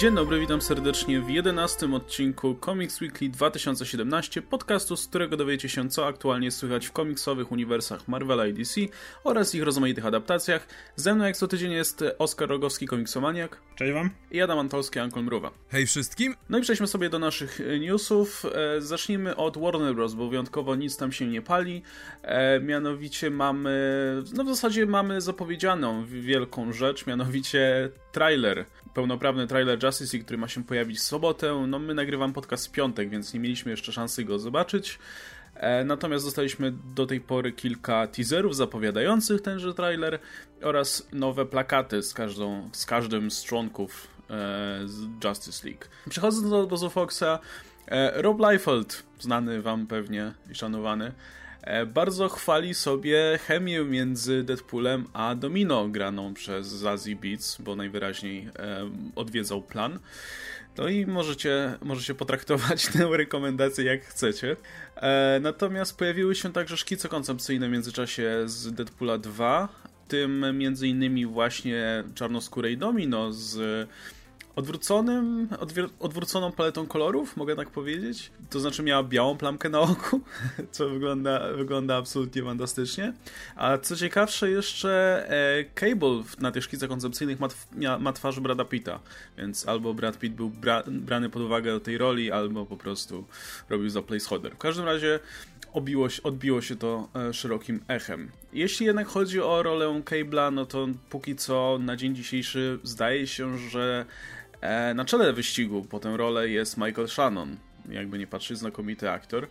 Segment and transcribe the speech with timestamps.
[0.00, 5.88] Dzień dobry, witam serdecznie w 11 odcinku Comics Weekly 2017, podcastu, z którego dowiecie się,
[5.88, 8.80] co aktualnie słychać w komiksowych uniwersach Marvela i DC
[9.24, 10.66] oraz ich rozmaitych adaptacjach.
[10.96, 13.60] Ze mną jak co tydzień jest Oskar Rogowski, komiksomaniak.
[13.76, 14.10] Cześć wam.
[14.30, 15.50] I Adam Antolski, Ankol Mruwa.
[15.68, 16.34] Hej wszystkim.
[16.48, 18.46] No i przejdźmy sobie do naszych newsów.
[18.54, 21.82] E, zacznijmy od Warner Bros., bo wyjątkowo nic tam się nie pali.
[22.22, 23.72] E, mianowicie mamy,
[24.34, 28.64] no w zasadzie mamy zapowiedzianą wielką rzecz, mianowicie trailer,
[28.94, 31.64] pełnoprawny trailer Justice League, który ma się pojawić w sobotę.
[31.68, 34.98] No my nagrywam podcast w piątek, więc nie mieliśmy jeszcze szansy go zobaczyć.
[35.54, 40.18] E, natomiast dostaliśmy do tej pory kilka teaserów zapowiadających tenże trailer
[40.62, 44.80] oraz nowe plakaty z, każdą, z każdym z członków e,
[45.24, 45.84] Justice League.
[46.08, 47.38] Przechodząc do obozu Foxa,
[47.86, 51.12] e, Rob Liefeld, znany wam pewnie i szanowany,
[51.86, 58.48] bardzo chwali sobie chemię między Deadpoolem a Domino graną przez Zazie Beats, bo najwyraźniej
[59.16, 59.98] odwiedzał plan.
[60.78, 64.56] No i możecie, możecie potraktować tę rekomendację jak chcecie.
[64.96, 69.68] E, natomiast pojawiły się także szkice koncepcyjne w międzyczasie z Deadpoola 2,
[70.08, 73.88] tym między innymi właśnie czarnoskórej Domino z
[74.60, 75.48] odwróconym,
[76.00, 78.30] odwróconą paletą kolorów, mogę tak powiedzieć.
[78.50, 80.20] To znaczy miała białą plamkę na oku,
[80.72, 83.12] co wygląda, wygląda absolutnie fantastycznie.
[83.56, 87.48] A co ciekawsze jeszcze e, Cable na tych szkicach koncepcyjnych ma,
[87.98, 89.00] ma twarz Brada Pitta,
[89.38, 93.24] więc albo Brad Pitt był bra, brany pod uwagę do tej roli, albo po prostu
[93.68, 94.54] robił za placeholder.
[94.54, 95.20] W każdym razie
[95.72, 98.30] obiło się, odbiło się to e, szerokim echem.
[98.52, 103.58] Jeśli jednak chodzi o rolę Cable'a, no to póki co na dzień dzisiejszy zdaje się,
[103.58, 104.06] że
[104.94, 107.56] na czele wyścigu po tę rolę jest Michael Shannon,
[107.88, 109.48] jakby nie patrzeć, znakomity aktor.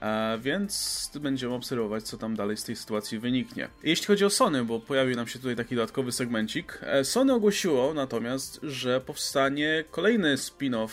[0.00, 3.68] E, więc będziemy obserwować, co tam dalej z tej sytuacji wyniknie.
[3.82, 7.94] Jeśli chodzi o Sony, bo pojawił nam się tutaj taki dodatkowy segmencik, e, Sony ogłosiło
[7.94, 10.88] natomiast, że powstanie kolejny spin-off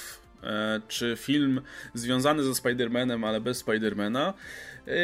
[0.88, 1.62] czy film
[1.94, 4.34] związany ze Spider-Manem, ale bez Spider-Mana.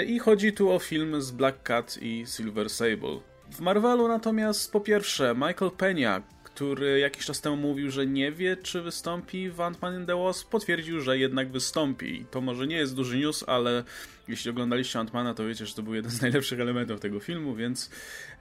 [0.08, 3.20] I chodzi tu o film z Black Cat i Silver Sable.
[3.52, 6.22] W Marvelu natomiast po pierwsze Michael Pena,
[6.56, 10.50] który jakiś czas temu mówił, że nie wie, czy wystąpi w Ant-Man in the Wasp,
[10.50, 12.26] potwierdził, że jednak wystąpi.
[12.32, 13.84] To może nie jest duży news, ale
[14.28, 17.90] jeśli oglądaliście Ant-Mana, to wiecie, że to był jeden z najlepszych elementów tego filmu, więc,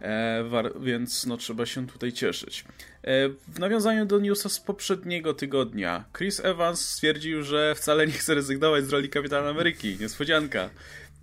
[0.01, 2.65] e, war, więc no, trzeba się tutaj cieszyć.
[3.03, 8.35] E, w nawiązaniu do newsa z poprzedniego tygodnia, Chris Evans stwierdził, że wcale nie chce
[8.35, 9.97] rezygnować z roli Kapitana Ameryki.
[10.01, 10.71] Niespodzianka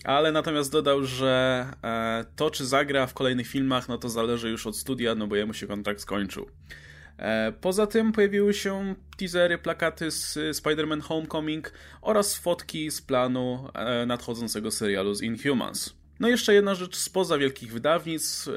[0.04, 4.68] ale natomiast dodał, że e, to, czy zagra w kolejnych filmach, no to zależy już
[4.68, 6.50] od studia, no bo jemu się kontrakt skończył.
[7.18, 14.06] E, poza tym pojawiły się teasery, plakaty z Spider-Man Homecoming oraz fotki z planu e,
[14.06, 15.99] nadchodzącego serialu z Inhumans.
[16.20, 18.48] No jeszcze jedna rzecz spoza wielkich wydawnictw.
[18.48, 18.52] E,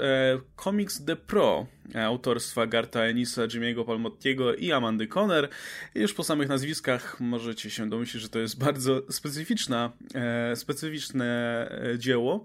[0.57, 5.49] Comics The Pro e, autorstwa Garta Enisa, Jimmy'ego Palmottiego i Amandy Conner.
[5.95, 11.69] Już po samych nazwiskach możecie się domyślić, że to jest bardzo specyficzna, e, specyficzne
[11.99, 12.45] dzieło.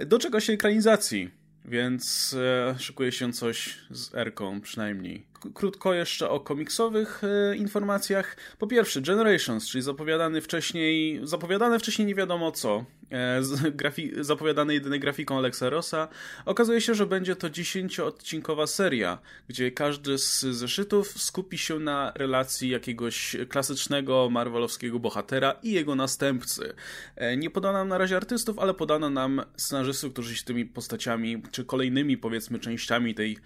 [0.00, 1.30] Doczeka się ekranizacji,
[1.64, 2.36] więc
[2.78, 8.36] szykuje się coś z Erką przynajmniej krótko jeszcze o komiksowych e, informacjach.
[8.58, 13.40] Po pierwsze, Generations, czyli zapowiadany wcześniej, zapowiadane wcześniej nie wiadomo co, e,
[13.70, 16.08] grafi, zapowiadane jedynie grafiką Alexa Rossa.
[16.44, 19.18] Okazuje się, że będzie to 10-odcinkowa seria,
[19.48, 26.74] gdzie każdy z zeszytów skupi się na relacji jakiegoś klasycznego marvelowskiego bohatera i jego następcy.
[27.16, 31.42] E, nie podano nam na razie artystów, ale podano nam scenarzystów, którzy się tymi postaciami,
[31.50, 33.38] czy kolejnymi powiedzmy częściami tej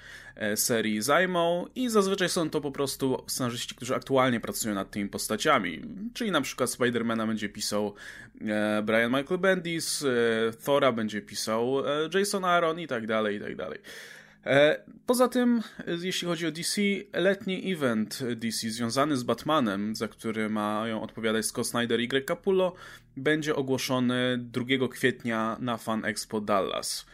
[0.57, 5.83] serii zajmą i zazwyczaj są to po prostu scenarzyści, którzy aktualnie pracują nad tymi postaciami.
[6.15, 7.95] Czyli na przykład Spidermana będzie pisał
[8.41, 10.07] e, Brian Michael Bendis, e,
[10.65, 13.79] Thora będzie pisał e, Jason Aaron i tak dalej, i tak dalej.
[15.07, 15.63] Poza tym,
[16.03, 21.67] jeśli chodzi o DC, letni event DC związany z Batmanem, za który mają odpowiadać Scott
[21.67, 22.75] Snyder i Greg Capullo,
[23.17, 27.07] będzie ogłoszony 2 kwietnia na Fan Expo Dallas.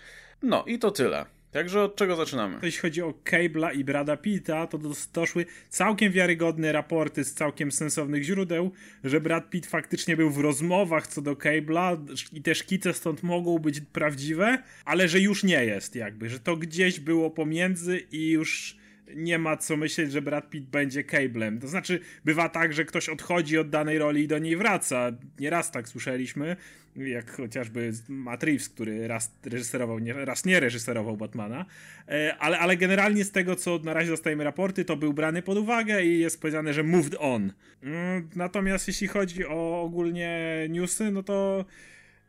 [0.43, 1.40] No i to tyle.
[1.50, 2.58] Także od czego zaczynamy?
[2.62, 4.79] Jeśli chodzi o Cable'a i Brada Pitta, to
[5.12, 8.73] doszły całkiem wiarygodne raporty z całkiem sensownych źródeł,
[9.05, 11.97] że Brad Pitt faktycznie był w rozmowach co do Cable'a
[12.32, 16.56] i te szkice stąd mogą być prawdziwe, ale że już nie jest jakby, że to
[16.56, 18.80] gdzieś było pomiędzy i już
[19.17, 21.61] nie ma co myśleć, że Brad Pitt będzie Cablem.
[21.61, 25.12] To znaczy, bywa tak, że ktoś odchodzi od danej roli i do niej wraca.
[25.39, 26.57] Nieraz tak słyszeliśmy,
[26.97, 31.67] jak chociażby Matt Reeves, który raz reżyserował, nie, raz nie reżyserował Batmana.
[32.09, 35.59] E, ale, ale generalnie z tego, co na razie dostajemy raporty, to był brany pod
[35.59, 37.53] uwagę i jest powiedziane, że moved on.
[37.83, 41.65] Mm, natomiast jeśli chodzi o ogólnie newsy, no to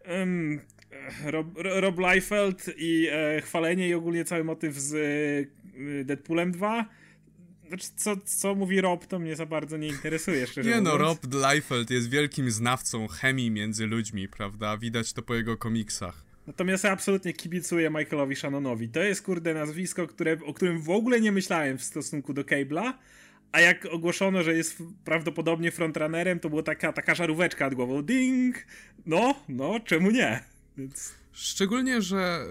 [0.08, 0.60] um,
[1.26, 4.94] Rob, Rob Liefeld i e, chwalenie i ogólnie cały motyw z
[6.06, 6.86] Deadpoolem 2
[7.72, 11.20] Znaczy, co, co mówi Rob, to mnie za bardzo nie interesuje, szczerze Nie no, mówiąc.
[11.24, 14.78] Rob Liefeld jest wielkim znawcą chemii między ludźmi, prawda?
[14.78, 16.26] Widać to po jego komiksach.
[16.48, 18.90] Natomiast ja absolutnie kibicuję Michaelowi Shannonowi.
[18.90, 22.94] To jest, kurde, nazwisko, które, o którym w ogóle nie myślałem w stosunku do Cable'a,
[23.52, 28.02] a jak ogłoszono, że jest prawdopodobnie frontrunnerem, to była taka, taka żaróweczka nad głową.
[28.02, 28.56] Ding!
[29.06, 30.44] No, no, czemu nie?
[30.78, 31.21] Więc...
[31.32, 32.46] Szczególnie, że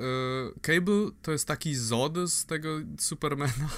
[0.56, 2.68] y, Cable to jest taki Zod z tego
[2.98, 3.68] Supermana.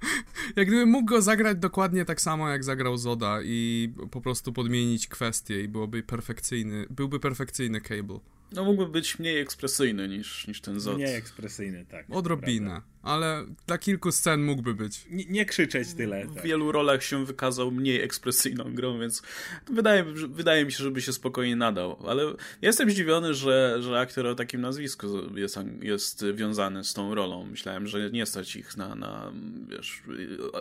[0.56, 5.08] jak gdyby mógł go zagrać dokładnie tak samo, jak zagrał Zoda i po prostu podmienić
[5.08, 8.20] kwestie i byłoby perfekcyjny, byłby perfekcyjny Cable.
[8.52, 10.98] No mógłby być mniej ekspresyjny niż, niż ten Zod.
[10.98, 12.06] Nie ekspresyjny, tak.
[12.10, 15.06] Odrobinę, ale dla kilku scen mógłby być.
[15.10, 16.26] Nie, nie krzyczeć tyle.
[16.26, 16.44] W Tak.
[16.44, 19.22] wielu rolach się wykazał mniej ekspresyjną grą, więc
[19.70, 22.08] wydaje, wydaje mi się, żeby się spokojnie nadał.
[22.08, 22.22] Ale
[22.62, 25.06] jestem zdziwiony, że, że aktor o takim nazwisku
[25.38, 27.46] jest, jest wiązany z tą rolą.
[27.46, 29.32] Myślałem, że nie stać ich na, na
[29.68, 30.02] wiesz,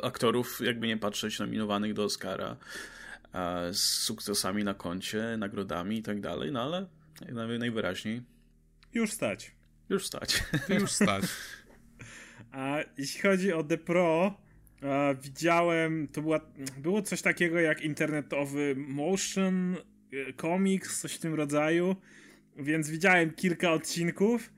[0.03, 2.57] aktorów, jakby nie patrzeć, nominowanych do Oscara
[3.71, 6.85] z sukcesami na koncie, nagrodami i tak dalej, no ale
[7.59, 8.21] najwyraźniej.
[8.93, 9.51] Już stać.
[9.89, 10.43] Już stać.
[10.69, 11.23] Już stać.
[12.51, 14.37] A jeśli chodzi o The Pro,
[14.83, 16.39] e, widziałem, to była,
[16.77, 21.95] było coś takiego jak internetowy motion e, comics, coś w tym rodzaju,
[22.57, 24.53] więc widziałem kilka odcinków,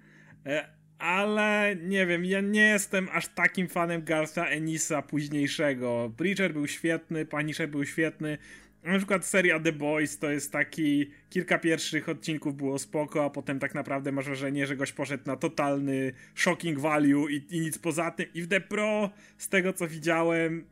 [0.45, 6.13] e, ale nie wiem, ja nie jestem aż takim fanem Gartha Enisa późniejszego.
[6.17, 8.37] Preacher był świetny, Punisher był świetny,
[8.83, 13.59] na przykład seria The Boys to jest taki, kilka pierwszych odcinków było spoko, a potem
[13.59, 18.11] tak naprawdę masz wrażenie, że goś poszedł na totalny shocking value i, i nic poza
[18.11, 18.25] tym.
[18.33, 20.65] I w The Pro, z tego co widziałem,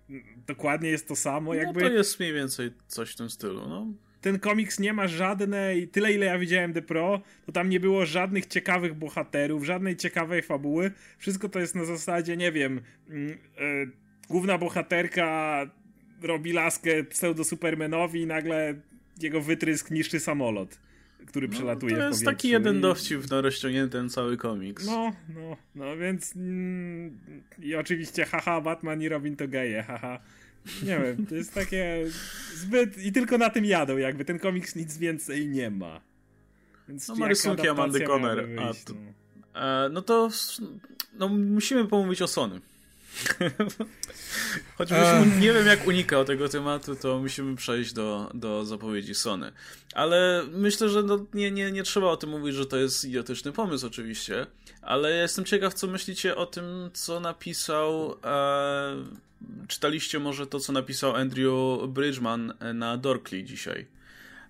[0.47, 1.53] dokładnie jest to samo.
[1.53, 3.87] Jakby no to jest mniej więcej coś w tym stylu, no.
[4.21, 8.05] Ten komiks nie ma żadnej, tyle ile ja widziałem The Pro, to tam nie było
[8.05, 10.91] żadnych ciekawych bohaterów, żadnej ciekawej fabuły.
[11.17, 13.91] Wszystko to jest na zasadzie, nie wiem, yy,
[14.29, 15.59] główna bohaterka
[16.21, 18.75] robi laskę pseudo-supermanowi i nagle
[19.21, 20.79] jego wytrysk niszczy samolot,
[21.25, 24.85] który przelatuje no, To jest taki jeden dowcip na rozciągnięty ten cały komiks.
[24.85, 27.19] No, no, no więc mm,
[27.59, 30.19] i oczywiście haha, Batman i Robin to geje, haha.
[30.83, 32.05] Nie wiem, to jest takie
[32.53, 36.01] zbyt i tylko na tym jadą jakby, ten komiks nic więcej nie ma.
[36.89, 38.47] Więc no ma rysunki Amandy Conner.
[38.59, 39.61] A to, no.
[39.61, 40.29] E, no to
[41.13, 42.61] no, musimy pomówić o Sony.
[44.77, 45.39] Choćbyś uh.
[45.39, 49.51] nie wiem, jak unikał tego tematu, to musimy przejść do, do zapowiedzi Sony.
[49.93, 53.51] Ale myślę, że no, nie, nie, nie trzeba o tym mówić, że to jest idiotyczny
[53.51, 54.45] pomysł, oczywiście.
[54.81, 58.15] Ale jestem ciekaw, co myślicie o tym, co napisał.
[58.23, 58.95] E,
[59.67, 63.85] czytaliście może to, co napisał Andrew Bridgman na Dorkly dzisiaj.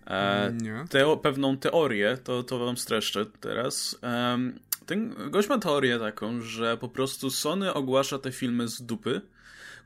[0.07, 0.57] E,
[0.89, 3.97] teo, pewną teorię, to, to wam streszczę teraz.
[4.03, 4.37] E,
[4.85, 9.21] ten gość ma teorię taką, że po prostu Sony ogłasza te filmy z dupy,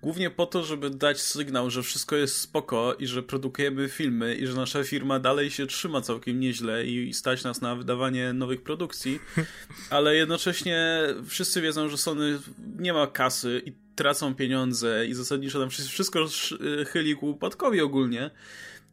[0.02, 4.48] głównie po to, żeby dać sygnał, że wszystko jest spoko i że produkujemy filmy i
[4.48, 9.20] że nasza firma dalej się trzyma całkiem nieźle i stać nas na wydawanie nowych produkcji,
[9.90, 12.40] ale jednocześnie wszyscy wiedzą, że Sony
[12.78, 16.26] nie ma kasy i tracą pieniądze i zasadniczo tam wszystko
[16.88, 18.32] chyli ku upadkowi ogólnie.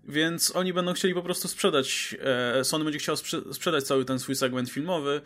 [0.09, 2.17] Więc oni będą chcieli po prostu sprzedać,
[2.59, 5.21] e, Sony będzie chciał sprze sprzedać cały ten swój segment filmowy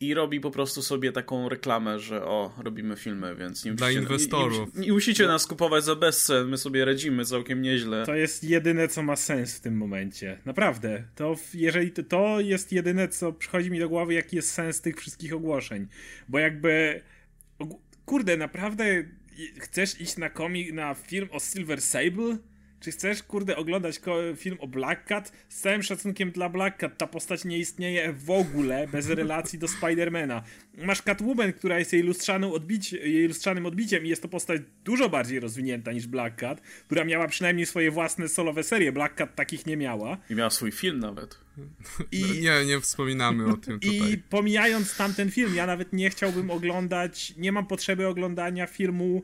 [0.00, 4.02] i robi po prostu sobie taką reklamę, że o, robimy filmy, więc nie Dla musicie,
[4.02, 4.74] inwestorów.
[4.74, 8.06] Nie, nie, nie musicie nas kupować za bezcen, my sobie radzimy całkiem nieźle.
[8.06, 10.38] To jest jedyne, co ma sens w tym momencie.
[10.44, 11.04] Naprawdę.
[11.14, 14.96] To jeżeli to, to jest jedyne, co przychodzi mi do głowy, jaki jest sens tych
[14.96, 15.86] wszystkich ogłoszeń.
[16.28, 17.02] Bo jakby
[18.04, 18.84] kurde, naprawdę
[19.58, 22.36] chcesz iść na komik, na film o Silver Sable?
[22.80, 24.00] Czy chcesz, kurde, oglądać
[24.36, 25.32] film o Black Cat?
[25.48, 29.68] Z całym szacunkiem dla Black Cat, ta postać nie istnieje w ogóle bez relacji do
[29.68, 30.42] Spidermana.
[30.78, 35.08] Masz Catwoman, która jest jej lustrzanym, odbici jej lustrzanym odbiciem i jest to postać dużo
[35.08, 38.92] bardziej rozwinięta niż Black Cat, która miała przynajmniej swoje własne solowe serie.
[38.92, 40.18] Black Cat takich nie miała.
[40.30, 41.38] I miała swój film nawet.
[42.12, 44.12] I, no, nie, nie wspominamy o tym tutaj.
[44.12, 49.22] I pomijając tamten film, ja nawet nie chciałbym oglądać, nie mam potrzeby oglądania filmu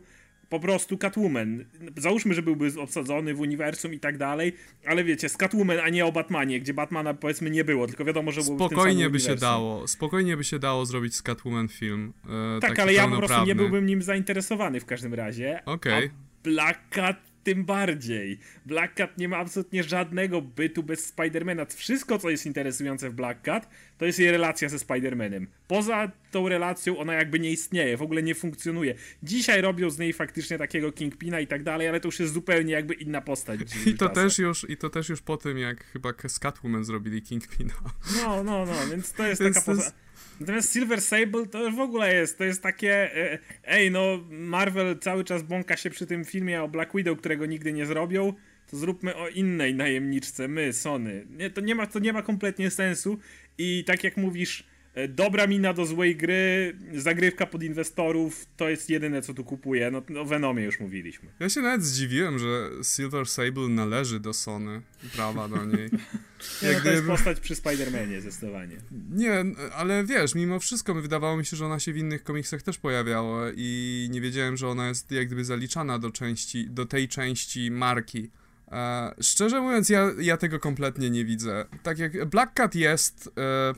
[0.49, 1.65] po prostu Catwoman.
[1.97, 4.53] Załóżmy, że byłby obsadzony w uniwersum i tak dalej,
[4.87, 8.33] ale wiecie, z Catwoman, a nie o Batmanie, gdzie Batmana powiedzmy nie było, tylko wiadomo,
[8.33, 12.12] że byłby Spokojnie by się dało, spokojnie by się dało zrobić z Catwoman film.
[12.57, 15.61] E, tak, ale ja po prostu nie byłbym nim zainteresowany w każdym razie.
[15.65, 16.05] Okej.
[16.05, 16.11] Okay.
[16.43, 18.38] Black Cat tym bardziej.
[18.67, 21.65] Black Cat nie ma absolutnie żadnego bytu bez Spidermana.
[21.65, 25.47] Wszystko, co jest interesujące w Black Cat, to jest jej relacja ze Spidermanem.
[25.69, 28.95] Poza tą relacją ona jakby nie istnieje, w ogóle nie funkcjonuje.
[29.23, 32.73] Dzisiaj robią z niej faktycznie takiego Kingpina i tak dalej, ale to już jest zupełnie
[32.73, 33.61] jakby inna postać.
[33.87, 37.23] I to, też już, I to też już po tym, jak chyba z Catwoman zrobili
[37.23, 37.75] Kingpina.
[38.23, 39.93] No, no, no, więc to jest więc taka poza...
[40.40, 45.25] Natomiast Silver Sable to w ogóle jest, to jest takie, e, ej no, Marvel cały
[45.25, 48.32] czas bąka się przy tym filmie o Black Widow, którego nigdy nie zrobią,
[48.70, 51.26] to zróbmy o innej najemniczce, my, Sony.
[51.30, 53.18] Nie, to, nie ma, to nie ma kompletnie sensu
[53.58, 54.64] i tak jak mówisz,
[55.09, 59.91] dobra mina do złej gry, zagrywka pod inwestorów, to jest jedyne co tu kupuję.
[59.91, 61.29] No o Venomie już mówiliśmy.
[61.41, 64.83] Ja się nawet zdziwiłem, że Silver Sable należy do Sony,
[65.15, 65.91] prawa do niej.
[66.62, 68.76] Nie, no, to jest postać przy Spider-Manie zdecydowanie.
[69.11, 69.45] Nie,
[69.76, 73.47] ale wiesz, mimo wszystko wydawało mi się, że ona się w innych komiksach też pojawiała
[73.57, 78.31] i nie wiedziałem, że ona jest jak gdyby zaliczana do części, do tej części marki.
[78.73, 81.65] E, szczerze mówiąc, ja, ja tego kompletnie nie widzę.
[81.83, 83.75] Tak jak Black Cat jest e,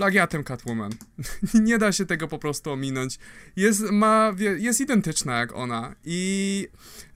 [0.00, 0.92] plagiatem Catwoman.
[1.54, 3.18] nie da się tego po prostu ominąć.
[3.56, 6.68] Jest, ma, jest identyczna jak ona i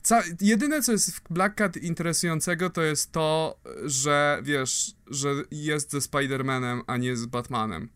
[0.02, 5.90] ca jedyne co jest w Black Cat interesującego to jest to, że wiesz, że jest
[5.90, 7.88] ze Spider-Manem, a nie z Batmanem.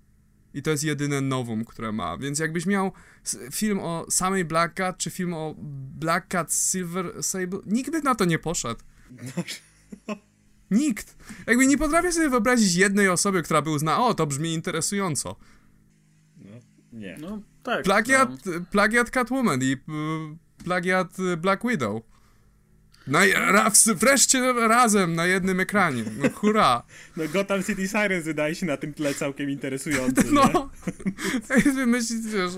[0.55, 2.19] I to jest jedyne nowum, które ma.
[2.19, 2.93] Więc jakbyś miał
[3.53, 5.55] film o samej Black Cat, czy film o
[5.99, 8.81] Black Cat Silver Sable, nikt by na to nie poszedł.
[10.71, 11.17] Nikt.
[11.47, 15.37] Jakby nie potrafię sobie wyobrazić jednej osoby, która by uznała, o, to brzmi interesująco.
[16.37, 16.51] No,
[16.93, 17.17] nie.
[17.21, 17.85] No, tak.
[17.85, 18.53] Plagiat, no.
[18.71, 19.77] plagiat Catwoman i
[20.65, 22.03] plagiat Black Widow.
[23.09, 26.05] Na, ra, wreszcie razem na jednym ekranie.
[26.23, 26.83] No hurra.
[27.17, 30.23] No Gotham City Sirens wydaje się na tym tle całkiem interesujący.
[30.33, 30.71] No.
[31.87, 32.49] Myślisz, że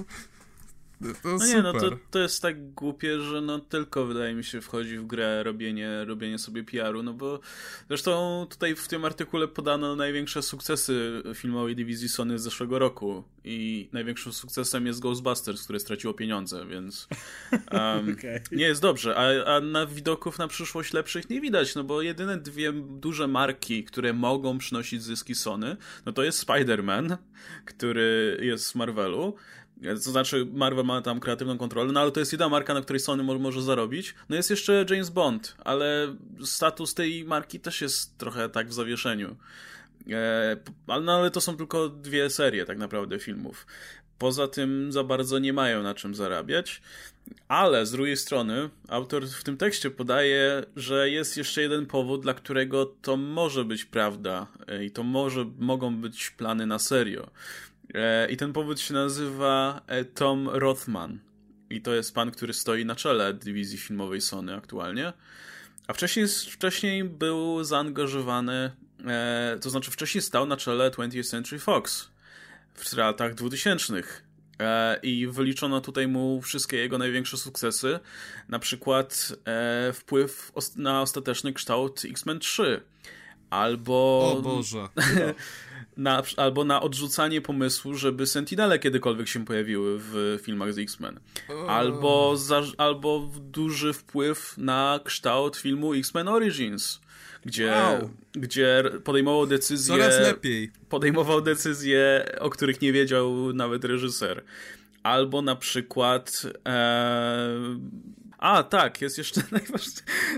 [1.00, 4.60] to no nie, no to, to jest tak głupie, że no tylko wydaje mi się
[4.60, 7.40] wchodzi w grę robienie, robienie sobie PR-u, no bo
[7.88, 13.88] zresztą tutaj w tym artykule podano największe sukcesy filmowej dywizji Sony z zeszłego roku i
[13.92, 17.08] największym sukcesem jest Ghostbusters, które straciło pieniądze, więc
[17.52, 18.42] um, okay.
[18.52, 22.36] nie jest dobrze, a, a na widoków na przyszłość lepszych nie widać, no bo jedyne
[22.38, 25.76] dwie duże marki, które mogą przynosić zyski Sony,
[26.06, 27.16] no to jest Spider-Man,
[27.64, 29.36] który jest z Marvelu,
[29.82, 33.00] to znaczy, Marvel ma tam kreatywną kontrolę, no ale to jest jedyna marka, na której
[33.00, 34.14] Sony może, może zarobić.
[34.28, 39.36] No jest jeszcze James Bond, ale status tej marki też jest trochę tak w zawieszeniu.
[40.10, 40.56] E,
[41.02, 43.66] no ale to są tylko dwie serie tak naprawdę filmów.
[44.18, 46.82] Poza tym za bardzo nie mają na czym zarabiać.
[47.48, 52.34] Ale z drugiej strony autor w tym tekście podaje, że jest jeszcze jeden powód, dla
[52.34, 57.30] którego to może być prawda e, i to może mogą być plany na serio.
[57.94, 61.18] E, I ten powód się nazywa e, Tom Rothman.
[61.70, 65.12] I to jest pan, który stoi na czele dywizji filmowej Sony aktualnie.
[65.86, 68.70] A wcześniej, wcześniej był zaangażowany,
[69.06, 72.10] e, to znaczy wcześniej stał na czele 20th Century Fox
[72.74, 74.02] w latach 2000.
[75.02, 78.00] I wyliczono tutaj mu wszystkie jego największe sukcesy,
[78.48, 79.32] na przykład
[79.94, 82.80] wpływ na ostateczny kształt X-Men 3.
[83.50, 84.32] Albo.
[84.38, 84.88] O Boże.
[85.96, 91.20] na, albo na odrzucanie pomysłu, żeby Sentinele kiedykolwiek się pojawiły w filmach z X-Men.
[91.68, 97.00] Albo, za, albo duży wpływ na kształt filmu X-Men Origins.
[97.44, 98.10] Gdzie, wow.
[98.32, 99.96] gdzie podejmował decyzje.
[99.96, 100.72] Coraz lepiej.
[100.88, 104.42] Podejmował decyzje, o których nie wiedział nawet reżyser.
[105.02, 107.58] Albo na przykład e,
[108.40, 109.82] a, tak, jest jeszcze najważ...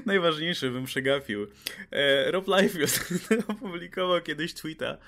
[0.06, 1.47] najważniejszy, bym przegapił.
[1.90, 3.09] E, Rob Liefeld
[3.49, 4.99] opublikował kiedyś tweeta,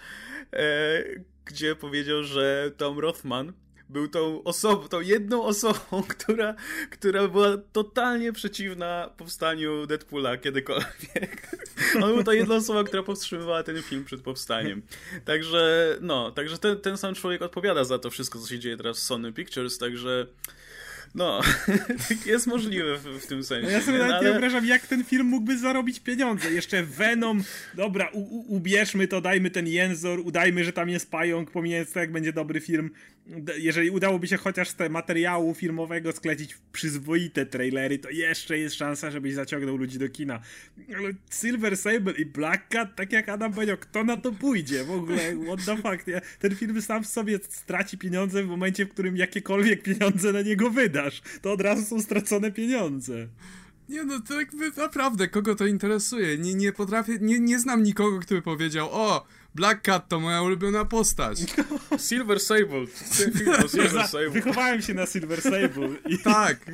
[0.52, 1.04] e,
[1.44, 3.52] gdzie powiedział, że Tom Rothman
[3.88, 6.54] był tą osobą, tą jedną osobą, która,
[6.90, 11.56] która była totalnie przeciwna powstaniu Deadpoola kiedykolwiek.
[12.02, 14.82] On był to jedna osoba, która powstrzymywała ten film przed powstaniem.
[15.24, 18.98] Także, no, także ten, ten sam człowiek odpowiada za to wszystko, co się dzieje teraz
[18.98, 20.26] w Sony Pictures, także
[21.14, 21.40] no,
[22.26, 23.70] jest możliwe w, w tym sensie.
[23.70, 24.24] Ja sobie nawet ale...
[24.24, 26.52] nie wyobrażam, jak ten film mógłby zarobić pieniądze.
[26.52, 27.42] Jeszcze Venom,
[27.74, 32.00] dobra, u, u, ubierzmy to, dajmy ten jęzor, udajmy, że tam jest pająk, pomijając to,
[32.00, 32.90] jak będzie dobry film.
[33.58, 39.34] Jeżeli udałoby się chociaż z materiału filmowego sklecić przyzwoite trailery, to jeszcze jest szansa, żebyś
[39.34, 40.40] zaciągnął ludzi do kina.
[40.96, 44.84] Ale Silver Sable i Black Cat, tak jak Adam powiedział, kto na to pójdzie?
[44.84, 46.04] W ogóle, what the fuck?
[46.38, 50.70] Ten film sam w sobie straci pieniądze w momencie, w którym jakiekolwiek pieniądze na niego
[50.70, 51.03] wyda
[51.42, 53.28] to od razu są stracone pieniądze.
[53.88, 56.38] Nie no, to jakby naprawdę, kogo to interesuje?
[56.38, 60.42] Nie, nie potrafię, nie, nie znam nikogo, kto by powiedział, o, Black Cat to moja
[60.42, 61.38] ulubiona postać.
[62.08, 62.86] Silver Sable.
[63.70, 64.30] Silver Sable.
[64.30, 65.88] Wychowałem się na Silver Sable.
[66.08, 66.18] I...
[66.24, 66.70] Tak.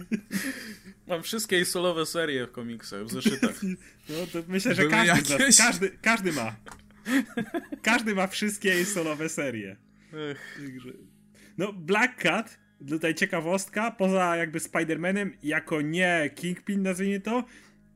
[1.07, 3.61] Mam wszystkie solowe serie w komiksach, w zeszytach.
[4.09, 5.57] No to myślę, że każdy, jakieś...
[5.57, 6.57] każdy, każdy ma.
[7.83, 9.77] Każdy ma wszystkie solowe serie.
[10.31, 10.61] Ech.
[11.59, 12.59] No, Black Cat
[12.89, 17.45] tutaj ciekawostka, poza jakby Spider-Manem, jako nie Kingpin, nazwijmy to,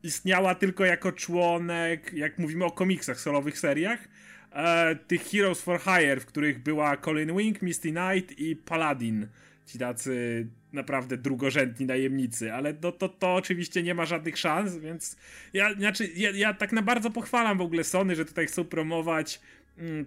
[0.03, 4.09] istniała tylko jako członek, jak mówimy o komiksach, solowych seriach,
[4.53, 9.29] e, tych Heroes for Hire, w których była Colin Wing, Misty Knight i Paladin.
[9.67, 15.17] Ci tacy naprawdę drugorzędni najemnicy, ale to, to, to oczywiście nie ma żadnych szans, więc
[15.53, 19.41] ja, znaczy, ja, ja tak na bardzo pochwalam w ogóle Sony, że tutaj chcą promować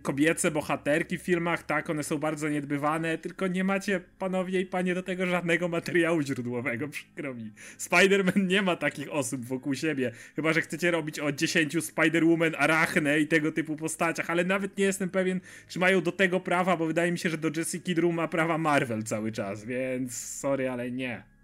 [0.01, 4.95] kobiece bohaterki w filmach, tak, one są bardzo niedbywane, tylko nie macie, panowie i panie,
[4.95, 7.51] do tego żadnego materiału źródłowego, przykro mi.
[7.77, 13.19] Spider-Man nie ma takich osób wokół siebie, chyba, że chcecie robić o 10 Spider-Woman, Arachne
[13.19, 16.86] i tego typu postaciach, ale nawet nie jestem pewien, czy mają do tego prawa, bo
[16.86, 20.91] wydaje mi się, że do Jessica Drew ma prawa Marvel cały czas, więc sorry, ale
[20.91, 21.37] nie.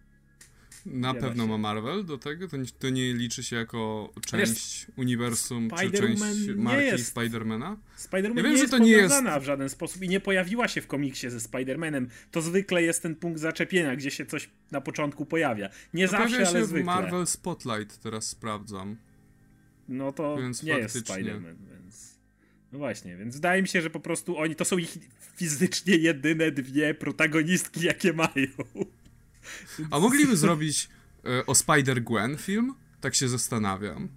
[0.85, 2.47] Na pewno ma Marvel do tego?
[2.47, 6.21] To nie, to nie liczy się jako część Wiesz, uniwersum czy część
[6.55, 7.77] marki Spidermana?
[7.97, 10.67] Spider-Man ja wiem, nie że jest to nie jest w żaden sposób i nie pojawiła
[10.67, 12.07] się w komiksie ze Spider-Manem.
[12.31, 15.69] To zwykle jest ten punkt zaczepienia, gdzie się coś na początku pojawia.
[15.93, 16.83] Nie to zawsze, ale się zwykle.
[16.83, 18.97] Marvel Spotlight teraz sprawdzam.
[19.89, 20.99] No to więc nie faktycznie.
[20.99, 22.19] jest Spider-Man, więc...
[22.71, 24.97] No właśnie, więc wydaje mi się, że po prostu oni to są ich
[25.35, 28.47] fizycznie jedyne dwie protagonistki, jakie mają.
[29.91, 30.89] A mogliby zrobić
[31.25, 32.73] e, o Spider-Gwen film?
[33.01, 34.09] Tak się zastanawiam.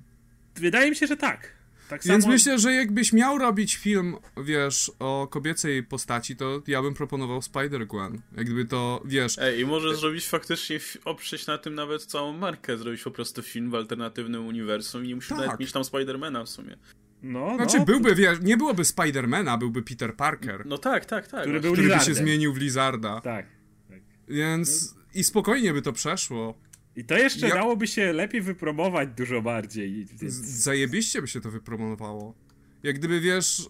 [0.54, 1.56] Wydaje mi się, że tak.
[1.88, 2.34] Tak Więc samo...
[2.34, 8.18] myślę, że jakbyś miał robić film, wiesz, o kobiecej postaci, to ja bym proponował Spider-Gwen.
[8.36, 9.38] Jakby to, wiesz...
[9.38, 13.70] Ej, i może zrobić faktycznie, oprzeć na tym nawet całą markę, zrobić po prostu film
[13.70, 15.38] w alternatywnym uniwersum i nie musi tak.
[15.38, 16.76] nawet mieć tam Spidermana w sumie.
[17.22, 20.66] No, znaczy no, byłby, wiesz, nie byłoby Spidermana, byłby Peter Parker.
[20.66, 21.42] No tak, tak, tak.
[21.42, 23.20] Który, był który by się zmienił w Lizarda.
[23.20, 23.46] Tak.
[23.88, 24.00] tak.
[24.28, 26.54] Więc i spokojnie by to przeszło.
[26.96, 27.54] I to jeszcze ja...
[27.54, 30.06] dałoby się lepiej wypromować dużo bardziej.
[30.06, 30.34] Więc...
[30.34, 32.34] Zajebiście by się to wypromowało.
[32.82, 33.66] Jak gdyby, wiesz, y,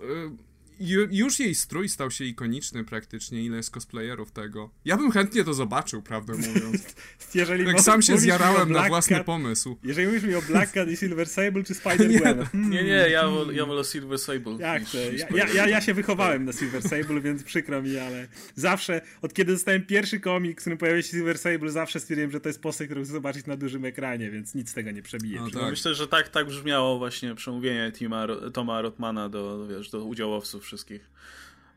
[1.10, 4.70] już jej strój stał się ikoniczny praktycznie, ile jest cosplayerów tego.
[4.84, 6.94] Ja bym chętnie to zobaczył, prawdę mówiąc.
[7.34, 9.76] jeżeli tak sam się zjarałem na własny Cat, pomysł.
[9.82, 12.46] Jeżeli mówisz mi o Black Cat i Silver Sable czy Spider-Gwen?
[12.54, 14.56] nie, nie, nie, ja, wol, ja wolę Silver Sable.
[14.60, 14.98] Jak to?
[14.98, 19.34] Ja, ja, ja, ja, się wychowałem na Silver Sable, więc przykro mi, ale zawsze, od
[19.34, 22.62] kiedy dostałem pierwszy komik, w którym pojawił się Silver Sable, zawsze stwierdziłem, że to jest
[22.62, 25.40] postać, którą chcę zobaczyć na dużym ekranie, więc nic z tego nie przebije.
[25.40, 25.70] No, tak.
[25.70, 31.10] Myślę, że tak, tak brzmiało właśnie przemówienie Tima, Toma Rotmana do, wiesz, do udziałowców wszystkich.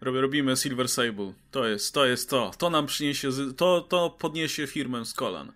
[0.02, 1.34] Robimy Silver Sable.
[1.52, 2.52] To jest, to jest to.
[2.58, 5.52] To nam przyniesie, to, to podniesie firmę z kolan.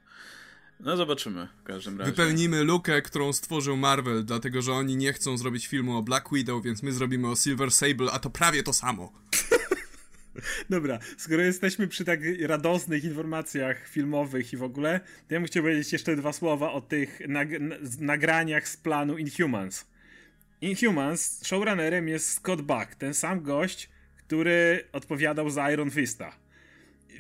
[0.80, 2.12] No zobaczymy w każdym razie.
[2.12, 6.64] Wypełnimy lukę, którą stworzył Marvel, dlatego że oni nie chcą zrobić filmu o Black Widow,
[6.64, 9.12] więc my zrobimy o Silver Sable, a to prawie to samo.
[10.70, 15.64] Dobra, skoro jesteśmy przy tak radosnych informacjach filmowych i w ogóle, to ja bym chciał
[15.64, 17.50] powiedzieć jeszcze dwa słowa o tych nag
[18.00, 19.86] nagraniach z planu Inhumans.
[20.64, 26.36] Inhumans, showrunnerem jest Scott Buck, ten sam gość, który odpowiadał za Iron Fista.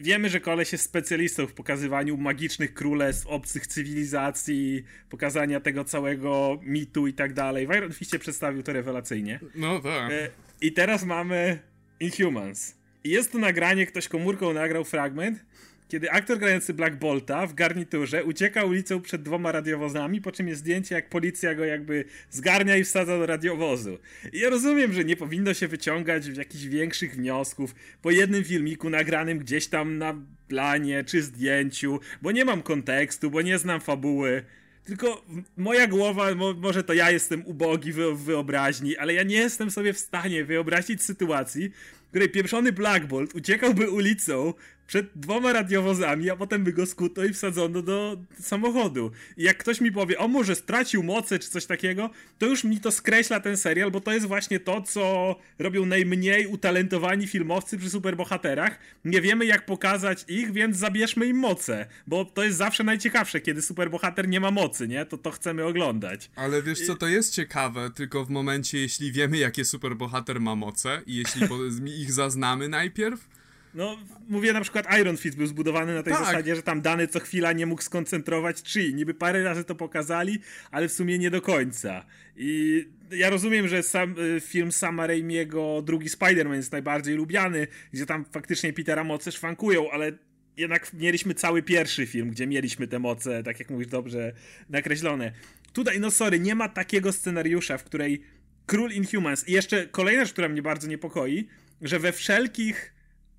[0.01, 7.07] Wiemy, że koleś jest specjalistą w pokazywaniu magicznych królestw, obcych cywilizacji, pokazania tego całego mitu
[7.07, 7.67] i tak dalej.
[7.67, 9.39] W Iron Fistie przedstawił to rewelacyjnie.
[9.55, 10.11] No tak.
[10.11, 10.29] E,
[10.61, 11.59] I teraz mamy
[11.99, 12.75] Inhumans.
[13.03, 15.45] Jest to nagranie, ktoś komórką nagrał fragment,
[15.93, 20.61] kiedy aktor grający Black Bolta w garniturze ucieka ulicą przed dwoma radiowozami, po czym jest
[20.61, 23.97] zdjęcie, jak policja go jakby zgarnia i wsadza do radiowozu.
[24.33, 29.39] I ja rozumiem, że nie powinno się wyciągać jakichś większych wniosków po jednym filmiku nagranym
[29.39, 30.15] gdzieś tam na
[30.47, 34.43] planie czy zdjęciu, bo nie mam kontekstu, bo nie znam fabuły.
[34.85, 35.25] Tylko
[35.57, 39.93] moja głowa, mo, może to ja jestem ubogi w wyobraźni, ale ja nie jestem sobie
[39.93, 41.69] w stanie wyobrazić sytuacji,
[42.05, 44.53] w której pieprzony Black Bolt uciekałby ulicą
[44.87, 49.11] przed dwoma radiowozami, a potem by go skuto i wsadzono do samochodu.
[49.37, 52.79] I jak ktoś mi powie, o może stracił moce czy coś takiego, to już mi
[52.79, 57.89] to skreśla ten serial, bo to jest właśnie to, co robią najmniej utalentowani filmowcy przy
[57.89, 58.79] superbohaterach.
[59.05, 63.61] Nie wiemy jak pokazać ich, więc zabierzmy im moce, bo to jest zawsze najciekawsze, kiedy
[63.61, 65.05] superbohater nie ma mocy, nie?
[65.05, 66.29] To to chcemy oglądać.
[66.35, 71.01] Ale wiesz co, to jest ciekawe, tylko w momencie, jeśli wiemy jakie superbohater ma moce
[71.05, 71.41] i jeśli
[72.01, 73.27] ich zaznamy najpierw,
[73.75, 73.97] no,
[74.29, 76.25] mówię na przykład Iron Fist był zbudowany na tej tak.
[76.25, 78.93] zasadzie, że tam dany co chwila nie mógł skoncentrować chi.
[78.93, 80.39] Niby parę razy to pokazali,
[80.71, 82.05] ale w sumie nie do końca.
[82.35, 88.05] I ja rozumiem, że sam, y, film Sama Raimiego, drugi Spider-Man jest najbardziej lubiany, gdzie
[88.05, 90.11] tam faktycznie Petera moce szwankują, ale
[90.57, 94.33] jednak mieliśmy cały pierwszy film, gdzie mieliśmy te moce, tak jak mówisz, dobrze
[94.69, 95.31] nakreślone.
[95.73, 98.23] Tutaj, no sorry, nie ma takiego scenariusza, w której
[98.65, 101.47] Król Inhumans i jeszcze kolejna rzecz, która mnie bardzo niepokoi,
[101.81, 102.92] że we wszelkich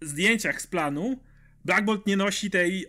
[0.04, 1.18] zdjęciach z planu
[1.64, 2.86] Black Bolt nie nosi tej yy,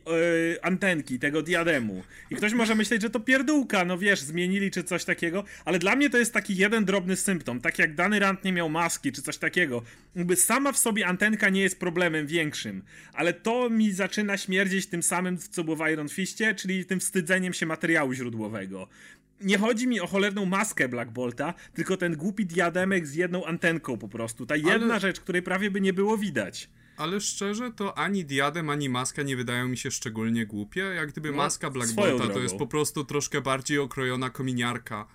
[0.62, 2.04] antenki, tego diademu.
[2.32, 5.96] I ktoś może myśleć, że to pierdółka, no wiesz, zmienili czy coś takiego, ale dla
[5.96, 9.22] mnie to jest taki jeden drobny symptom, tak jak Dany Rand nie miał maski czy
[9.22, 9.82] coś takiego.
[10.16, 15.04] Jakby sama w sobie antenka nie jest problemem większym, ale to mi zaczyna śmierdzieć tym
[15.04, 18.88] samym, co było w Iron Fistie, czyli tym wstydzeniem się materiału źródłowego.
[19.42, 23.98] nie chodzi mi o cholerną maskę Black Bolta, tylko ten głupi diademek z jedną antenką
[23.98, 24.46] po prostu.
[24.46, 25.00] Ta jedna Ale...
[25.00, 26.70] rzecz, której prawie by nie było widać.
[26.98, 30.80] Ale szczerze, to ani diadem, ani maska nie wydają mi się szczególnie głupie.
[30.80, 35.08] Jak gdyby no, maska Black Bolta to jest po prostu troszkę bardziej okrojona kominiarka.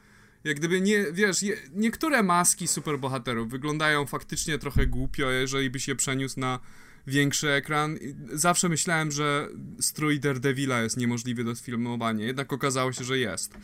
[0.45, 5.97] Jak gdyby nie, wiesz, je, niektóre maski superbohaterów wyglądają faktycznie trochę głupio, jeżeli byś je
[5.97, 6.59] przeniósł na
[7.07, 7.99] większy ekran.
[8.33, 9.49] Zawsze myślałem, że
[9.81, 13.55] strój Daredevila jest niemożliwy do sfilmowania, jednak okazało się, że jest.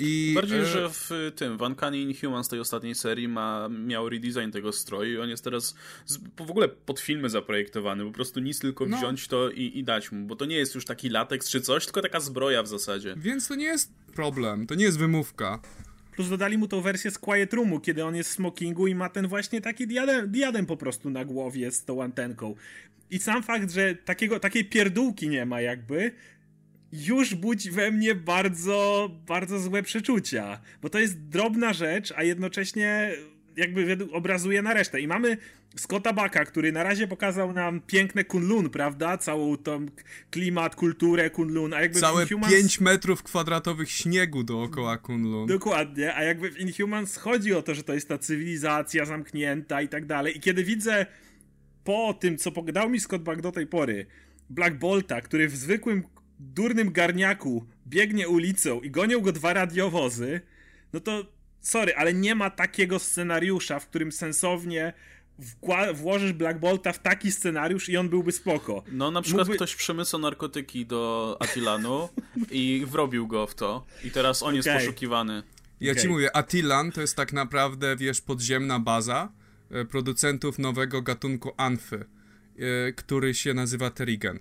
[0.00, 0.66] I, Bardziej, e...
[0.66, 5.18] że w tym, w Uncanny Inhumans tej ostatniej serii ma, miał redesign tego stroju i
[5.18, 5.74] on jest teraz
[6.06, 8.96] z, w ogóle pod filmy zaprojektowany, po prostu nic tylko no.
[8.96, 11.84] wziąć to i, i dać mu, bo to nie jest już taki lateks czy coś,
[11.84, 13.14] tylko taka zbroja w zasadzie.
[13.16, 15.60] Więc to nie jest problem, to nie jest wymówka.
[16.12, 19.08] Plus dodali mu tą wersję z Quiet Roomu, kiedy on jest w smokingu i ma
[19.08, 22.54] ten właśnie taki diadem, diadem po prostu na głowie z tą antenką.
[23.10, 26.12] I sam fakt, że takiego, takiej pierdółki nie ma jakby,
[26.92, 30.60] już budzi we mnie bardzo, bardzo złe przeczucia.
[30.82, 33.12] Bo to jest drobna rzecz, a jednocześnie
[33.56, 35.00] jakby obrazuje na resztę.
[35.00, 35.36] I mamy
[35.76, 39.18] Scotta Baka, który na razie pokazał nam piękne Kunlun, prawda?
[39.18, 39.86] Całą tą
[40.30, 42.52] klimat, kulturę Kunlun, a jakby Całe Inhumans...
[42.52, 45.46] 5 metrów kwadratowych śniegu dookoła Kunlun.
[45.46, 49.88] Dokładnie, a jakby w Inhumans chodzi o to, że to jest ta cywilizacja zamknięta i
[49.88, 50.36] tak dalej.
[50.36, 51.06] I kiedy widzę
[51.84, 54.06] po tym, co pogadał mi Scott Buck do tej pory,
[54.50, 56.02] Black Bolta, który w zwykłym
[56.40, 60.40] durnym garniaku biegnie ulicą i gonią go dwa radiowozy,
[60.92, 61.26] no to
[61.60, 64.92] sorry, ale nie ma takiego scenariusza, w którym sensownie
[65.94, 68.82] włożysz Black Bolta w taki scenariusz i on byłby spoko.
[68.92, 69.56] No na przykład Mógłby...
[69.56, 72.08] ktoś przemysł narkotyki do Attilanu
[72.50, 74.56] i wrobił go w to i teraz on okay.
[74.56, 75.42] jest poszukiwany.
[75.80, 76.02] Ja okay.
[76.02, 79.32] ci mówię, Attilan to jest tak naprawdę, wiesz, podziemna baza
[79.70, 82.04] e, producentów nowego gatunku Anfy,
[82.58, 84.38] e, który się nazywa Terrigen.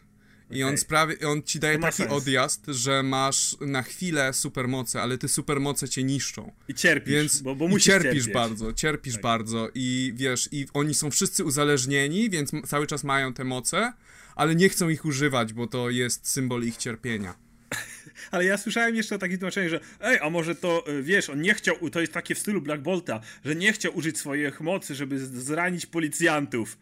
[0.52, 2.12] I on, sprawi, on ci daje taki sens.
[2.12, 6.52] odjazd, że masz na chwilę supermoce, ale te supermoce cię niszczą.
[6.68, 8.34] I cierpisz, więc, bo, bo musisz cierpisz cierpieć.
[8.34, 9.24] bardzo, cierpisz tak.
[9.24, 13.94] bardzo i wiesz, i oni są wszyscy uzależnieni, więc cały czas mają te moce,
[14.36, 17.34] ale nie chcą ich używać, bo to jest symbol ich cierpienia.
[18.32, 21.42] Ale ja słyszałem jeszcze o takim tłumaczeniu, że ej, a może to, y, wiesz, on
[21.42, 24.96] nie chciał, to jest takie w stylu Black Bolta, że nie chciał użyć swoich mocy,
[24.96, 26.78] żeby zranić policjantów.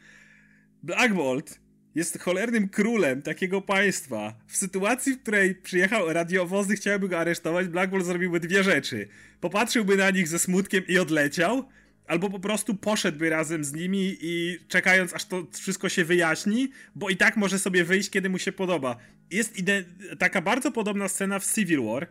[0.83, 1.59] Black Bolt
[1.95, 4.35] jest cholernym królem takiego państwa.
[4.47, 9.07] W sytuacji, w której przyjechał radiowozy, chciałyby go aresztować, Blackball zrobiłby dwie rzeczy.
[9.41, 11.69] Popatrzyłby na nich ze smutkiem i odleciał,
[12.07, 17.09] albo po prostu poszedłby razem z nimi i czekając, aż to wszystko się wyjaśni, bo
[17.09, 18.97] i tak może sobie wyjść, kiedy mu się podoba.
[19.31, 19.53] Jest
[20.19, 22.07] taka bardzo podobna scena w Civil War,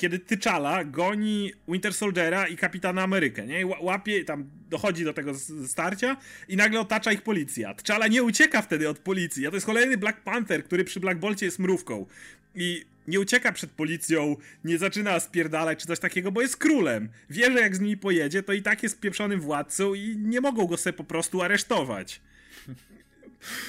[0.00, 3.66] kiedy T'Challa goni Winter Soldiera i Kapitana Amerykę, nie?
[3.66, 5.32] Łapie, tam dochodzi do tego
[5.66, 6.16] starcia
[6.48, 7.74] i nagle otacza ich policja.
[7.74, 11.20] T'Challa nie ucieka wtedy od policji, a to jest kolejny Black Panther, który przy Black
[11.20, 12.06] Bolcie jest mrówką.
[12.54, 17.08] I nie ucieka przed policją, nie zaczyna spierdalać czy coś takiego, bo jest królem.
[17.30, 20.66] Wie, że jak z nimi pojedzie, to i tak jest pieprzonym władcą i nie mogą
[20.66, 22.20] go sobie po prostu aresztować.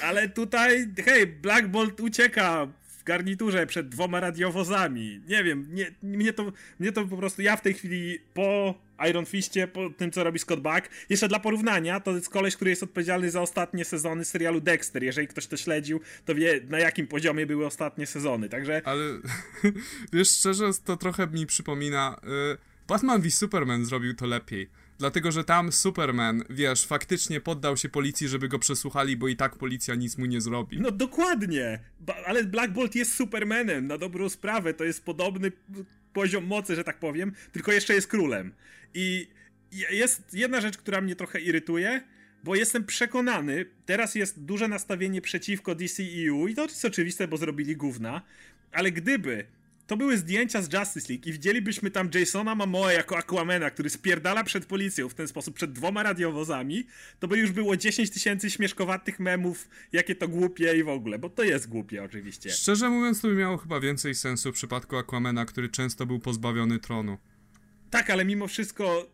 [0.03, 2.67] Ale tutaj, hej, Black Bolt ucieka
[3.01, 5.21] w garniturze przed dwoma radiowozami.
[5.27, 8.75] Nie wiem, nie, mnie, to, mnie to po prostu, ja w tej chwili po
[9.09, 12.69] Iron Fistie, po tym co robi Scott Buck, jeszcze dla porównania, to jest koleś, który
[12.69, 15.03] jest odpowiedzialny za ostatnie sezony serialu Dexter.
[15.03, 18.81] Jeżeli ktoś to śledził, to wie na jakim poziomie były ostatnie sezony, także...
[18.85, 19.03] Ale
[20.13, 22.21] wiesz, szczerze, to trochę mi przypomina...
[22.57, 24.69] Y Batman v Superman zrobił to lepiej
[25.01, 29.55] Dlatego, że tam Superman, wiesz, faktycznie poddał się policji, żeby go przesłuchali, bo i tak
[29.55, 30.79] policja nic mu nie zrobi.
[30.79, 31.79] No dokładnie,
[32.25, 35.51] ale Black Bolt jest Supermanem, na dobrą sprawę, to jest podobny
[36.13, 38.53] poziom mocy, że tak powiem, tylko jeszcze jest królem.
[38.93, 39.27] I
[39.71, 42.01] jest jedna rzecz, która mnie trochę irytuje,
[42.43, 47.75] bo jestem przekonany, teraz jest duże nastawienie przeciwko DCEU i to jest oczywiste, bo zrobili
[47.75, 48.21] gówna,
[48.71, 49.45] ale gdyby
[49.91, 54.43] to były zdjęcia z Justice League i widzielibyśmy tam Jasona Momoa jako Aquamena, który spierdala
[54.43, 56.87] przed policją w ten sposób, przed dwoma radiowozami,
[57.19, 61.29] to by już było 10 tysięcy śmieszkowatych memów, jakie to głupie i w ogóle, bo
[61.29, 62.49] to jest głupie oczywiście.
[62.49, 66.79] Szczerze mówiąc, to by miało chyba więcej sensu w przypadku Aquamena, który często był pozbawiony
[66.79, 67.17] tronu.
[67.89, 69.09] Tak, ale mimo wszystko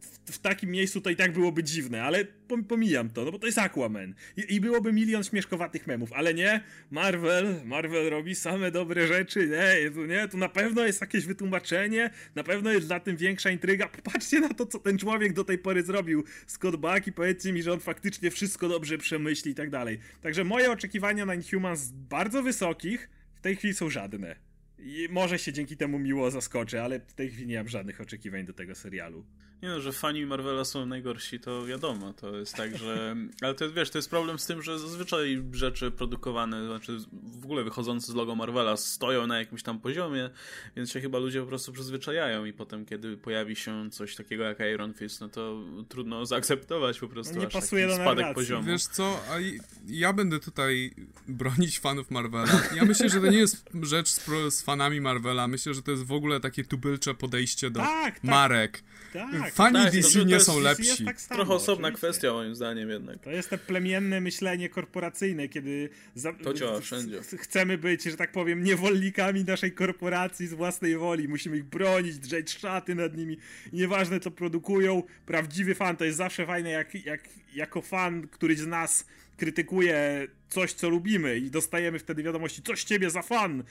[0.00, 2.24] w, w, takim miejscu to i tak byłoby dziwne, ale
[2.68, 4.14] pomijam to, no bo to jest Aquaman.
[4.36, 9.90] I, I, byłoby milion śmieszkowatych memów, ale nie, Marvel, Marvel robi same dobre rzeczy, nie,
[9.90, 13.88] tu, nie, tu na pewno jest jakieś wytłumaczenie, na pewno jest za tym większa intryga.
[13.88, 17.62] Popatrzcie na to, co ten człowiek do tej pory zrobił, Scott Buck i powiedzcie mi,
[17.62, 19.98] że on faktycznie wszystko dobrze przemyśli i tak dalej.
[20.20, 24.36] Także moje oczekiwania na Inhumans bardzo wysokich w tej chwili są żadne.
[24.78, 28.44] I może się dzięki temu miło zaskoczę, ale w tej chwili nie mam żadnych oczekiwań
[28.44, 29.24] do tego serialu.
[29.62, 33.16] Nie no, że fani Marvela są najgorsi, to wiadomo, to jest tak, że...
[33.42, 36.98] Ale to jest, wiesz, to jest problem z tym, że zazwyczaj rzeczy produkowane, znaczy
[37.40, 40.30] w ogóle wychodzące z logo Marvela stoją na jakimś tam poziomie,
[40.76, 44.58] więc się chyba ludzie po prostu przyzwyczajają i potem, kiedy pojawi się coś takiego jak
[44.74, 48.34] Iron Fist, no to trudno zaakceptować po prostu nie aż pasuje taki do spadek narracji.
[48.34, 48.68] poziomu.
[48.68, 49.34] Wiesz co, a
[49.86, 50.94] ja będę tutaj
[51.28, 52.62] bronić fanów Marvela.
[52.76, 55.48] Ja myślę, że to nie jest rzecz z, z fanami Marvela.
[55.48, 58.24] Myślę, że to jest w ogóle takie tubylcze podejście do Tak, tak.
[58.24, 58.82] marek.
[59.12, 60.86] Tak, Fani tak, to- DC to nie jest- są lepsi.
[60.86, 62.06] jest tak samo, Trochę osobna oczywiście.
[62.08, 63.20] kwestia moim zdaniem jednak.
[63.20, 66.32] To jest te plemienne myślenie korporacyjne, kiedy za...
[66.32, 67.20] To działa wszędzie.
[67.22, 71.28] ch- chcemy być, że tak powiem, niewolnikami naszej korporacji z własnej woli.
[71.28, 73.36] Musimy ich bronić, drzeć szaty nad nimi.
[73.72, 75.02] I nieważne, co produkują.
[75.26, 80.72] Prawdziwy fan to jest zawsze fajne, jak, jak jako fan któryś z nas krytykuje coś,
[80.72, 83.62] co lubimy i dostajemy wtedy wiadomości, coś ciebie za fan,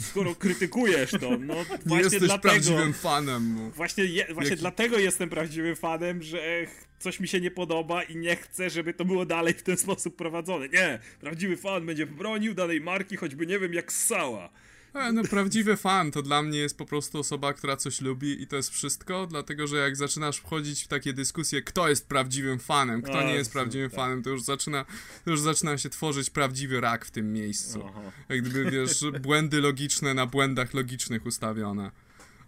[0.00, 1.30] skoro krytykujesz to.
[1.38, 2.40] No Nie właśnie jesteś dlatego...
[2.54, 3.56] prawdziwym fanem.
[3.56, 6.66] bo- Właśnie, je, właśnie Jaki- dlatego jestem prawdziwym fanem, że
[6.98, 10.16] coś mi się nie podoba i nie chcę, żeby to było dalej w ten sposób
[10.16, 10.68] prowadzone.
[10.68, 14.50] Nie, prawdziwy fan będzie bronił danej marki, choćby nie wiem jak ssała.
[14.94, 18.46] E, no, prawdziwy fan to dla mnie jest po prostu osoba, która coś lubi i
[18.46, 23.02] to jest wszystko, dlatego że jak zaczynasz wchodzić w takie dyskusje, kto jest prawdziwym fanem,
[23.02, 24.84] kto A, nie jest prawdziwym fanem, to już zaczyna,
[25.24, 27.84] to już zaczyna się tworzyć prawdziwy rak w tym miejscu.
[27.88, 28.00] Aha.
[28.28, 31.90] Jak gdyby, wiesz, błędy logiczne na błędach logicznych ustawione.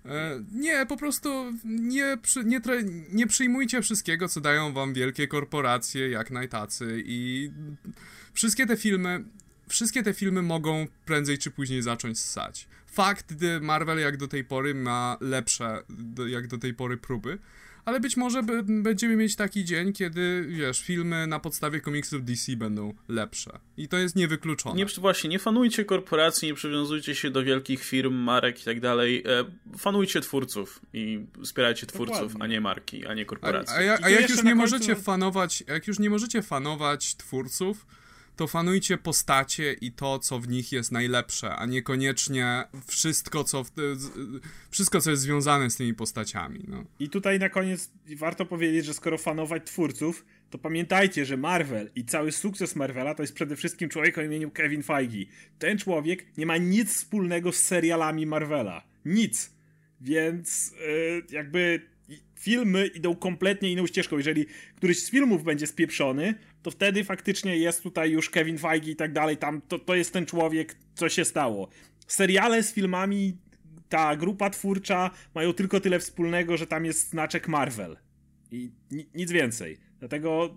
[0.05, 2.61] E, nie, po prostu nie, przy, nie,
[3.13, 7.51] nie przyjmujcie wszystkiego, co dają wam wielkie korporacje, jak najtacy i
[8.33, 9.25] wszystkie te filmy,
[9.69, 12.69] wszystkie te filmy mogą prędzej czy później zacząć ssać.
[12.87, 17.39] Fakt, gdy Marvel jak do tej pory ma lepsze, do, jak do tej pory próby,
[17.85, 22.57] ale być może b- będziemy mieć taki dzień, kiedy, wiesz, filmy na podstawie komiksów DC
[22.57, 23.59] będą lepsze.
[23.77, 24.77] I to jest niewykluczone.
[24.77, 29.23] Nie, właśnie, nie fanujcie korporacji, nie przywiązujcie się do wielkich firm, marek i tak dalej.
[29.27, 29.45] E,
[29.79, 32.43] Fanujcie twórców i wspierajcie twórców, Dokładnie.
[32.45, 33.77] a nie marki, a nie A, korporacje.
[33.77, 37.15] a, I a tu jak już nie końcu- możecie fanować, jak już nie możecie fanować
[37.17, 37.87] twórców,
[38.37, 43.70] to fanujcie postacie i to, co w nich jest najlepsze, a niekoniecznie wszystko, co, w,
[44.70, 46.64] wszystko, co jest związane z tymi postaciami.
[46.68, 46.85] No.
[47.01, 52.05] I tutaj na koniec warto powiedzieć, że skoro fanować twórców, to pamiętajcie, że Marvel i
[52.05, 55.27] cały sukces Marvela to jest przede wszystkim człowiek o imieniu Kevin Feige.
[55.59, 58.83] Ten człowiek nie ma nic wspólnego z serialami Marvela.
[59.05, 59.51] Nic.
[60.01, 61.81] Więc yy, jakby
[62.37, 64.16] filmy idą kompletnie inną ścieżką.
[64.16, 64.46] Jeżeli
[64.77, 66.35] któryś z filmów będzie spieprzony,
[66.67, 69.37] to wtedy faktycznie jest tutaj już Kevin Feige i tak dalej.
[69.37, 71.69] Tam to, to jest ten człowiek, co się stało.
[72.07, 73.37] Seriale z filmami
[73.89, 77.97] ta grupa twórcza mają tylko tyle wspólnego, że tam jest znaczek Marvel.
[78.51, 79.79] I ni- nic więcej.
[79.99, 80.55] Dlatego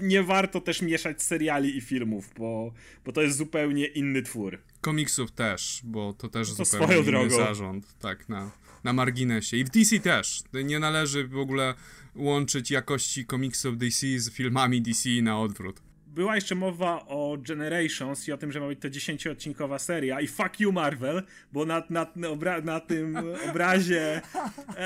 [0.00, 2.72] nie- warto też mieszać seriali i filmów, bo,
[3.04, 4.58] bo to jest zupełnie inny twór.
[4.80, 7.36] Komiksów też, bo to też To zupełnie swoją inny drogą.
[7.36, 8.50] zarząd, tak, na,
[8.84, 9.56] na marginesie.
[9.56, 10.42] I w DC też.
[10.64, 11.74] Nie należy w ogóle
[12.16, 15.80] łączyć jakości komiksów DC z filmami DC na odwrót.
[16.06, 20.28] Była jeszcze mowa o Generations i o tym, że ma być to 10-odcinkowa seria i
[20.28, 21.22] fuck you Marvel,
[21.52, 23.18] bo na, na, obra na tym
[23.50, 24.22] obrazie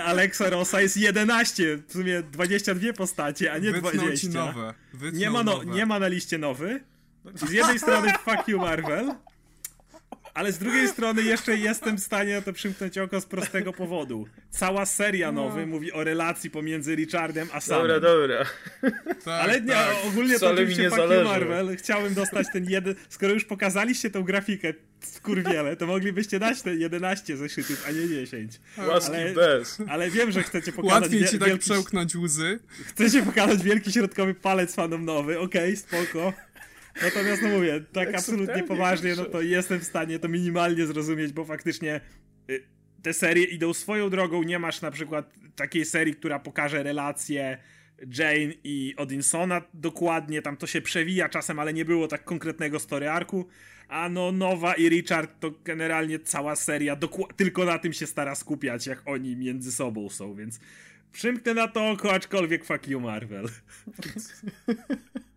[0.05, 4.29] Alexa Rossa jest 11, w sumie 22 postacie, a nie Wytnął 20.
[4.29, 4.75] ci nowe.
[5.13, 5.67] Nie ma, no, nowe.
[5.67, 6.81] nie ma na liście nowy.
[7.35, 9.15] Z jednej strony fuck you Marvel,
[10.39, 14.27] ale z drugiej strony jeszcze jestem w stanie na to przymknąć oko z prostego powodu.
[14.51, 17.83] Cała seria nowy mówi o relacji pomiędzy Richardem a Samem.
[17.89, 18.45] Dobra, dobra.
[19.25, 19.97] Tak, Ale nie, tak.
[20.09, 21.25] ogólnie to Wcale mi oczywiście nie fuck.
[21.25, 21.77] Marvel.
[21.77, 22.95] Chciałem dostać ten jeden...
[23.09, 28.61] Skoro już pokazaliście tą grafikę skurwiele, to moglibyście dać te 11 zeszytów, a nie 10.
[28.89, 29.79] Łaski Ale- bez.
[29.89, 32.59] Ale wiem, że chcecie pokazać Łatwiej wie- ci tak wielki, przełknąć łzy.
[32.87, 36.33] chcecie pokazać wielki środkowy palec fanom nowy, okej, spoko.
[37.03, 41.45] Natomiast no mówię, tak absolutnie poważnie, no to jestem w stanie to minimalnie zrozumieć, bo
[41.45, 42.01] faktycznie
[42.51, 42.63] y,
[43.03, 44.43] te serie idą swoją drogą.
[44.43, 47.59] Nie masz na przykład takiej serii, która pokaże relacje
[48.19, 53.09] Jane i Odinsona dokładnie, tam to się przewija czasem, ale nie było tak konkretnego story
[53.09, 53.49] arku.
[53.89, 56.97] A no Nowa i Richard to generalnie cała seria
[57.37, 60.61] tylko na tym się stara skupiać, jak oni między sobą są, więc
[61.13, 63.49] przymknę na to oko, aczkolwiek fuck you Marvel.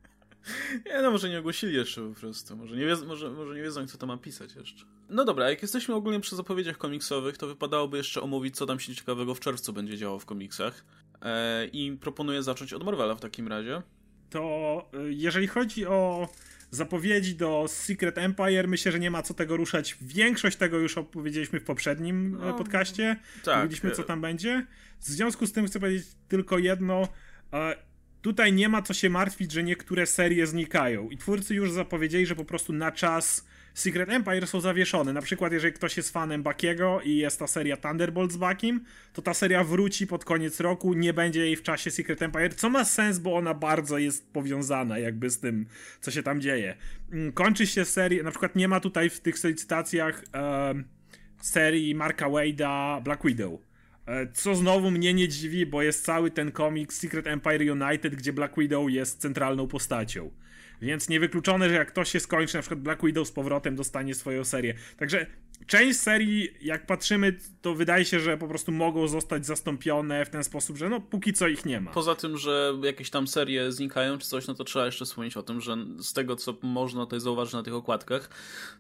[0.86, 2.58] Nie no, może nie ogłosili jeszcze po prostu.
[2.58, 4.86] Może nie, wiedzą, może, może nie wiedzą, kto to ma pisać jeszcze.
[5.10, 8.96] No dobra, jak jesteśmy ogólnie przy zapowiedziach komiksowych, to wypadałoby jeszcze omówić, co tam się
[8.96, 10.86] ciekawego w czerwcu będzie działo w komiksach.
[11.22, 13.82] E, I proponuję zacząć od Marvela w takim razie.
[14.30, 16.30] to y, jeżeli chodzi o
[16.72, 19.98] zapowiedzi do Secret Empire, myślę, że nie ma co tego ruszać.
[20.02, 23.20] Większość tego już opowiedzieliśmy w poprzednim No, no, podcaście.
[23.44, 24.66] tak, Mówiliśmy, co e- tam będzie.
[25.00, 27.08] W związku z tym chcę powiedzieć tylko jedno.
[28.22, 31.10] Tutaj nie ma co się martwić, że niektóre serie znikają.
[31.10, 35.14] I twórcy już zapowiedzieli, że po prostu na czas Secret Empire są zawieszone.
[35.14, 39.22] Na przykład, jeżeli ktoś jest fanem Bakiego i jest ta seria Thunderbolt z Bakim, to
[39.22, 42.86] ta seria wróci pod koniec roku, nie będzie jej w czasie Secret Empire, co ma
[42.86, 45.66] sens, bo ona bardzo jest powiązana jakby z tym,
[46.02, 46.76] co się tam dzieje.
[47.12, 50.74] Mm, kończy się seria, na przykład nie ma tutaj w tych licytacjach e,
[51.42, 53.71] serii Marka Wade'a Black Widow.
[54.12, 58.34] E, co znowu mnie nie dziwi, bo jest cały ten komiks Secret Empire United, gdzie
[58.34, 60.32] Black Widow jest centralną postacią.
[60.82, 64.43] Więc niewykluczone, że jak ktoś się skończy, na przykład Black Widow z powrotem dostanie swoją
[64.43, 64.74] serię.
[64.97, 65.26] Także
[65.67, 70.43] część serii, jak patrzymy, to wydaje się, że po prostu mogą zostać zastąpione w ten
[70.43, 71.91] sposób, że no póki co ich nie ma.
[71.91, 75.43] Poza tym, że jakieś tam serie znikają czy coś, no to trzeba jeszcze wspomnieć o
[75.43, 78.30] tym, że z tego, co można tutaj zauważyć na tych okładkach,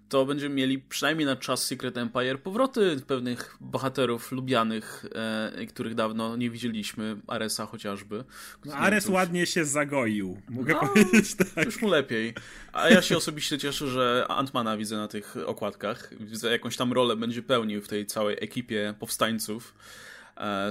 [0.09, 6.37] to będziemy mieli przynajmniej na czas Secret Empire powroty pewnych bohaterów lubianych, e, których dawno
[6.37, 8.23] nie widzieliśmy, Aresa chociażby.
[8.65, 11.65] No, Ares ładnie się zagoił, mogę no, powiedzieć tak.
[11.65, 12.33] Już mu lepiej.
[12.73, 16.09] A ja się osobiście cieszę, że Antmana widzę na tych okładkach.
[16.19, 19.73] Widzę jakąś tam rolę będzie pełnił w tej całej ekipie powstańców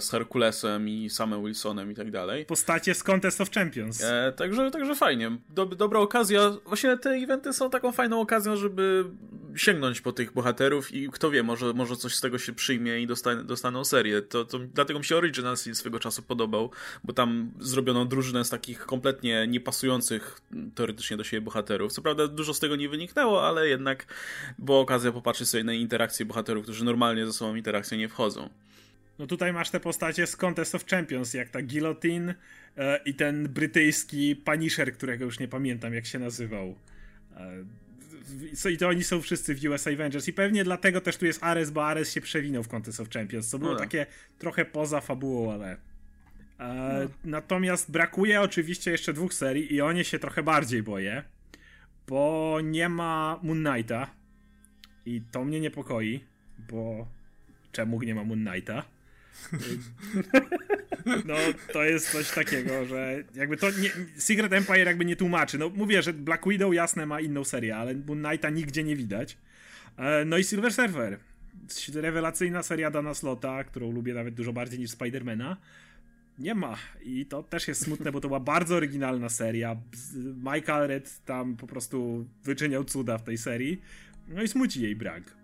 [0.00, 2.46] z Herkulesem i samym Wilsonem i tak dalej.
[2.46, 4.02] Postacie z Contest of Champions.
[4.04, 5.30] E, także, także fajnie.
[5.48, 6.56] Dob dobra okazja.
[6.66, 9.04] Właśnie te eventy są taką fajną okazją, żeby
[9.56, 13.06] sięgnąć po tych bohaterów i kto wie, może, może coś z tego się przyjmie i
[13.06, 14.22] dostanie, dostaną serię.
[14.22, 16.70] To, to, dlatego mi się Originals swego czasu podobał,
[17.04, 20.40] bo tam zrobiono drużynę z takich kompletnie niepasujących
[20.74, 21.92] teoretycznie do siebie bohaterów.
[21.92, 24.06] Co prawda dużo z tego nie wyniknęło, ale jednak
[24.58, 28.48] była okazja popatrzeć sobie na interakcje bohaterów, którzy normalnie ze sobą interakcję nie wchodzą.
[29.20, 32.34] No tutaj masz te postacie z Contest of Champions, jak ta Guillotine
[32.76, 36.74] e, i ten brytyjski Punisher, którego już nie pamiętam jak się nazywał.
[38.64, 41.42] E, I to oni są wszyscy w US Avengers i pewnie dlatego też tu jest
[41.42, 43.78] Ares, bo Ares się przewinął w Contest of Champions, co było no.
[43.78, 44.06] takie
[44.38, 45.72] trochę poza fabułą, ale...
[45.72, 45.76] E,
[46.58, 47.10] no.
[47.24, 51.22] Natomiast brakuje oczywiście jeszcze dwóch serii i o nie się trochę bardziej boję,
[52.06, 54.10] bo nie ma Moon Knighta
[55.06, 56.24] i to mnie niepokoi,
[56.58, 57.08] bo
[57.72, 58.99] czemu nie ma Moon Knighta?
[61.26, 61.34] No,
[61.72, 65.58] to jest coś takiego, że jakby to nie, Secret Empire jakby nie tłumaczy.
[65.58, 69.38] No, mówię, że Black Widow jasne ma inną serię, ale Moon Knighta nigdzie nie widać.
[69.96, 71.18] E, no i Silver Surfer.
[71.94, 75.56] Rewelacyjna seria Dana Slota, którą lubię nawet dużo bardziej niż Spidermana.
[76.38, 76.76] Nie ma.
[77.02, 79.76] I to też jest smutne, bo to była bardzo oryginalna seria.
[80.36, 83.80] Michael Red tam po prostu wyczyniał cuda w tej serii.
[84.28, 85.39] No i smuci jej brak.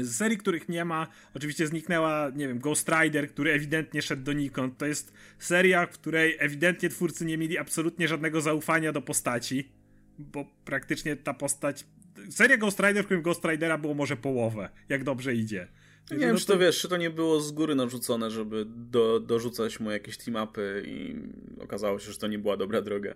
[0.00, 4.78] Z serii, których nie ma, oczywiście zniknęła, nie wiem, Ghost Rider, który ewidentnie szedł donikąd.
[4.78, 9.72] To jest seria, w której ewidentnie twórcy nie mieli absolutnie żadnego zaufania do postaci,
[10.18, 11.86] bo praktycznie ta postać.
[12.30, 15.68] Seria Ghost Rider, w którym Ghost Ridera było może połowę, jak dobrze idzie.
[16.10, 19.20] Nie wiem, no czy to wiesz, czy to nie było z góry narzucone, żeby do,
[19.20, 21.16] dorzucać mu jakieś team-upy i
[21.60, 23.14] okazało się, że to nie była dobra droga.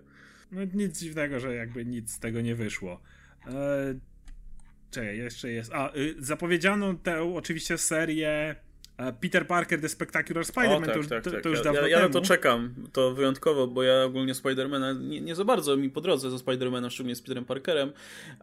[0.53, 3.01] No nic dziwnego, że jakby nic z tego nie wyszło.
[3.47, 4.01] Eee,
[4.91, 5.73] Czekaj, jeszcze jest.
[5.75, 8.57] A, y, zapowiedziano tę oczywiście serię
[8.97, 11.43] e, Peter Parker The Spectacular Spider-Man, tak, to, już, tak, to, tak.
[11.43, 12.09] to już ja, dawno ja, ja temu.
[12.09, 16.01] na to czekam, to wyjątkowo, bo ja ogólnie Spidermana nie, nie za bardzo mi po
[16.01, 17.93] drodze ze Spidermanem, szczególnie z Peterem Parkerem,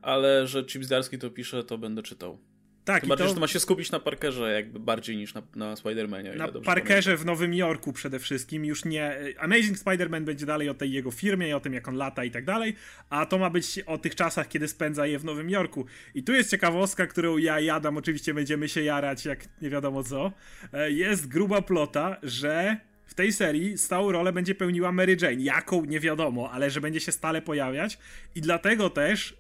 [0.01, 2.37] ale że Chip Zdarski to pisze, to będę czytał.
[2.85, 3.29] Tak, Tym bardziej, to...
[3.29, 6.35] że to ma się skupić na Parkerze jakby bardziej niż na, na Spider-Manie.
[6.35, 7.23] Na Parkerze pamiętam.
[7.23, 9.17] w Nowym Jorku przede wszystkim, już nie...
[9.39, 12.31] Amazing Spider-Man będzie dalej o tej jego firmie i o tym, jak on lata i
[12.31, 12.75] tak dalej,
[13.09, 15.85] a to ma być o tych czasach, kiedy spędza je w Nowym Jorku.
[16.15, 20.31] I tu jest ciekawostka, którą ja jadam, oczywiście będziemy się jarać, jak nie wiadomo co.
[20.73, 25.41] E, jest gruba plota, że w tej serii stałą rolę będzie pełniła Mary Jane.
[25.41, 27.97] Jaką nie wiadomo, ale że będzie się stale pojawiać
[28.35, 29.37] i dlatego też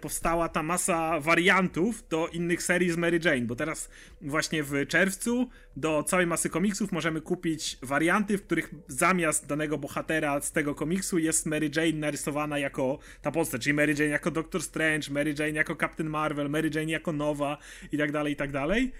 [0.00, 3.90] powstała ta masa wariantów do innych serii z Mary Jane, bo teraz
[4.20, 10.40] właśnie w czerwcu do całej masy komiksów możemy kupić warianty, w których zamiast danego bohatera
[10.40, 14.62] z tego komiksu jest Mary Jane narysowana jako ta postać, czyli Mary Jane jako Doctor
[14.62, 17.58] Strange, Mary Jane jako Captain Marvel, Mary Jane jako Nowa
[17.92, 18.92] i tak dalej, i tak dalej.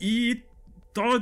[0.00, 0.42] I
[0.92, 1.20] to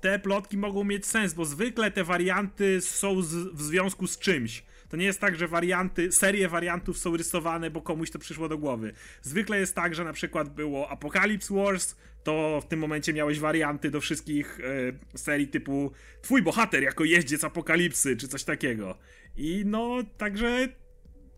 [0.00, 4.64] te plotki mogą mieć sens, bo zwykle te warianty są z, w związku z czymś.
[4.94, 8.58] To nie jest tak, że warianty, serie wariantów są rysowane, bo komuś to przyszło do
[8.58, 8.92] głowy.
[9.22, 13.90] Zwykle jest tak, że na przykład było Apocalypse Wars, to w tym momencie miałeś warianty
[13.90, 18.98] do wszystkich e, serii typu twój bohater jako jeździec apokalipsy, czy coś takiego.
[19.36, 20.68] I no, także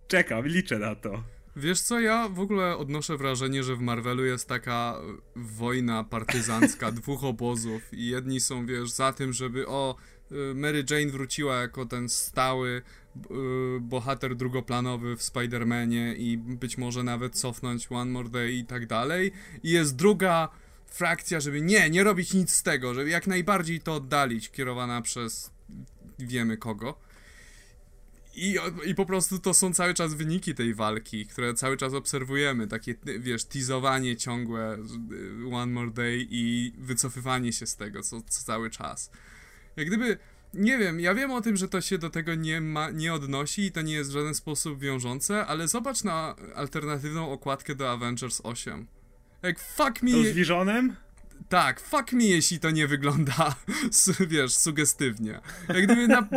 [0.08, 1.22] czekam, liczę na to.
[1.56, 5.00] Wiesz co, ja w ogóle odnoszę wrażenie, że w Marvelu jest taka
[5.36, 9.96] wojna partyzancka dwóch obozów i jedni są, wiesz, za tym, żeby o,
[10.32, 12.82] y, Mary Jane wróciła jako ten stały y,
[13.80, 19.32] bohater drugoplanowy w Spider-Manie i być może nawet cofnąć One More Day i tak dalej.
[19.62, 20.48] I jest druga
[20.86, 25.50] frakcja, żeby nie, nie robić nic z tego, żeby jak najbardziej to oddalić, kierowana przez
[26.18, 26.98] wiemy kogo.
[28.36, 28.56] I,
[28.86, 32.66] I po prostu to są cały czas wyniki tej walki, które cały czas obserwujemy.
[32.66, 34.78] Takie, wiesz, teasowanie ciągłe,
[35.44, 39.10] y, one more day i wycofywanie się z tego co, co cały czas.
[39.76, 40.18] Jak gdyby,
[40.56, 43.62] nie wiem, ja wiem o tym, że to się do tego nie, ma, nie odnosi
[43.62, 48.40] i to nie jest w żaden sposób wiążące, ale zobacz na alternatywną okładkę do Avengers
[48.44, 48.86] 8.
[49.42, 50.10] Jak fuck me...
[50.10, 50.96] To z Visionem?
[51.48, 53.54] Tak, fuck me, jeśli to nie wygląda,
[54.28, 55.40] wiesz, sugestywnie.
[55.68, 56.28] Jak gdyby na...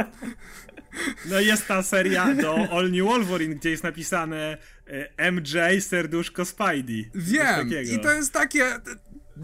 [1.26, 4.58] No jest ta seria do All New Wolverine, gdzie jest napisane
[5.18, 7.10] e, MJ serduszko Spidey.
[7.16, 8.80] Wiem, i to jest takie...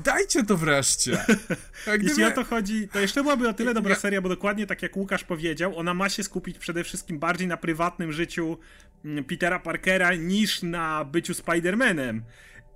[0.04, 1.12] Dajcie to wreszcie.
[1.88, 4.00] Jak Jeśli o to chodzi, to jeszcze byłaby o tyle dobra ja...
[4.00, 7.58] seria, bo dokładnie tak jak Łukasz powiedział, ona ma się skupić przede wszystkim bardziej na
[7.58, 8.58] prywatnym życiu
[9.06, 12.22] mm, Petera Parkera niż na byciu Spider-Manem.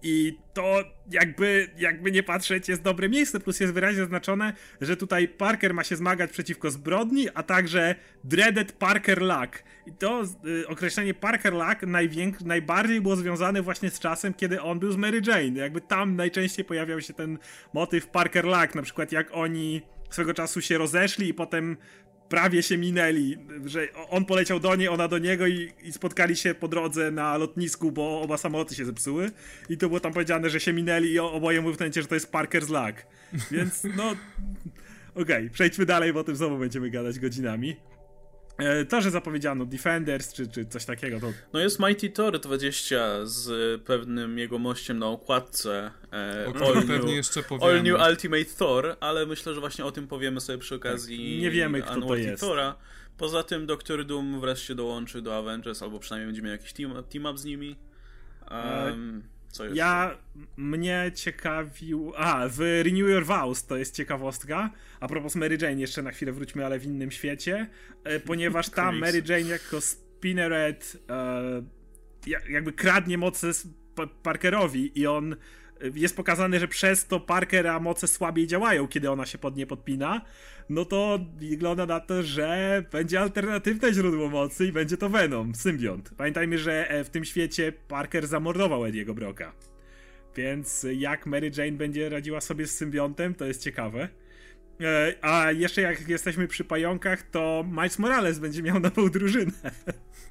[0.03, 5.27] I to jakby, jakby nie patrzeć jest dobre miejsce, plus jest wyraźnie zaznaczone, że tutaj
[5.27, 9.63] Parker ma się zmagać przeciwko zbrodni, a także Dreaded Parker Luck.
[9.87, 14.79] I to y, określenie Parker Luck najwięk- najbardziej było związane właśnie z czasem, kiedy on
[14.79, 15.59] był z Mary Jane.
[15.59, 17.37] Jakby tam najczęściej pojawiał się ten
[17.73, 21.77] motyw Parker Luck, na przykład jak oni swego czasu się rozeszli i potem
[22.29, 26.55] prawie się minęli, że on poleciał do niej, ona do niego i, i, spotkali się
[26.55, 29.31] po drodze na lotnisku, bo oba samoloty się zepsuły
[29.69, 32.15] i to było tam powiedziane, że się minęli i oboje mówią w momencie, że to
[32.15, 33.05] jest Parker's Luck.
[33.51, 34.09] Więc no...
[35.09, 37.75] Okej, okay, przejdźmy dalej, bo o tym znowu będziemy gadać godzinami.
[38.59, 41.33] E, to, że zapowiedziano Defenders czy, czy coś takiego, to...
[41.53, 45.91] No jest Mighty Thor 20 z pewnym jego mościem na okładce.
[46.13, 47.71] E, o all, pewnie new, jeszcze powiemy.
[47.71, 51.41] all New Ultimate Thor, ale myślę, że właśnie o tym powiemy sobie przy okazji tak,
[51.41, 52.41] Nie wiemy, kto to jest.
[52.41, 52.75] Thora.
[53.17, 57.25] Poza tym Doctor Doom wreszcie dołączy do Avengers, albo przynajmniej będzie miał jakiś team, team
[57.25, 57.75] up z nimi.
[58.51, 59.77] Um, co jeszcze?
[59.77, 60.17] Ja
[60.57, 62.13] mnie ciekawił.
[62.17, 64.69] A, w Renew Your Vows to jest ciekawostka.
[64.99, 67.67] A propos Mary Jane, jeszcze na chwilę wróćmy, ale w innym świecie.
[68.03, 71.63] E, ponieważ tam Mary Jane jako Spinneret e,
[72.49, 73.51] jakby kradnie moce
[74.23, 75.35] Parkerowi i on
[75.95, 80.21] jest pokazane, że przez to Parkera moce słabiej działają, kiedy ona się pod nie podpina,
[80.69, 86.11] no to wygląda na to, że będzie alternatywne źródło mocy i będzie to Venom, symbiont.
[86.17, 89.53] Pamiętajmy, że e, w tym świecie Parker zamordował Ediego Broka.
[90.35, 94.09] Więc jak Mary Jane będzie radziła sobie z symbiontem, to jest ciekawe.
[94.81, 99.51] E, a jeszcze jak jesteśmy przy pająkach, to Miles Morales będzie miał nową drużynę.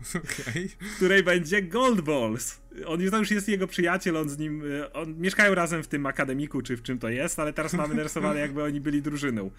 [0.09, 0.69] Okay.
[0.81, 2.61] W której będzie Gold Balls.
[2.87, 4.63] On już, to już jest jego przyjaciel, on z nim.
[4.83, 7.95] E, on, mieszkają razem w tym akademiku, czy w czym to jest, ale teraz mamy
[7.95, 9.51] narysowane, jakby oni byli drużyną.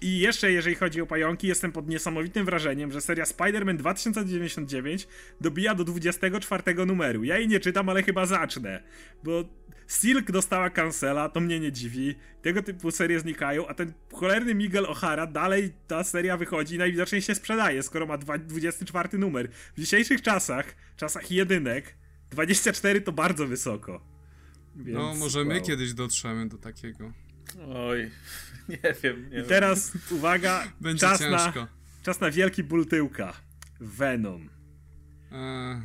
[0.00, 5.08] I jeszcze, jeżeli chodzi o pająki, jestem pod niesamowitym wrażeniem, że seria Spider-Man 2099
[5.40, 7.24] dobija do 24 numeru.
[7.24, 8.82] Ja jej nie czytam, ale chyba zacznę,
[9.24, 9.44] bo
[9.88, 12.14] Silk dostała cancela, to mnie nie dziwi.
[12.42, 17.22] Tego typu serie znikają, a ten cholerny Miguel O'Hara dalej ta seria wychodzi i najwidoczniej
[17.22, 19.48] się sprzedaje, skoro ma 24 numer.
[19.76, 21.96] W dzisiejszych czasach, czasach jedynek,
[22.34, 24.00] 24 to bardzo wysoko.
[24.76, 25.48] Więc, no, może wow.
[25.48, 27.12] my kiedyś dotrzemy do takiego.
[27.74, 28.10] Oj,
[28.68, 29.30] nie wiem.
[29.30, 31.60] Nie I teraz uwaga, Będzie czas, ciężko.
[31.60, 31.68] na,
[32.02, 33.32] czas na wielki ból tyłka.
[33.80, 34.48] Venom.
[35.32, 35.80] Eee.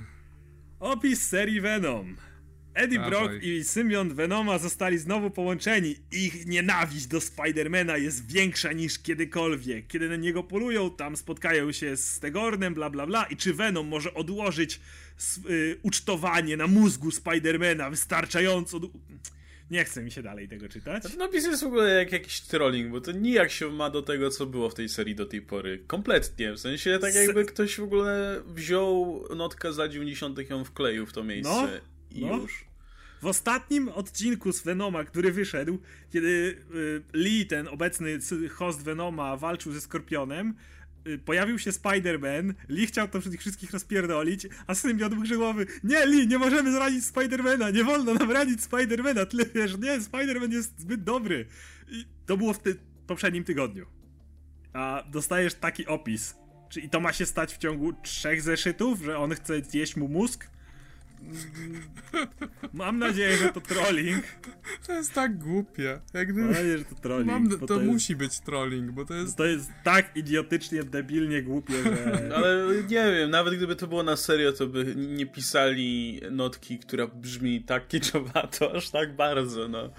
[0.79, 2.15] Opis serii Venom.
[2.79, 5.95] Eddie Brock i symbiont Venoma zostali znowu połączeni.
[6.11, 9.87] Ich nienawiść do Spidermana jest większa niż kiedykolwiek.
[9.87, 13.23] Kiedy na niego polują, tam spotkają się z Stegornem, bla bla bla.
[13.23, 14.79] I czy Venom może odłożyć
[15.49, 18.79] y, ucztowanie na mózgu Spidermana wystarczająco...
[19.71, 21.03] Nie chce mi się dalej tego czytać.
[21.03, 24.29] Ten napis jest w ogóle jak jakiś trolling, bo to nijak się ma do tego,
[24.29, 25.83] co było w tej serii do tej pory.
[25.87, 26.53] Kompletnie.
[26.53, 30.39] W sensie tak jakby ktoś w ogóle wziął notkę z lat 90.
[30.39, 31.51] i ją wkleił w to miejsce.
[31.51, 31.67] No,
[32.11, 32.37] I no.
[32.37, 32.68] już.
[33.21, 36.29] W ostatnim odcinku z Venoma, który wyszedł, kiedy
[36.75, 40.53] y, Lee, ten obecny host Venoma, walczył ze Skorpionem,
[41.07, 46.37] y, pojawił się Spider-Man, Lee chciał to wszystkich rozpierdolić, a symbiot głowy, nie Lee, nie
[46.37, 51.45] możemy zranić Spider-Mana, nie wolno nam ranić Spider-Mana, tyle wiesz, nie, Spider-Man jest zbyt dobry.
[51.87, 52.75] I to było w ty
[53.07, 53.85] poprzednim tygodniu.
[54.73, 56.35] A dostajesz taki opis.
[56.69, 60.47] Czyli to ma się stać w ciągu trzech zeszytów, że on chce zjeść mu mózg?
[62.73, 64.23] Mam nadzieję, że to trolling.
[64.87, 65.99] To jest tak głupie.
[66.13, 67.31] Jak Mam nadzieję, że to trolling.
[67.31, 69.37] Mam, to, to musi być trolling, bo to jest...
[69.37, 72.29] To jest tak idiotycznie, debilnie głupie, że...
[72.37, 77.07] Ale nie wiem, nawet gdyby to było na serio, to by nie pisali notki, która
[77.07, 79.89] brzmi tak kiczowato, aż tak bardzo, no.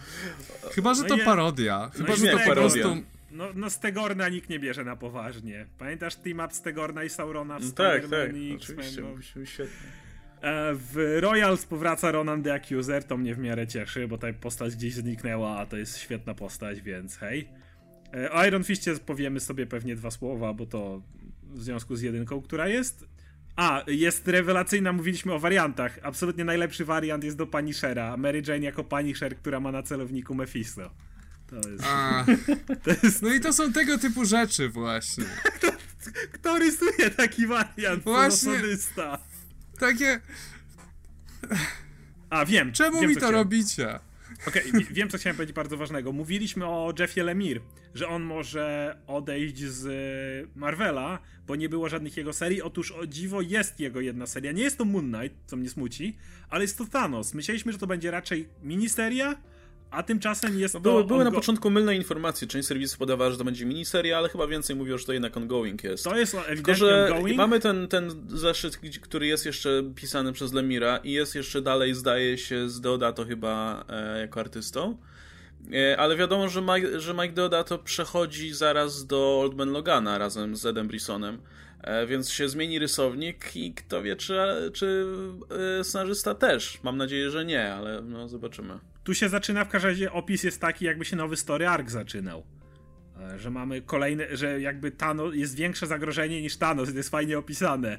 [0.72, 1.90] Chyba, że no to parodia.
[1.94, 2.96] Chyba, no że to po prostu...
[3.30, 5.66] No, no Stegorna nikt nie bierze na poważnie.
[5.78, 9.44] Pamiętasz team up Stegorna i Saurona w no, Tak, tak, oczywiście, no.
[9.44, 10.09] świetnie.
[10.42, 14.76] E, w Royals powraca Ronan the Accuser, to mnie w miarę cieszy, bo ta postać
[14.76, 17.48] gdzieś zniknęła, a to jest świetna postać, więc hej.
[18.14, 21.02] E, o Iron Fistie powiemy sobie pewnie dwa słowa, bo to
[21.42, 23.04] w związku z jedynką, która jest.
[23.56, 25.98] A, jest rewelacyjna, mówiliśmy o wariantach.
[26.02, 28.16] Absolutnie najlepszy wariant jest do Punishera.
[28.16, 30.90] Mary Jane jako Punisher, która ma na celowniku Mephisto.
[31.46, 31.84] To jest...
[31.86, 32.24] A,
[32.84, 33.22] To jest...
[33.22, 35.24] no i to są tego typu rzeczy właśnie.
[36.32, 38.04] Kto rysuje taki wariant?
[38.04, 38.58] Właśnie.
[38.58, 39.29] Właśnie.
[39.80, 40.20] Takie,
[42.30, 42.72] A, wiem.
[42.72, 43.34] czemu wiem, mi to chciałem.
[43.34, 43.98] robicie?
[44.48, 46.12] Okej, wi- wiem, co chciałem powiedzieć bardzo ważnego.
[46.12, 47.60] Mówiliśmy o Jeffie Lemire,
[47.94, 49.86] że on może odejść z
[50.56, 52.62] Marvela, bo nie było żadnych jego serii.
[52.62, 54.52] Otóż o dziwo jest jego jedna seria.
[54.52, 56.16] Nie jest to Moon Knight, co mnie smuci,
[56.50, 57.34] ale jest to Thanos.
[57.34, 59.34] Myśleliśmy, że to będzie raczej miniseria,
[59.90, 60.90] a tymczasem jest No to...
[60.90, 62.48] były, były na początku mylne informacje.
[62.48, 65.84] Część serwisów podawała, że to będzie miniseria, ale chyba więcej mówiło, że to jednak ongoing
[65.84, 66.04] jest.
[66.04, 67.36] To jest ewidentnie ongoing.
[67.36, 72.38] mamy ten, ten zeszyt, który jest jeszcze pisany przez Lemira i jest jeszcze dalej, zdaje
[72.38, 74.96] się, z Deodato chyba e, jako artystą.
[75.72, 80.56] E, ale wiadomo, że Mike, że Mike Deodato przechodzi zaraz do Old Man Logana razem
[80.56, 81.38] z Edem Brissonem.
[81.82, 84.38] E, więc się zmieni rysownik i kto wie, czy,
[84.72, 85.06] czy
[85.80, 86.78] e, scenarzysta też.
[86.82, 88.78] Mam nadzieję, że nie, ale no, zobaczymy.
[89.04, 92.44] Tu się zaczyna w każdym razie, opis jest taki, jakby się nowy story arc zaczynał.
[93.20, 97.38] E, Że mamy kolejne, że jakby Thanos jest większe zagrożenie niż Thanos, to jest fajnie
[97.38, 97.98] opisane.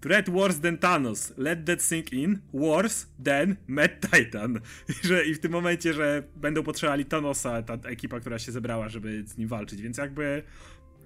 [0.00, 1.32] Threat worse than Thanos.
[1.36, 2.38] Let that sink in.
[2.54, 4.60] Worse than Mad Titan.
[4.88, 8.88] I, że, I w tym momencie, że będą potrzebowali Thanosa, ta ekipa, która się zebrała,
[8.88, 9.82] żeby z nim walczyć.
[9.82, 10.42] Więc jakby.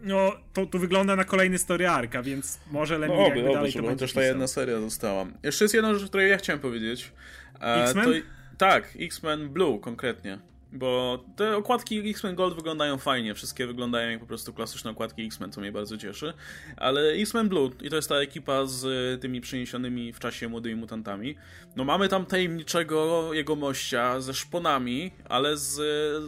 [0.03, 3.49] No, to, to wygląda na kolejny story arc, a więc może Lemire No, jakby oby,
[3.49, 5.26] oby, dalej to będzie też ta jedna seria została.
[5.43, 7.12] Jeszcze jest jedna rzecz, o której ja chciałem powiedzieć.
[7.61, 8.05] E, X-Men?
[8.05, 10.39] to- Tak, X-Men Blue konkretnie.
[10.73, 15.53] Bo te okładki X-Men Gold wyglądają fajnie, wszystkie wyglądają jak po prostu klasyczne okładki X-Men,
[15.53, 16.33] co mnie bardzo cieszy.
[16.77, 20.77] Ale X-Men Blue, i to jest ta ekipa z y, tymi przeniesionymi w czasie młodymi
[20.77, 21.37] mutantami,
[21.77, 25.73] no mamy tam tajemniczego jego mościa ze szponami, ale z,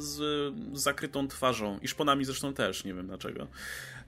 [0.02, 1.78] z, zakrytą twarzą.
[1.82, 3.46] I szponami zresztą też, nie wiem dlaczego.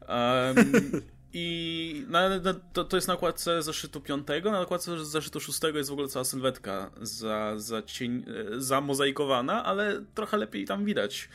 [0.08, 0.72] Em,
[1.32, 5.90] I na, na, to, to jest na okładce zeszytu piątego, na okładce zeszytu szóstego jest
[5.90, 8.24] w ogóle cała sylwetka za, za cień,
[8.56, 11.28] e, zamozaikowana, ale trochę lepiej tam widać.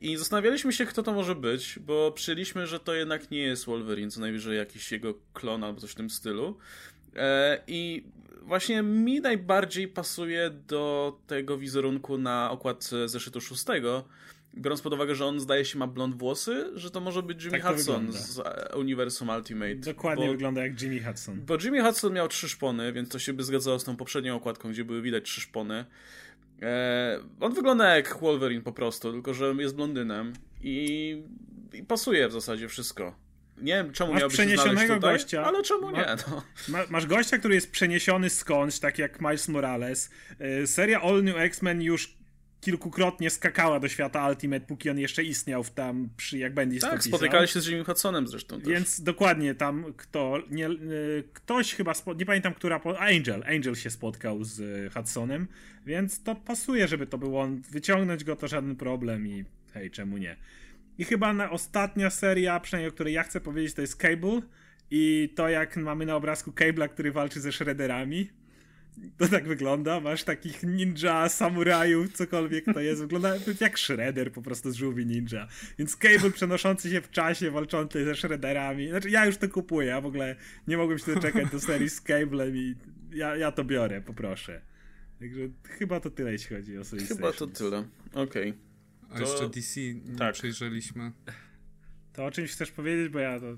[0.00, 4.10] I zastanawialiśmy się, kto to może być, bo przyjęliśmy, że to jednak nie jest Wolverine,
[4.10, 6.58] co najwyżej jakiś jego klon albo coś w tym stylu.
[7.16, 8.04] E, I
[8.42, 14.04] właśnie mi najbardziej pasuje do tego wizerunku na okładce zeszytu szóstego,
[14.56, 17.60] biorąc pod uwagę, że on zdaje się ma blond włosy, że to może być Jimmy
[17.60, 19.74] Tak Hudson z e, Uniwersum Ultimate.
[19.74, 21.40] Dokładnie bo, wygląda jak Jimmy Hudson.
[21.46, 24.70] bo Jimmy Hudson miał trzy szpony, więc to się by zgadzało z tą poprzednią okładką,
[24.70, 25.84] gdzie były widać trzy szpony.
[26.62, 30.32] E, on wygląda jak Wolverine po prostu, tylko że jest blondynem
[30.62, 31.22] i,
[31.72, 33.14] i pasuje w zasadzie wszystko.
[33.58, 35.44] Nie wiem, czemu Masz miałby przeniesionego tutaj, gościa.
[35.44, 36.06] ale czemu Ma- nie?
[36.30, 36.42] No.
[36.68, 40.10] Ma, masz gościa, który jest przeniesiony skądś, tak jak Miles Morales.
[40.38, 42.16] E, Seria All New X-Men już
[42.64, 46.96] kilkukrotnie skakała do świata Ultimate, póki on jeszcze istniał w tam, przy, jak Bendis Tak,
[46.96, 47.18] pisał.
[47.18, 48.68] spotykali się z Jimmy Hudsonem zresztą też.
[48.68, 50.70] Więc dokładnie tam kto, nie, e,
[51.32, 55.48] ktoś chyba, spo, nie pamiętam która, Angel, Angel się spotkał z e, Hudsonem,
[55.86, 60.18] więc to pasuje, żeby to był on, wyciągnąć go to żaden problem i hej, czemu
[60.18, 60.36] nie.
[60.98, 64.40] I chyba na ostatnia seria, przynajmniej o której ja chcę powiedzieć, to jest Cable
[64.90, 68.30] i to jak mamy na obrazku Cable'a, który walczy ze Shredderami.
[69.18, 73.00] To tak wygląda, masz takich ninja, samurajów, cokolwiek to jest.
[73.00, 75.48] Wygląda jak Shredder po prostu z żółwi ninja.
[75.78, 78.88] Więc Cable przenoszący się w czasie, walczący ze Shredderami.
[78.88, 80.36] Znaczy ja już to kupuję, ja w ogóle
[80.68, 82.74] nie mogłem się doczekać do serii z Cablem i
[83.12, 84.60] ja, ja to biorę, poproszę.
[85.18, 87.84] Także chyba to tyle, jeśli chodzi o Solid Chyba to tyle.
[88.12, 88.54] Okej.
[89.10, 90.34] A To- jeszcze DC nie tak.
[90.34, 91.12] przejrzeliśmy.
[92.12, 93.56] To o czymś chcesz powiedzieć, bo ja to...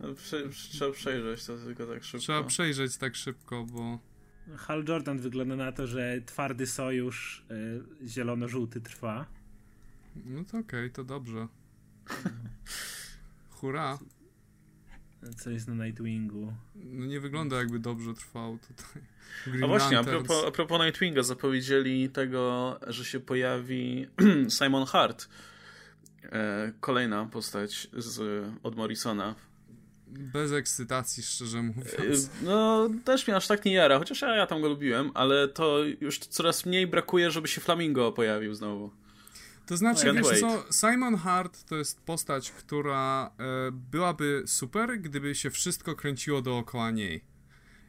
[0.00, 2.18] No, prze- Trzeba przejrzeć to tylko tak szybko.
[2.18, 3.98] Trzeba przejrzeć tak szybko, bo
[4.56, 9.26] Hal Jordan wygląda na to, że twardy sojusz y, zielono-żółty trwa.
[10.24, 11.48] no to okej, to dobrze.
[13.50, 13.98] Hurra.
[15.36, 16.52] Co jest na Nightwingu?
[16.74, 19.02] No nie wygląda jakby dobrze trwał tutaj.
[19.46, 24.06] Green A właśnie, a propos, a propos Nightwinga, zapowiedzieli tego, że się pojawi
[24.58, 25.28] Simon Hart.
[26.32, 29.34] E, kolejna postać z, od Morrisona.
[30.12, 32.30] Bez ekscytacji, szczerze mówiąc.
[32.42, 35.78] No, też mnie aż tak nie jara, chociaż ja, ja tam go lubiłem, ale to
[36.00, 38.90] już coraz mniej brakuje, żeby się Flamingo pojawił znowu.
[39.66, 45.50] To znaczy, wiesz co, Simon Hart to jest postać, która e, byłaby super, gdyby się
[45.50, 47.24] wszystko kręciło dookoła niej.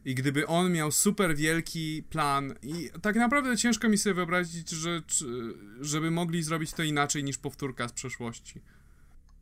[0.05, 5.01] I gdyby on miał super wielki plan i tak naprawdę ciężko mi sobie wyobrazić, że,
[5.81, 8.61] żeby mogli zrobić to inaczej niż powtórka z przeszłości.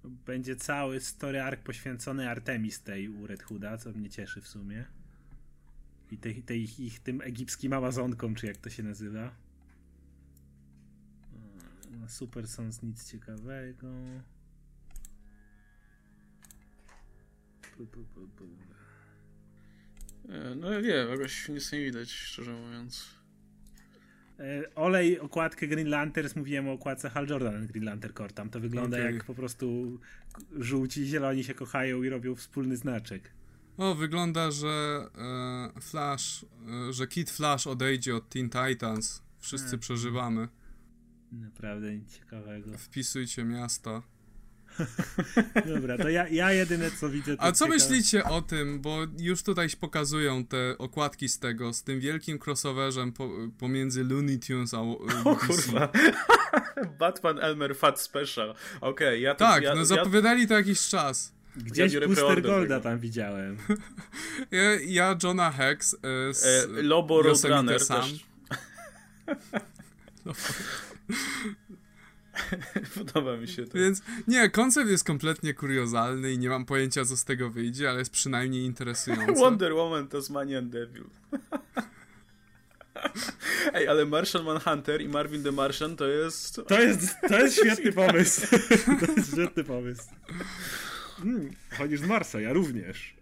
[0.04, 4.86] Będzie cały story arc poświęcony Artemis tej u Red Hooda, co mnie cieszy w sumie.
[6.12, 9.36] I tej, tej ich, ich tym egipskim amazonkom, czy jak to się nazywa.
[11.92, 13.88] No, Super Sons nic ciekawego.
[20.30, 23.21] E, no nie, jakoś nic nie widać, szczerze mówiąc.
[24.42, 28.34] E, olej okładkę Green Lanterns, mówiłem o okładce Hal Jordan Green Lantern Corps.
[28.34, 29.12] Tam to wygląda okay.
[29.12, 30.00] jak po prostu
[30.52, 33.32] żółci i zieloni się kochają i robią wspólny znaczek.
[33.78, 35.06] O, wygląda, że
[35.78, 36.46] e, Flash,
[36.90, 39.24] e, że Kid Flash odejdzie od Teen Titans.
[39.40, 39.80] Wszyscy hmm.
[39.80, 40.48] przeżywamy.
[41.32, 42.78] Naprawdę nic ciekawego.
[42.78, 44.02] Wpisujcie miasta.
[45.76, 47.36] Dobra, to ja, ja jedyne co widzę.
[47.38, 47.76] A co ciekawe...
[47.76, 53.12] myślicie o tym, bo już tutaj pokazują te okładki z tego, z tym wielkim crossoverem
[53.12, 54.82] po, pomiędzy Looney Tunes a.
[54.82, 55.92] O kurwa.
[57.00, 58.50] Batman Elmer Fat Special.
[58.50, 59.46] Okej, okay, ja to.
[59.46, 60.48] Tak, ja, no zapowiadali ja...
[60.48, 61.34] to jakiś czas.
[61.56, 63.58] Gdzieś ja Booster Golda tam widziałem.
[64.52, 68.04] Ja, ja Johna Hex e, z e, Lobo Roadrunner sam.
[73.14, 73.78] Podoba mi się to.
[73.78, 78.00] Więc nie, koncept jest kompletnie kuriozalny i nie mam pojęcia, co z tego wyjdzie, ale
[78.00, 79.34] jest przynajmniej interesujący.
[79.42, 81.04] Wonder Woman, Tasmanian Devil.
[83.74, 86.62] Ej, ale Martian Manhunter i Marvin the Martian to jest...
[86.68, 88.42] To jest, to jest świetny pomysł.
[89.00, 90.04] To jest świetny pomysł.
[91.18, 93.16] Hmm, chodzisz z Marsa, ja również.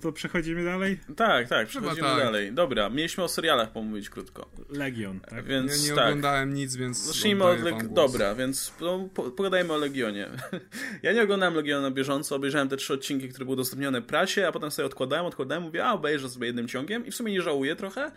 [0.00, 0.98] To przechodzimy dalej?
[1.16, 2.18] Tak, tak, przechodzimy tak.
[2.18, 2.52] dalej.
[2.52, 4.50] Dobra, mieliśmy o serialach pomówić krótko.
[4.70, 5.44] Legion, tak?
[5.44, 6.06] Więc, ja nie tak.
[6.06, 6.98] oglądałem nic, więc.
[6.98, 7.94] Zacznijmy od Legionu.
[7.94, 10.28] Dobra, więc no, po, pogadajmy o Legionie.
[11.02, 14.52] ja nie oglądałem Legiona na bieżąco, obejrzałem te trzy odcinki, które były udostępnione prasie, a
[14.52, 17.76] potem sobie odkładałem, odkładałem, mówię, a obejrzę sobie jednym ciągiem i w sumie nie żałuję
[17.76, 18.12] trochę.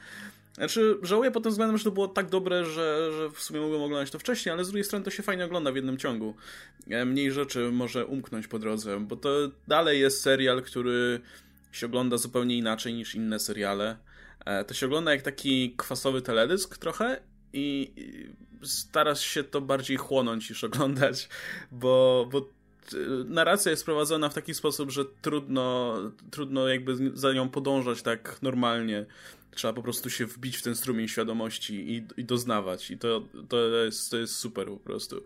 [0.55, 3.81] Znaczy, żałuję pod tym względem, że to było tak dobre, że, że w sumie mogłem
[3.81, 6.35] oglądać to wcześniej, ale z drugiej strony to się fajnie ogląda w jednym ciągu.
[6.89, 9.29] E, mniej rzeczy może umknąć po drodze, bo to
[9.67, 11.21] dalej jest serial, który
[11.75, 13.97] się ogląda zupełnie inaczej niż inne seriale.
[14.45, 17.21] E, to się ogląda jak taki kwasowy teledysk trochę
[17.53, 17.93] i
[18.63, 21.29] stara się to bardziej chłonąć niż oglądać,
[21.71, 22.49] bo, bo
[23.25, 25.97] narracja jest prowadzona w taki sposób, że trudno,
[26.31, 29.05] trudno jakby za nią podążać tak normalnie.
[29.51, 32.91] Trzeba po prostu się wbić w ten strumień świadomości i, i doznawać.
[32.91, 35.23] I to, to, jest, to jest super po prostu.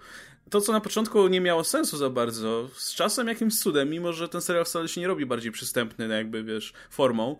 [0.49, 4.29] To, co na początku nie miało sensu za bardzo, z czasem jakimś cudem, mimo że
[4.29, 7.35] ten serial wcale się nie robi bardziej przystępny, no jakby wiesz, formą,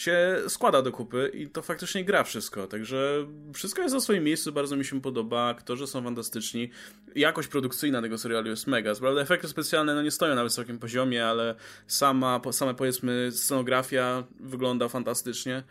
[0.00, 2.66] się składa do kupy i to faktycznie gra wszystko.
[2.66, 6.70] Także wszystko jest na swoim miejscu, bardzo mi się podoba, aktorzy są fantastyczni.
[7.14, 8.94] Jakość produkcyjna tego serialu jest mega.
[8.94, 11.54] Prawda, efekty specjalne no, nie stoją na wysokim poziomie, ale
[11.86, 15.62] sama, sama powiedzmy scenografia wygląda fantastycznie.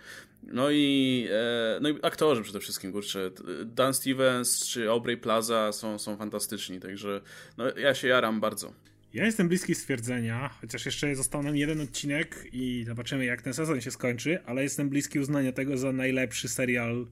[0.43, 3.31] No i, e, no i aktorzy przede wszystkim, kurczę.
[3.65, 7.21] Dan Stevens czy Aubrey Plaza są, są fantastyczni, także
[7.57, 8.73] no, ja się jaram bardzo.
[9.13, 13.81] Ja jestem bliski stwierdzenia, chociaż jeszcze został nam jeden odcinek i zobaczymy jak ten sezon
[13.81, 17.07] się skończy, ale jestem bliski uznania tego za najlepszy serial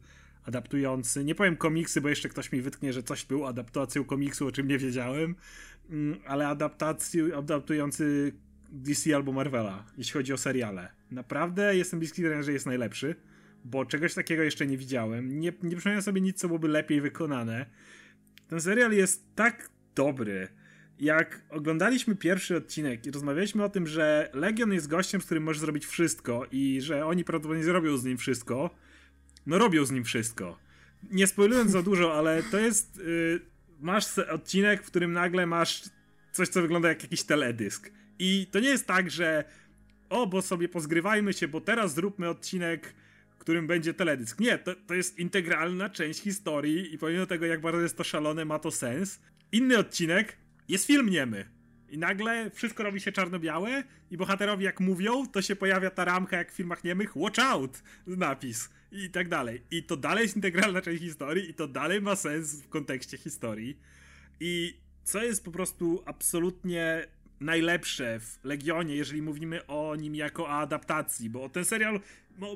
[0.45, 1.23] adaptujący.
[1.23, 4.67] Nie powiem komiksy, bo jeszcze ktoś mi wytknie, że coś był adaptacją komiksu, o czym
[4.67, 5.35] nie wiedziałem,
[5.89, 8.33] mm, ale adaptacji, adaptujący
[8.69, 10.89] DC albo Marvela, jeśli chodzi o seriale.
[11.11, 13.15] Naprawdę jestem bliski stwierdzenia, że jest najlepszy,
[13.65, 15.39] bo czegoś takiego jeszcze nie widziałem.
[15.39, 17.65] Nie, nie przypominam sobie nic, co byłoby lepiej wykonane.
[18.47, 20.47] Ten serial jest tak dobry
[20.99, 25.59] jak oglądaliśmy pierwszy odcinek i rozmawialiśmy o tym, że Legion jest gościem, z którym możesz
[25.59, 28.69] zrobić wszystko i że oni prawdopodobnie zrobią z nim wszystko,
[29.45, 30.59] no robią z nim wszystko.
[31.11, 32.97] Nie spoilując za dużo, ale to jest...
[32.97, 35.83] Yy, masz odcinek, w którym nagle masz
[36.31, 37.91] coś, co wygląda jak jakiś teledysk.
[38.19, 39.43] I to nie jest tak, że
[40.09, 42.93] o, bo sobie pozgrywajmy się, bo teraz zróbmy odcinek,
[43.29, 44.39] w którym będzie teledysk.
[44.39, 48.45] Nie, to, to jest integralna część historii i pomimo tego, jak bardzo jest to szalone,
[48.45, 49.19] ma to sens.
[49.51, 50.37] Inny odcinek
[50.67, 51.45] jest film niemy.
[51.89, 56.37] I nagle wszystko robi się czarno-białe i bohaterowie jak mówią, to się pojawia ta ramka
[56.37, 59.61] jak w filmach niemych watch out, napis i tak dalej.
[59.71, 63.79] I to dalej jest integralna część historii i to dalej ma sens w kontekście historii.
[64.39, 67.07] I co jest po prostu absolutnie
[67.39, 71.99] najlepsze w Legionie, jeżeli mówimy o nim jako o adaptacji, bo ten serial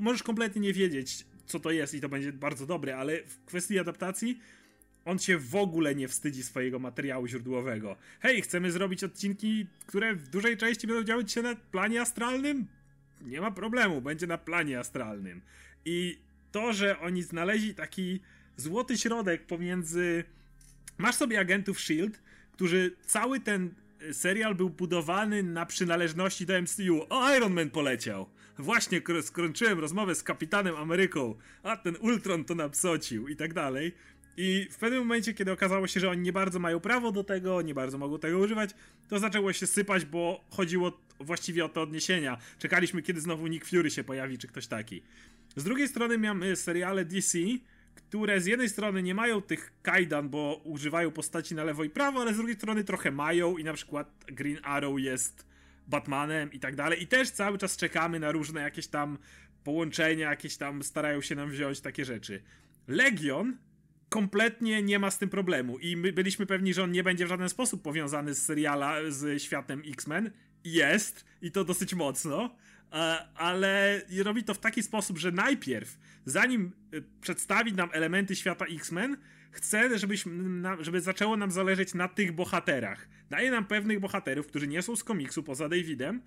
[0.02, 3.80] możesz kompletnie nie wiedzieć, co to jest i to będzie bardzo dobre, ale w kwestii
[3.80, 4.40] adaptacji
[5.06, 7.96] on się w ogóle nie wstydzi swojego materiału źródłowego.
[8.20, 12.68] Hej, chcemy zrobić odcinki, które w dużej części będą działać się na planie astralnym?
[13.22, 15.42] Nie ma problemu, będzie na planie astralnym.
[15.86, 16.18] I
[16.52, 18.20] to, że oni znaleźli taki
[18.58, 20.24] złoty środek pomiędzy.
[20.98, 22.22] Masz sobie agentów Shield,
[22.52, 23.74] którzy cały ten
[24.12, 27.06] serial był budowany na przynależności do MCU.
[27.10, 28.30] O, Iron Man poleciał.
[28.58, 33.94] Właśnie skończyłem rozmowę z Kapitanem Ameryką, a ten Ultron to napsocił i tak dalej.
[34.44, 37.62] I w pewnym momencie, kiedy okazało się, że oni nie bardzo mają prawo do tego,
[37.62, 38.70] nie bardzo mogą tego używać,
[39.08, 42.38] to zaczęło się sypać, bo chodziło właściwie o te odniesienia.
[42.60, 45.02] Czekaliśmy, kiedy znowu Nick Fury się pojawi, czy ktoś taki.
[45.56, 47.38] Z drugiej strony mamy seriale DC,
[47.96, 52.22] które z jednej strony nie mają tych kajdan, bo używają postaci na lewo i prawo,
[52.22, 55.46] ale z drugiej strony trochę mają i na przykład Green Arrow jest
[55.88, 57.04] Batmanem i tak dalej.
[57.04, 59.18] I też cały czas czekamy na różne jakieś tam
[59.64, 62.42] połączenia jakieś tam starają się nam wziąć takie rzeczy.
[62.88, 63.58] Legion
[64.12, 67.30] kompletnie nie ma z tym problemu i my byliśmy pewni, że on nie będzie w
[67.30, 70.32] żaden sposób powiązany z seriala, z światem X-Men.
[70.64, 72.56] Jest i to dosyć mocno,
[72.92, 72.96] e,
[73.36, 79.18] ale robi to w taki sposób, że najpierw, zanim e, przedstawi nam elementy świata X-Men,
[79.52, 80.34] chce, żebyśmy,
[80.80, 83.10] żeby zaczęło nam zależeć na tych bohaterach.
[83.30, 86.22] Daje nam pewnych bohaterów, którzy nie są z komiksu poza Davidem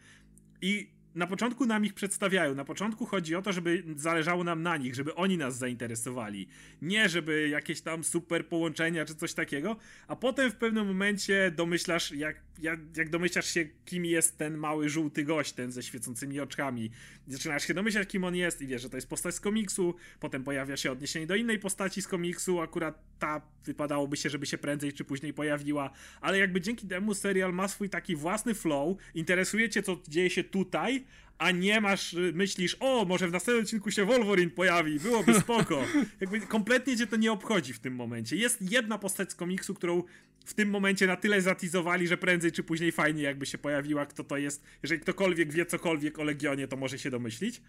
[0.63, 2.55] i na początku nam ich przedstawiają.
[2.55, 6.49] Na początku chodzi o to, żeby zależało nam na nich, żeby oni nas zainteresowali.
[6.83, 9.77] Nie, żeby jakieś tam super połączenia czy coś takiego,
[10.09, 14.89] a potem w pewnym momencie domyślasz, jak, jak, jak domyślasz się, kim jest ten mały
[14.89, 16.91] żółty gość, ten ze świecącymi oczkami.
[17.29, 20.45] Zaczynasz się domyślać, kim on jest i wiesz, że to jest postać z komiksu, potem
[20.45, 24.93] pojawia się odniesienie do innej postaci z komiksu, akurat ta wypadałoby się, żeby się prędzej
[24.93, 25.91] czy później pojawiła,
[26.21, 30.45] ale jakby dzięki temu serial ma swój taki własny flow, interesuje cię, co dzieje się
[30.45, 31.04] tutaj,
[31.39, 35.85] a nie masz, y, myślisz, o, może w następnym odcinku się Wolverine pojawi, byłoby spoko.
[36.21, 38.37] Jakby kompletnie cię to nie obchodzi w tym momencie.
[38.37, 40.03] Jest jedna postać z komiksu, którą
[40.45, 44.25] w tym momencie na tyle zatizowali, że prędzej czy później fajnie jakby się pojawiła, kto
[44.25, 44.65] to jest.
[44.83, 47.63] Jeżeli ktokolwiek wie cokolwiek o Legionie, to może się domyślić.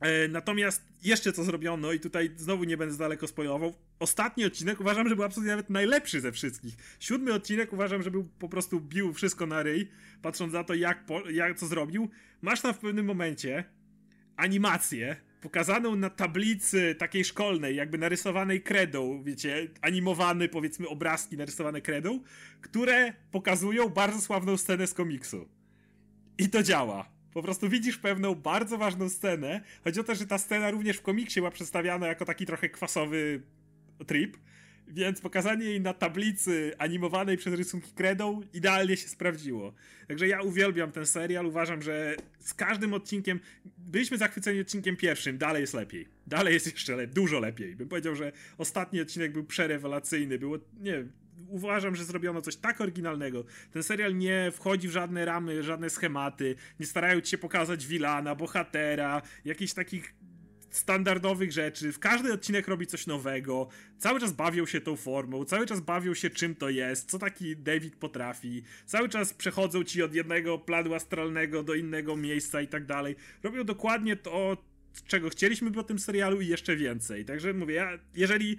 [0.00, 3.74] E, natomiast jeszcze co zrobiono, i tutaj znowu nie będę daleko spoilował.
[3.98, 6.74] Ostatni odcinek uważam, że był absolutnie nawet najlepszy ze wszystkich.
[7.00, 9.90] Siódmy odcinek uważam, że był po prostu bił wszystko na ryj,
[10.22, 12.10] patrząc na to, jak, po, jak co zrobił.
[12.42, 13.64] Masz tam w pewnym momencie
[14.36, 22.20] animację pokazaną na tablicy takiej szkolnej, jakby narysowanej kredą, wiecie, animowany powiedzmy obrazki narysowane kredą,
[22.60, 25.48] które pokazują bardzo sławną scenę z komiksu.
[26.38, 29.60] I to działa po prostu widzisz pewną bardzo ważną scenę.
[29.84, 33.42] Chodzi o to, że ta scena również w komiksie była przedstawiana jako taki trochę kwasowy
[34.06, 34.36] trip,
[34.88, 39.74] więc pokazanie jej na tablicy animowanej przez rysunki kredą idealnie się sprawdziło.
[40.08, 43.40] Także ja uwielbiam ten serial, uważam, że z każdym odcinkiem
[43.78, 46.08] byliśmy zachwyceni odcinkiem pierwszym, dalej jest lepiej.
[46.26, 47.76] Dalej jest jeszcze lepiej, dużo lepiej.
[47.76, 51.04] Bym powiedział, że ostatni odcinek był przerewelacyjny, było, nie
[51.48, 53.44] uważam, że zrobiono coś tak oryginalnego.
[53.72, 59.22] Ten serial nie wchodzi w żadne ramy, żadne schematy, nie starają się pokazać wilana, bohatera,
[59.44, 60.14] jakichś takich
[60.70, 61.92] standardowych rzeczy.
[61.92, 63.68] W każdy odcinek robi coś nowego.
[63.98, 67.56] Cały czas bawią się tą formą, cały czas bawią się czym to jest, co taki
[67.56, 68.62] David potrafi.
[68.86, 73.16] Cały czas przechodzą ci od jednego planu astralnego do innego miejsca i tak dalej.
[73.42, 74.56] Robią dokładnie to,
[75.06, 77.24] czego chcieliśmy po tym serialu i jeszcze więcej.
[77.24, 78.58] Także mówię, ja, jeżeli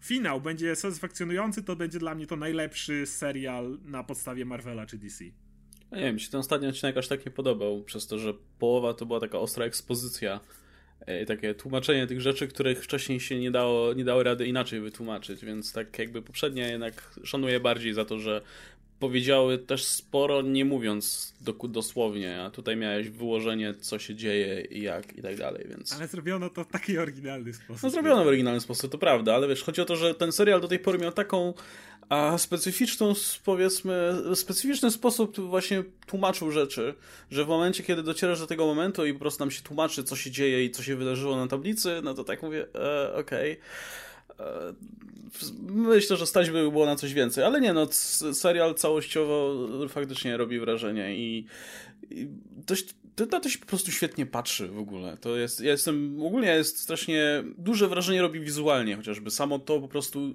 [0.00, 5.24] finał będzie satysfakcjonujący, to będzie dla mnie to najlepszy serial na podstawie Marvela czy DC.
[5.24, 8.34] Ja nie wiem, mi się ten ostatni odcinek aż tak nie podobał, przez to, że
[8.58, 10.40] połowa to była taka ostra ekspozycja
[11.00, 15.44] e, takie tłumaczenie tych rzeczy, których wcześniej się nie dało, nie dało rady inaczej wytłumaczyć,
[15.44, 18.42] więc tak jakby poprzednie jednak szanuję bardziej za to, że
[19.00, 24.82] powiedziały też sporo, nie mówiąc do, dosłownie, a tutaj miałeś wyłożenie, co się dzieje i
[24.82, 25.92] jak i tak dalej, więc...
[25.92, 27.82] Ale zrobiono to w taki oryginalny sposób.
[27.82, 30.60] No zrobiono w oryginalny sposób, to prawda, ale wiesz, chodzi o to, że ten serial
[30.60, 31.54] do tej pory miał taką
[32.08, 33.12] a specyficzną,
[33.44, 36.94] powiedzmy, specyficzny sposób właśnie tłumaczył rzeczy,
[37.30, 40.16] że w momencie, kiedy docierasz do tego momentu i po prostu nam się tłumaczy, co
[40.16, 43.52] się dzieje i co się wydarzyło na tablicy, no to tak mówię, e, okej.
[43.52, 44.00] Okay
[45.68, 47.86] myślę, że stać by było na coś więcej, ale nie, no,
[48.32, 49.56] serial całościowo
[49.88, 51.46] faktycznie robi wrażenie i,
[52.10, 52.28] i
[52.66, 52.94] dość,
[53.26, 55.16] to, to się po prostu świetnie patrzy w ogóle.
[55.16, 59.30] To jest, ja jestem, ogólnie jest strasznie, duże wrażenie robi wizualnie chociażby.
[59.30, 60.34] Samo to po prostu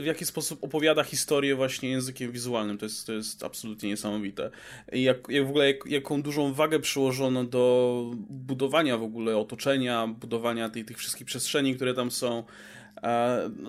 [0.00, 4.50] w jaki sposób opowiada historię właśnie językiem wizualnym, to jest, to jest absolutnie niesamowite.
[4.92, 10.06] I jak, jak w ogóle, jak, jaką dużą wagę przyłożono do budowania w ogóle otoczenia,
[10.06, 12.44] budowania tej, tych wszystkich przestrzeni, które tam są.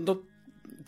[0.01, 0.21] No,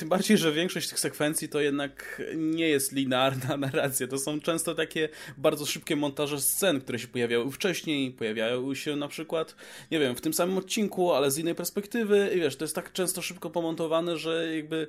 [0.01, 4.07] tym bardziej, że większość tych sekwencji to jednak nie jest linearna narracja.
[4.07, 9.07] To są często takie bardzo szybkie montaże scen, które się pojawiały wcześniej, pojawiają się na
[9.07, 9.55] przykład,
[9.91, 12.91] nie wiem, w tym samym odcinku, ale z innej perspektywy i wiesz, to jest tak
[12.91, 14.87] często szybko pomontowane, że jakby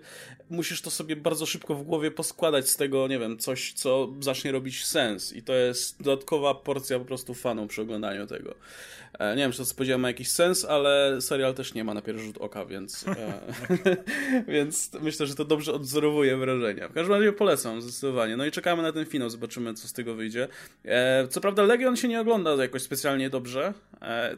[0.50, 4.52] musisz to sobie bardzo szybko w głowie poskładać z tego, nie wiem, coś, co zacznie
[4.52, 8.54] robić sens i to jest dodatkowa porcja po prostu fanom przy oglądaniu tego.
[9.18, 11.94] E, nie wiem, czy to co powiedziałem ma jakiś sens, ale serial też nie ma
[11.94, 13.40] na pierwszy rzut oka, więc e,
[14.54, 16.88] więc myślę, że to dobrze odzorowuje wrażenia.
[16.88, 18.36] W każdym razie polecam zdecydowanie.
[18.36, 20.48] No i czekamy na ten finał, zobaczymy co z tego wyjdzie.
[20.84, 23.74] E, co prawda Legion się nie ogląda jakoś specjalnie dobrze,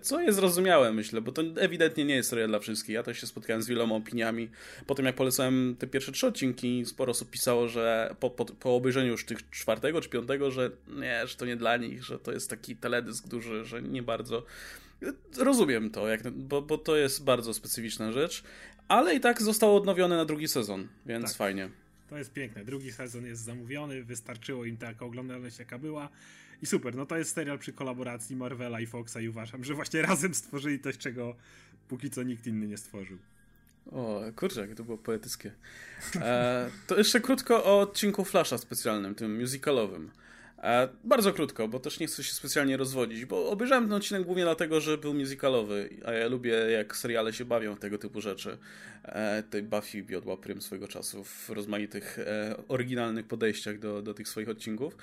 [0.03, 2.95] co jest zrozumiałe myślę, bo to ewidentnie nie jest serial dla wszystkich.
[2.95, 4.49] Ja też się spotkałem z wieloma opiniami.
[4.87, 8.77] Po tym jak polecałem te pierwsze trzy odcinki, sporo osób pisało, że po, po, po
[8.77, 12.33] obejrzeniu już tych czwartego czy piątego, że nie, że to nie dla nich, że to
[12.33, 14.43] jest taki teledysk duży, że nie bardzo
[15.39, 18.43] Rozumiem to, jak, bo, bo to jest bardzo specyficzna rzecz,
[18.89, 21.37] ale i tak został odnowiony na drugi sezon, więc tak.
[21.37, 21.69] fajnie.
[22.09, 22.65] To jest piękne.
[22.65, 26.09] Drugi sezon jest zamówiony, wystarczyło im taka oglądalność, jaka była.
[26.63, 30.03] I super, no to jest serial przy kolaboracji Marvela i Foxa i uważam, że właśnie
[30.13, 31.37] razem stworzyli coś, czego
[31.89, 33.19] póki co nikt inny nie stworzył.
[33.93, 35.53] O, kurczę, jakie to było poetyckie.
[36.17, 40.11] E, to jeszcze krótko o odcinku Flasha specjalnym, tym musicalowym.
[41.05, 44.81] Bardzo krótko, bo też nie chcę się specjalnie rozwodzić, bo obejrzałem ten odcinek głównie dlatego,
[44.81, 48.59] że był musicalowy, a ja lubię jak seriale się bawią w tego typu rzeczy.
[49.05, 54.29] E, tej Buffy wiodła prym swego czasu w rozmaitych e, oryginalnych podejściach do, do tych
[54.29, 54.97] swoich odcinków.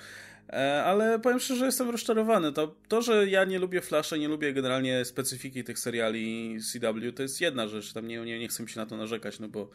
[0.52, 2.52] E, ale powiem szczerze, że jestem rozczarowany.
[2.52, 7.22] To, to, że ja nie lubię Flasha, nie lubię generalnie specyfiki tych seriali CW, to
[7.22, 7.92] jest jedna rzecz.
[7.92, 9.70] Tam nie, nie, nie chcę mi się na to narzekać, no bo,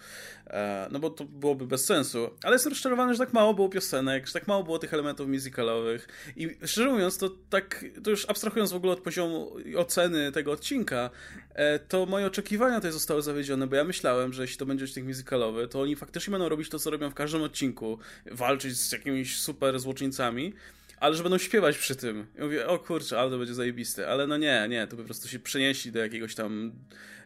[0.48, 2.30] e, no bo to byłoby bez sensu.
[2.44, 6.08] Ale jestem rozczarowany, że tak mało było piosenek, że tak mało było tych elementów musicalowych.
[6.36, 11.10] I szczerze mówiąc, to tak, to już abstrahując w ogóle od poziomu oceny tego odcinka,
[11.54, 15.08] e, to moje oczekiwania tutaj zostały zawiedzione, bo ja myślałem, że jeśli to będzie odcinek
[15.08, 18.00] musicalowy, to oni faktycznie będą robić to, co robią w każdym odcinku,
[18.32, 20.54] walczyć z jakimiś super złoczyńcami,
[21.00, 22.28] ale że będą śpiewać przy tym.
[22.38, 24.10] I mówię, o kurczę, ale to będzie zajebiste.
[24.10, 26.72] Ale no nie, nie, to po prostu się przenieśli do jakiegoś tam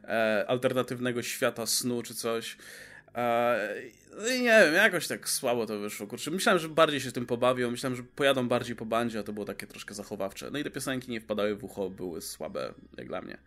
[0.03, 2.57] e, alternatywnego świata snu czy coś.
[3.15, 3.76] E,
[4.17, 6.07] no i nie wiem, jakoś tak słabo to wyszło.
[6.07, 9.34] Kurczę, myślałem, że bardziej się tym pobawią, myślałem, że pojadą bardziej po bandzie, a to
[9.34, 10.51] było takie troszkę zachowawcze.
[10.51, 13.38] No i te piosenki nie wpadały w ucho, były słabe, jak dla mnie.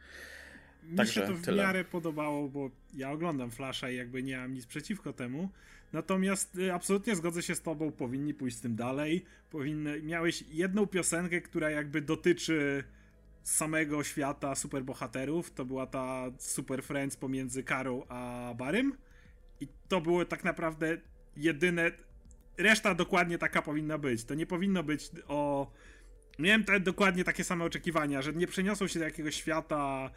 [0.84, 1.62] Mi Także się to w tyle.
[1.62, 5.48] miarę podobało, bo ja oglądam Flasha i jakby nie mam nic przeciwko temu.
[5.94, 9.24] Natomiast y, absolutnie zgodzę się z tobą, powinni pójść z tym dalej.
[9.50, 12.84] Powinny, miałeś jedną piosenkę, która jakby dotyczy
[13.42, 15.50] samego świata superbohaterów.
[15.50, 18.96] To była ta Super Friends pomiędzy Karą a Barym.
[19.60, 20.96] I to było tak naprawdę
[21.36, 21.90] jedyne.
[22.56, 24.24] Reszta dokładnie taka powinna być.
[24.24, 25.70] To nie powinno być o.
[26.38, 30.10] Miałem te, dokładnie takie same oczekiwania, że nie przeniosą się do jakiegoś świata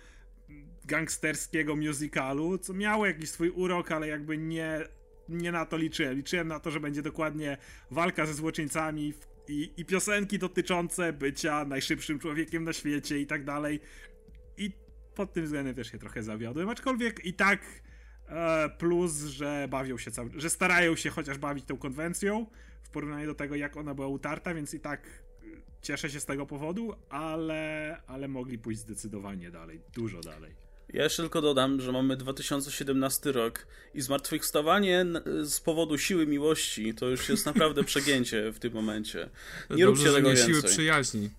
[0.85, 4.81] gangsterskiego musicalu, co miało jakiś swój urok, ale jakby nie,
[5.29, 6.15] nie na to liczyłem.
[6.15, 7.57] Liczyłem na to, że będzie dokładnie
[7.91, 9.13] walka ze złoczyńcami
[9.47, 13.79] i, i piosenki dotyczące bycia najszybszym człowiekiem na świecie i tak dalej.
[14.57, 14.71] I
[15.15, 17.59] pod tym względem też się trochę zawiodłem, aczkolwiek i tak
[18.27, 22.45] e, plus, że bawią się cały, że starają się chociaż bawić tą konwencją
[22.83, 25.27] w porównaniu do tego, jak ona była utarta, więc i tak
[25.81, 30.66] cieszę się z tego powodu, ale, ale mogli pójść zdecydowanie dalej, dużo dalej.
[30.93, 35.05] Ja jeszcze tylko dodam, że mamy 2017 rok i zmartwychwstawanie
[35.43, 39.29] z powodu siły miłości to już jest naprawdę przegięcie w tym momencie.
[39.69, 40.55] Nie Dobrze, róbcie tego nie więcej.
[40.55, 41.29] siły przyjaźni.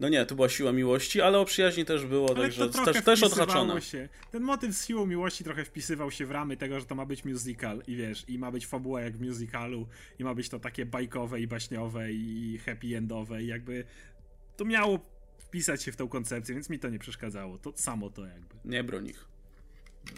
[0.00, 3.04] No nie, to była siła miłości, ale o przyjaźni też było, ale także to też,
[3.04, 3.80] też odhaczone.
[3.80, 4.08] Się.
[4.30, 7.24] Ten motyw z siłą miłości trochę wpisywał się w ramy tego, że to ma być
[7.24, 9.86] musical i wiesz, i ma być fabuła jak w musicalu
[10.18, 13.84] i ma być to takie bajkowe i baśniowe i happy endowe i jakby
[14.56, 15.17] to miało
[15.48, 17.58] wpisać się w tą koncepcję, więc mi to nie przeszkadzało.
[17.58, 18.54] To samo to jakby.
[18.64, 19.24] Nie broń ich.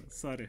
[0.08, 0.48] Sorry.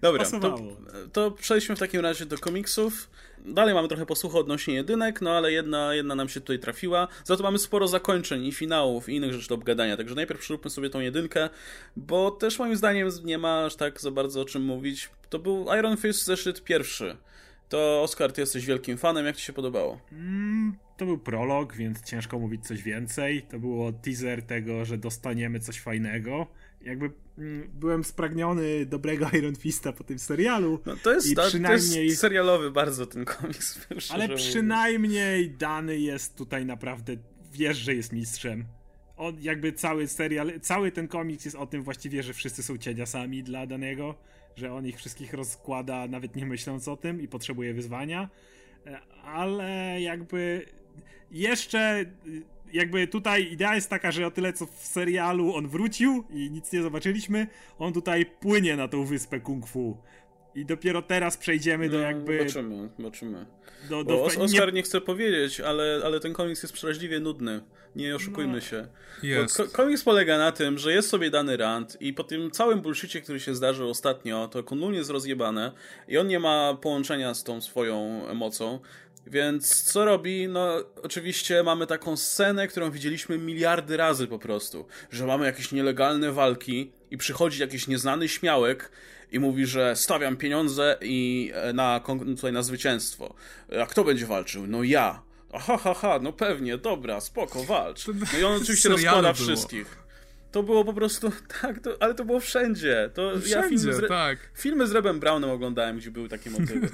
[0.00, 0.76] Dobra, to,
[1.12, 3.10] to, przejdźmy w takim razie do komiksów.
[3.44, 7.08] Dalej mamy trochę posłuchu odnośnie jedynek, no ale jedna, jedna nam się tutaj trafiła.
[7.24, 10.70] Za to mamy sporo zakończeń i finałów i innych rzeczy do obgadania, także najpierw przeróbmy
[10.70, 11.48] sobie tą jedynkę,
[11.96, 15.10] bo też moim zdaniem nie ma aż tak za bardzo o czym mówić.
[15.30, 17.16] To był Iron Fist zeszyt pierwszy.
[17.70, 20.00] To Oskar, ty jesteś wielkim fanem, jak ci się podobało?
[20.12, 23.42] Mm, to był prolog, więc ciężko mówić coś więcej.
[23.42, 26.46] To było teaser tego, że dostaniemy coś fajnego
[26.82, 30.80] jakby mm, byłem spragniony dobrego Iron Fista po tym serialu.
[30.86, 31.90] No to jest, i przynajmniej...
[31.90, 33.86] to jest serialowy bardzo ten komiks.
[34.12, 37.16] Ale przynajmniej dany jest tutaj naprawdę,
[37.52, 38.64] wiesz, że jest mistrzem.
[39.16, 43.42] On jakby cały serial, cały ten komiks jest o tym właściwie, że wszyscy są cieniasami
[43.42, 44.14] dla danego,
[44.56, 48.28] że on ich wszystkich rozkłada nawet nie myśląc o tym i potrzebuje wyzwania.
[48.86, 50.66] E, ale jakby
[51.30, 52.04] jeszcze
[52.72, 56.72] jakby tutaj idea jest taka, że o tyle co w serialu on wrócił i nic
[56.72, 57.46] nie zobaczyliśmy,
[57.78, 59.96] on tutaj płynie na tą wyspę kung fu.
[60.54, 62.38] I dopiero teraz przejdziemy no, do jakby.
[62.38, 63.46] Zobaczymy, zobaczymy.
[63.88, 64.24] Do, do...
[64.24, 64.72] Oscar nie...
[64.72, 67.60] nie chce powiedzieć, ale, ale ten komiks jest przeraźliwie nudny.
[67.96, 68.60] Nie oszukujmy no.
[68.60, 68.88] się.
[69.22, 69.56] Jest.
[69.56, 73.20] Ko komiks polega na tym, że jest sobie dany rant i po tym całym bullshicie,
[73.20, 75.72] który się zdarzył ostatnio, to Kunlun jest rozjebane
[76.08, 78.80] i on nie ma połączenia z tą swoją mocą.
[79.26, 80.48] Więc co robi?
[80.48, 80.68] No,
[81.02, 86.92] oczywiście mamy taką scenę, którą widzieliśmy miliardy razy po prostu, że mamy jakieś nielegalne walki
[87.10, 88.90] i przychodzi jakiś nieznany śmiałek
[89.32, 93.34] i mówi, że stawiam pieniądze i e, na, tutaj na zwycięstwo.
[93.82, 94.66] A kto będzie walczył?
[94.66, 95.22] No ja.
[95.52, 98.06] Aha, ha, ha, no pewnie, dobra, spoko, walcz.
[98.08, 100.00] No i on oczywiście rozkłada wszystkich.
[100.52, 103.10] To było po prostu, tak, to, ale to było wszędzie.
[103.14, 104.38] To wszędzie, ja filmy z, tak.
[104.54, 106.88] Filmy z Rebem Brownem oglądałem, gdzie były takie motywy.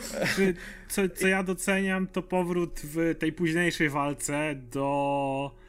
[0.88, 5.59] co, co ja doceniam, to powrót w tej późniejszej walce do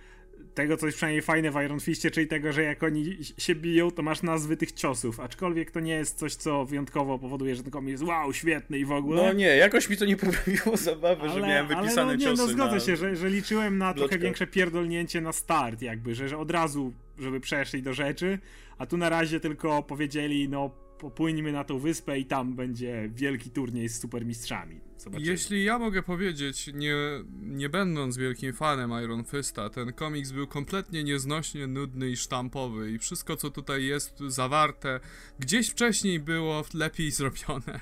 [0.54, 3.92] tego, co jest przynajmniej fajne w Iron Fistie, czyli tego, że jak oni się biją,
[3.92, 7.72] to masz nazwy tych ciosów, aczkolwiek to nie jest coś, co wyjątkowo powoduje, że ten
[7.72, 9.24] komiks jest wow, świetny i w ogóle.
[9.24, 12.26] No nie, jakoś mi to nie poprawiło zabawy, ale, że miałem wypisane ale no, nie,
[12.26, 12.80] no ciosy No zgodzę na...
[12.80, 16.94] się, że, że liczyłem na trochę większe pierdolnięcie na start jakby, że, że od razu,
[17.20, 18.40] żeby przeszli do rzeczy,
[18.78, 23.50] a tu na razie tylko powiedzieli, no popłyńmy na tą wyspę i tam będzie wielki
[23.50, 24.91] turniej z supermistrzami.
[25.02, 25.32] Zobaczymy.
[25.32, 26.96] Jeśli ja mogę powiedzieć, nie,
[27.42, 33.00] nie będąc wielkim fanem Iron Fista, ten komiks był kompletnie nieznośnie nudny i sztampowy i
[33.00, 35.00] wszystko co tutaj jest zawarte
[35.40, 37.80] gdzieś wcześniej było lepiej zrobione.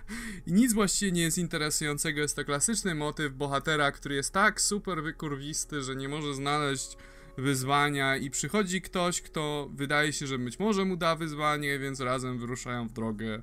[0.48, 5.04] I nic właściwie nie jest interesującego, jest to klasyczny motyw bohatera, który jest tak super
[5.04, 6.98] wykurwisty, że nie może znaleźć
[7.38, 12.40] wyzwania i przychodzi ktoś, kto wydaje się, że być może mu da wyzwanie, więc razem
[12.40, 13.42] wyruszają w drogę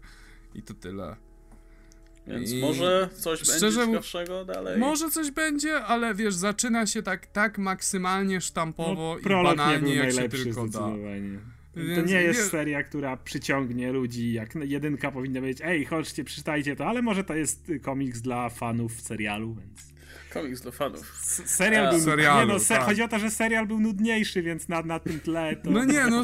[0.54, 1.25] i to tyle.
[2.26, 4.78] Więc I może coś szczerze, będzie ciekawszego dalej.
[4.78, 10.12] Może coś będzie, ale wiesz, zaczyna się tak, tak maksymalnie sztampowo no, i banalnie, jak
[10.12, 10.92] się tylko da.
[11.76, 12.46] Więc, to nie jest nie...
[12.46, 17.34] seria, która przyciągnie ludzi, jak jedynka powinna być, ej, chodźcie, przeczytajcie to, ale może to
[17.34, 19.95] jest komiks dla fanów serialu, więc...
[20.36, 21.18] Komiks dla fanów.
[21.22, 22.84] S serial był serialu, nie no, se tak.
[22.84, 25.70] Chodzi o to, że serial był nudniejszy, więc na, na tym tle to...
[25.70, 26.22] No nie no,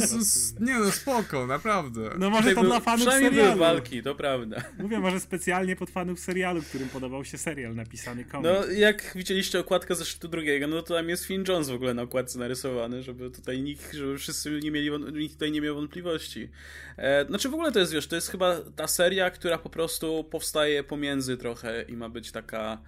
[0.61, 2.11] nie no, spoko, naprawdę.
[2.19, 3.35] No może Tutaj to był, dla fanów serialu.
[3.35, 4.65] były walki, to prawda.
[4.79, 8.51] Mówię, może specjalnie pod fanów serialu, którym podobał się serial napisany komiks.
[8.53, 11.95] No jak widzieliście okładkę ze szczytu drugiego, no to tam jest Finn Jones w ogóle
[11.95, 16.49] na okładce narysowany, żeby tutaj nikt, żeby wszyscy nie mieli, nikt tutaj nie miał wątpliwości.
[16.97, 20.25] E, znaczy w ogóle to jest, wiesz, to jest chyba ta seria, która po prostu
[20.25, 22.79] powstaje pomiędzy trochę i ma być taka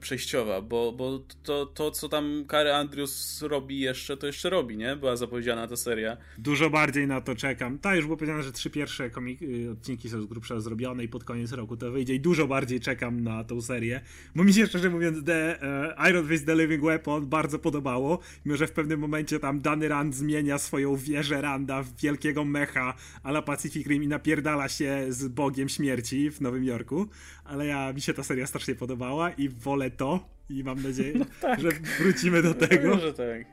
[0.00, 4.96] przejściowa, bo, bo to, to, co tam Kary Andrews robi jeszcze, to jeszcze robi, nie?
[4.96, 6.16] Była zapowiedziana ta seria.
[6.38, 7.78] Dużo bardziej na to czekam.
[7.78, 11.08] Tak, już było powiedziane, że trzy pierwsze komik- y, odcinki są z grubsza zrobione i
[11.08, 14.00] pod koniec roku to wyjdzie i dużo bardziej czekam na tą serię,
[14.34, 15.58] bo mi się szczerze mówiąc The
[15.98, 19.88] uh, Iron Fist The Living Weapon bardzo podobało, mimo że w pewnym momencie tam Danny
[19.88, 25.06] Rand zmienia swoją wieżę Randa w wielkiego mecha a la Pacific Rim i napierdala się
[25.08, 27.08] z Bogiem Śmierci w Nowym Jorku,
[27.50, 31.24] ale ja, mi się ta seria strasznie podobała i wolę to i mam nadzieję, no
[31.40, 31.60] tak.
[31.60, 32.96] że wrócimy do tego.
[32.96, 33.46] No, tak.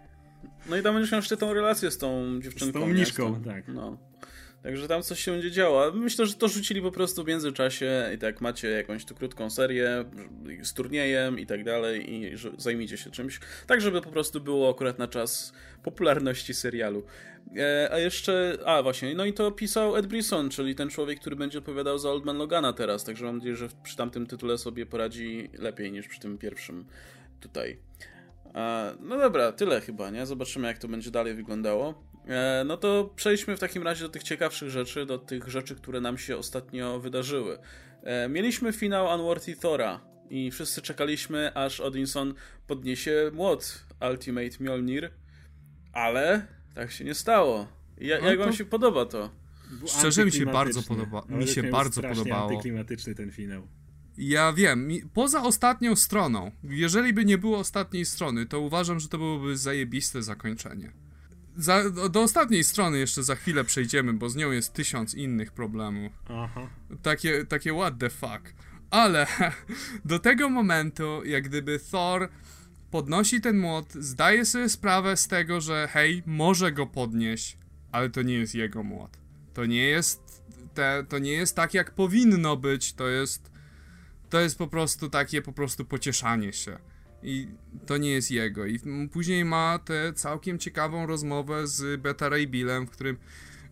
[0.69, 2.79] No i tam będziesz miał jeszcze tą relację z tą dziewczynką.
[2.79, 3.67] Z tą mniszką, tak.
[3.67, 3.97] No.
[4.63, 5.91] Także tam coś się będzie działo.
[5.91, 10.05] Myślę, że to rzucili po prostu w międzyczasie i tak macie jakąś tu krótką serię
[10.63, 14.99] z turniejem i tak dalej i zajmijcie się czymś, tak żeby po prostu było akurat
[14.99, 15.53] na czas
[15.83, 17.03] popularności serialu.
[17.57, 21.35] E, a jeszcze, a właśnie, no i to pisał Ed Brisson, czyli ten człowiek, który
[21.35, 24.85] będzie odpowiadał za Old Man Logana teraz, także mam nadzieję, że przy tamtym tytule sobie
[24.85, 26.85] poradzi lepiej niż przy tym pierwszym
[27.39, 27.77] tutaj.
[28.55, 30.25] E, no dobra, tyle chyba, nie?
[30.25, 32.07] Zobaczymy, jak to będzie dalej wyglądało.
[32.27, 36.01] E, no to przejdźmy w takim razie do tych ciekawszych rzeczy, do tych rzeczy, które
[36.01, 37.57] nam się ostatnio wydarzyły.
[38.29, 42.33] Mieliśmy finał Unworthy Thora i wszyscy czekaliśmy, aż Odinson
[42.67, 45.11] podniesie młot Ultimate Mjolnir,
[45.93, 47.67] ale tak się nie stało.
[47.97, 48.43] Ja, no jak to...
[48.43, 49.29] wam się podoba to?
[49.85, 51.23] Szczerze mi się bardzo podoba.
[51.29, 52.49] Mi się bardzo podobało.
[52.49, 53.67] antyklimatyczny ten finał.
[54.17, 59.17] Ja wiem, poza ostatnią stroną, jeżeli by nie było ostatniej strony, to uważam, że to
[59.17, 60.91] byłoby zajebiste zakończenie.
[61.57, 65.51] Za, do, do, ostatniej strony jeszcze za chwilę przejdziemy, bo z nią jest tysiąc innych
[65.51, 66.13] problemów.
[66.29, 66.69] Aha.
[67.01, 68.53] Takie, takie what the fuck.
[68.89, 69.27] Ale
[70.05, 72.29] do tego momentu, jak gdyby Thor
[72.91, 77.57] podnosi ten młot, zdaje sobie sprawę z tego, że hej, może go podnieść,
[77.91, 79.17] ale to nie jest jego młot.
[79.53, 80.43] To nie jest
[80.73, 83.51] te, to nie jest tak jak powinno być, to jest
[84.29, 86.77] to jest po prostu takie po prostu pocieszanie się.
[87.23, 87.47] I
[87.85, 88.65] to nie jest jego.
[88.65, 88.79] I
[89.11, 93.17] później ma tę całkiem ciekawą rozmowę z Beta Ray Billem, w którym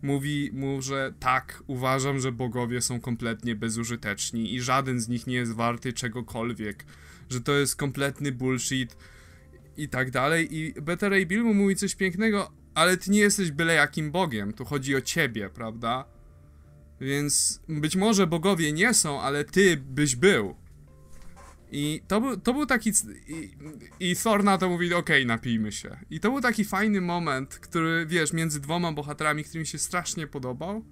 [0.02, 5.34] mówi mu, że tak, uważam, że bogowie są kompletnie bezużyteczni i żaden z nich nie
[5.34, 6.84] jest warty czegokolwiek
[7.30, 8.96] że to jest kompletny bullshit
[9.76, 10.56] i tak dalej.
[10.56, 14.52] I Beta Ray Bill mu mówi coś pięknego, ale ty nie jesteś byle jakim bogiem,
[14.52, 16.04] tu chodzi o ciebie, prawda?
[17.00, 20.56] Więc być może bogowie nie są, ale ty byś był.
[21.72, 22.92] I to był, to był taki.
[23.28, 23.50] I,
[24.00, 25.96] i Thor na to mówi: OK, napijmy się.
[26.10, 30.26] I to był taki fajny moment, który wiesz, między dwoma bohaterami, który mi się strasznie
[30.26, 30.84] podobał.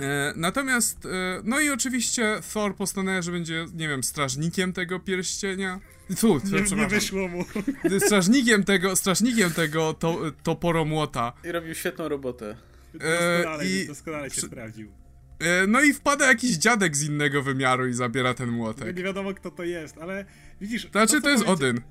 [0.00, 5.80] E, natomiast, e, no i oczywiście Thor postanawia, że będzie, nie wiem, strażnikiem tego pierścienia.
[6.20, 7.44] Tu, nie, nie wyszło mu.
[8.06, 11.32] Strażnikiem tego, strażnikiem tego to, toporomłota.
[11.44, 12.56] I robił świetną robotę.
[12.94, 14.92] Doskonale, e, i, doskonale się sprawdził.
[15.38, 18.96] E, no i wpada jakiś dziadek z innego wymiaru i zabiera ten młotek.
[18.96, 20.24] Nie wiadomo kto to jest, ale
[20.60, 20.90] widzisz...
[20.90, 21.80] Znaczy to, to jest Odyn.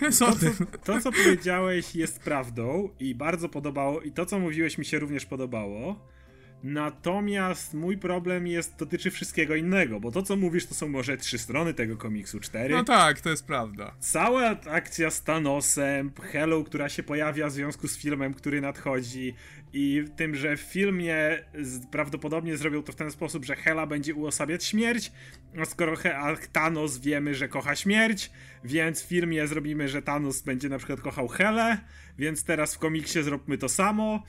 [0.00, 0.52] Jest to, Odyn.
[0.52, 4.98] Co, to, co powiedziałeś jest prawdą i bardzo podobało, i to, co mówiłeś mi się
[4.98, 6.08] również podobało.
[6.62, 11.38] Natomiast mój problem jest, dotyczy wszystkiego innego, bo to co mówisz to są może trzy
[11.38, 12.74] strony tego komiksu, cztery.
[12.74, 13.94] No tak, to jest prawda.
[14.00, 19.34] Cała akcja z Thanosem, Hello, która się pojawia w związku z filmem, który nadchodzi
[19.72, 21.44] i tym, że w filmie
[21.90, 25.12] prawdopodobnie zrobią to w ten sposób, że Hela będzie uosabiać śmierć,
[25.60, 28.30] a skoro He a Thanos wiemy, że kocha śmierć,
[28.64, 31.78] więc w filmie zrobimy, że Thanos będzie na przykład kochał Helę,
[32.18, 34.22] więc teraz w komiksie zróbmy to samo.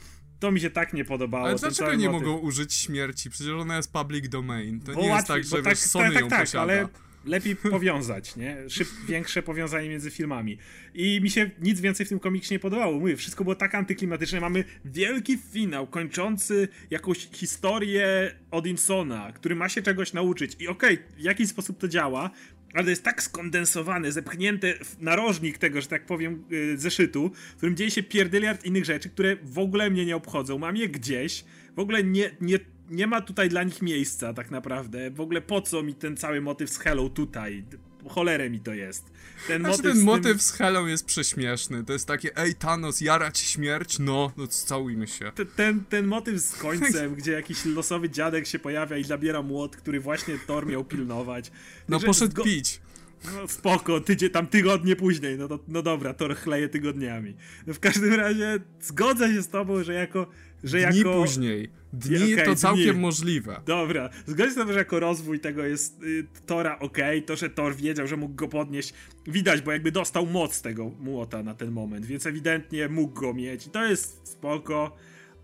[0.43, 1.45] To mi się tak nie podobało.
[1.45, 2.27] Ale dlaczego nie motyw.
[2.27, 3.29] mogą użyć śmierci?
[3.29, 4.79] Przecież ona jest public domain.
[4.79, 6.63] To bo nie jest tak, że tak, Sony tak, tak, ją tak, posiada.
[6.63, 6.87] ale
[7.25, 8.69] lepiej powiązać, nie?
[8.69, 10.57] Szyb, większe powiązanie między filmami.
[10.93, 12.99] I mi się nic więcej w tym komiksie nie podobało.
[12.99, 14.39] Mówię, wszystko było tak antyklimatyczne.
[14.39, 20.55] Mamy wielki finał, kończący jakąś historię Odinsona, który ma się czegoś nauczyć.
[20.59, 22.29] I okej, okay, w jaki sposób to działa,
[22.73, 27.75] ale jest tak skondensowane, zepchnięte w narożnik tego, że tak powiem, y, zeszytu, w którym
[27.75, 30.57] dzieje się pierdyliard innych rzeczy, które w ogóle mnie nie obchodzą.
[30.57, 31.45] Mam je gdzieś,
[31.75, 32.59] w ogóle nie, nie,
[32.89, 35.11] nie ma tutaj dla nich miejsca tak naprawdę.
[35.11, 37.63] W ogóle po co mi ten cały motyw z Hello tutaj?
[38.09, 39.05] Cholerę mi to jest.
[39.47, 40.39] Ten znaczy, motyw, ten z, motyw tym...
[40.39, 41.83] z Helą jest prześmieszny.
[41.83, 43.99] To jest takie, ej Thanos, jara ci śmierć?
[43.99, 45.31] No, no całujmy się.
[45.35, 49.75] Ten, ten, ten motyw z końcem, gdzie jakiś losowy dziadek się pojawia i zabiera młot,
[49.75, 51.51] który właśnie Thor miał pilnować.
[51.89, 52.43] No Także poszedł zgo...
[52.43, 52.81] pić.
[53.25, 57.35] No spoko, tydzień, tam tygodnie później, no, to, no dobra, Thor chleje tygodniami.
[57.67, 60.27] No w każdym razie zgodzę się z tobą, że jako
[60.63, 61.13] że Dni jako...
[61.13, 61.69] później.
[61.93, 63.01] Dni okay, to całkiem dni.
[63.01, 63.61] możliwe.
[63.65, 64.09] Dobra.
[64.25, 67.75] Zgodzę się na to, że jako rozwój tego jest y, Tora ok, to, że Thor
[67.75, 68.93] wiedział, że mógł go podnieść,
[69.27, 73.67] widać, bo jakby dostał moc tego młota na ten moment, więc ewidentnie mógł go mieć
[73.67, 74.95] i to jest spoko,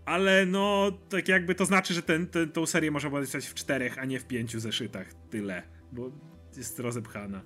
[0.04, 3.98] ale no, tak jakby to znaczy, że ten, ten, tą serię można oglądać w czterech,
[3.98, 5.14] a nie w pięciu zeszytach.
[5.30, 5.62] Tyle,
[5.92, 6.12] bo
[6.56, 7.42] jest rozepchana.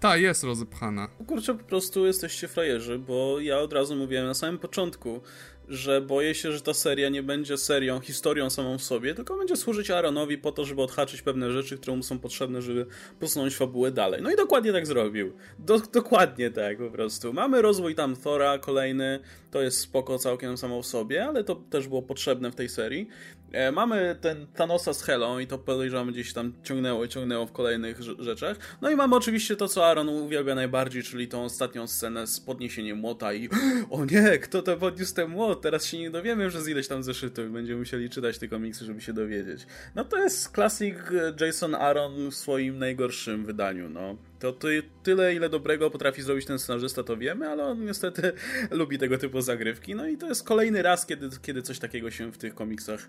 [0.00, 1.08] Ta, jest rozepchana.
[1.26, 5.20] Kurczę, po prostu jesteście frajerzy, bo ja od razu mówiłem na samym początku,
[5.68, 9.56] że boję się, że ta seria nie będzie serią, historią samą w sobie, tylko będzie
[9.56, 12.86] służyć Aaronowi po to, żeby odhaczyć pewne rzeczy, które mu są potrzebne, żeby
[13.20, 14.22] posunąć fabułę dalej.
[14.22, 15.32] No i dokładnie tak zrobił.
[15.58, 17.32] Do, dokładnie tak po prostu.
[17.32, 19.20] Mamy rozwój tam Thora kolejny,
[19.50, 23.08] to jest spoko całkiem samą w sobie, ale to też było potrzebne w tej serii.
[23.52, 27.52] E, mamy ten Thanosa z Helą i to podejrzewam gdzieś tam ciągnęło i ciągnęło w
[27.52, 28.56] kolejnych rzeczach.
[28.80, 32.98] No i mamy oczywiście to, co Aaron uwielbia najbardziej, czyli tą ostatnią scenę z podniesieniem
[32.98, 33.48] młota i
[33.90, 35.60] o nie, kto to podniósł ten młot?
[35.60, 39.00] Teraz się nie dowiemy że z ileś tam zeszytów będziemy musieli czytać te komiksy, żeby
[39.00, 39.66] się dowiedzieć.
[39.94, 40.96] No to jest klasik
[41.40, 44.16] Jason Aaron w swoim najgorszym wydaniu, no.
[44.38, 48.32] To ty, tyle, ile dobrego potrafi zrobić ten scenarzysta, to wiemy, ale on niestety
[48.70, 49.94] lubi tego typu zagrywki.
[49.94, 53.08] No i to jest kolejny raz, kiedy, kiedy coś takiego się w tych komiksach,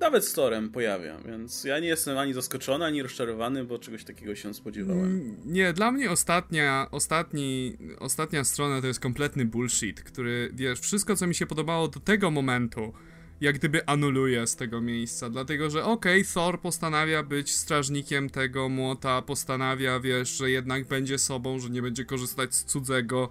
[0.00, 1.18] nawet z Torem, pojawia.
[1.26, 5.04] Więc ja nie jestem ani zaskoczony, ani rozczarowany, bo czegoś takiego się spodziewałem.
[5.04, 11.16] Mm, nie, dla mnie ostatnia, ostatni, ostatnia strona to jest kompletny bullshit, który, wiesz, wszystko,
[11.16, 12.92] co mi się podobało do tego momentu,
[13.40, 18.68] jak gdyby anuluje z tego miejsca, dlatego że okej, okay, Thor postanawia być strażnikiem tego
[18.68, 23.30] młota, postanawia, wiesz, że jednak będzie sobą, że nie będzie korzystać z cudzego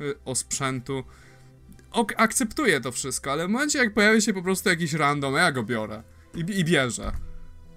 [0.00, 1.04] y, osprzętu.
[1.90, 5.52] Ok, akceptuję to wszystko, ale w momencie jak pojawia się po prostu jakiś random, ja
[5.52, 6.02] go biorę
[6.34, 7.12] i, i bierze.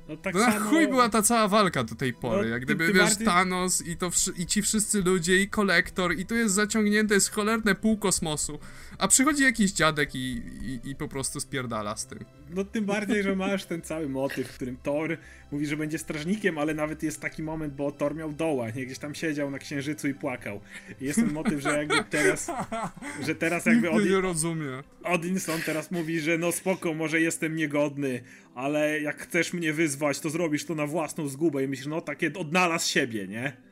[0.09, 0.69] No tak no samo...
[0.69, 3.27] chuj była ta cała walka do tej pory, no, jak gdyby, wiesz, bardziej...
[3.27, 7.75] Thanos i, to i ci wszyscy ludzie i kolektor i tu jest zaciągnięte, jest cholerne
[7.75, 8.59] pół kosmosu,
[8.97, 12.19] a przychodzi jakiś dziadek i, i, i po prostu spierdala z tym.
[12.49, 15.17] No tym bardziej, że masz ten cały motyw, w którym Thor
[15.51, 18.85] mówi, że będzie strażnikiem, ale nawet jest taki moment, bo Thor miał doła, nie?
[18.85, 20.59] Gdzieś tam siedział na księżycu i płakał.
[21.01, 22.51] I jest ten motyw, że jakby teraz,
[23.27, 24.83] że teraz jakby Odin, nie rozumie.
[25.03, 28.21] Odinson teraz mówi, że no spoko, może jestem niegodny,
[28.55, 32.33] ale jak chcesz mnie wyzwać, to zrobisz to na własną zgubę i myślisz, no takie
[32.33, 33.65] odnalazł siebie, nie?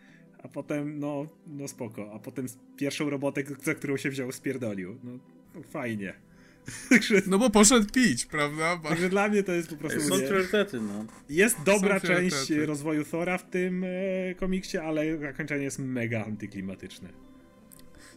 [0.44, 2.12] A potem, no, no spoko.
[2.14, 2.46] A potem
[2.78, 5.00] pierwszą robotę, za którą się wziął, spierdolił.
[5.04, 5.12] No,
[5.56, 6.14] no fajnie.
[7.28, 8.78] No bo poszedł pić, prawda?
[8.78, 10.02] Także dla mnie to jest po prostu...
[10.02, 11.06] Są priorytety, no.
[11.30, 13.88] Jest dobra część rozwoju Thora w tym e,
[14.36, 17.10] komiksie, ale zakończenie jest mega antyklimatyczne.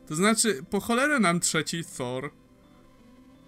[0.07, 2.31] To znaczy, po cholerę nam trzeci Thor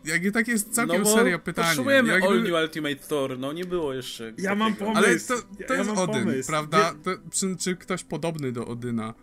[0.05, 1.67] jak tak jest całkiem no serio pytanie.
[1.67, 2.29] Potrzebujemy Jakby...
[2.29, 4.25] All New Ultimate Thor, no nie było jeszcze.
[4.25, 4.57] Ja takiego.
[4.57, 4.99] mam pomysł.
[4.99, 5.35] Ale to,
[5.67, 6.49] to ja jest Odyn, pomysł.
[6.49, 6.95] prawda?
[7.05, 9.15] To, czy, czy ktoś podobny do Odyna?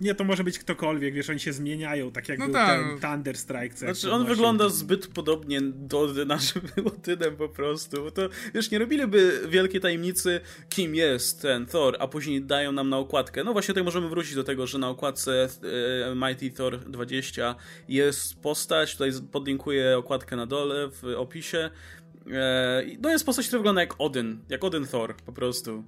[0.00, 2.80] Nie, to może być ktokolwiek, wiesz, oni się zmieniają, tak jak no był tak.
[2.80, 3.76] ten Thunder Strike.
[3.76, 6.06] Znaczy, on wygląda zbyt podobnie do
[6.76, 8.02] był Odynem po prostu.
[8.02, 12.88] Bo to, wiesz, nie robiliby wielkiej tajemnicy, kim jest ten Thor, a później dają nam
[12.88, 13.44] na okładkę.
[13.44, 15.48] No właśnie tutaj możemy wrócić do tego, że na okładce
[16.12, 17.54] e, Mighty Thor 20
[17.88, 21.70] jest postać, tutaj podlinkuję okładkę na dole w opisie.
[22.32, 25.84] E, no jest postać, która wygląda jak Odyn, jak Odyn Thor po prostu.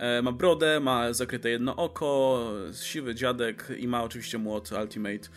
[0.00, 2.44] E, ma brodę, ma zakryte jedno oko,
[2.82, 5.28] siwy dziadek i ma oczywiście młot Ultimate.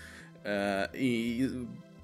[0.45, 1.40] E, I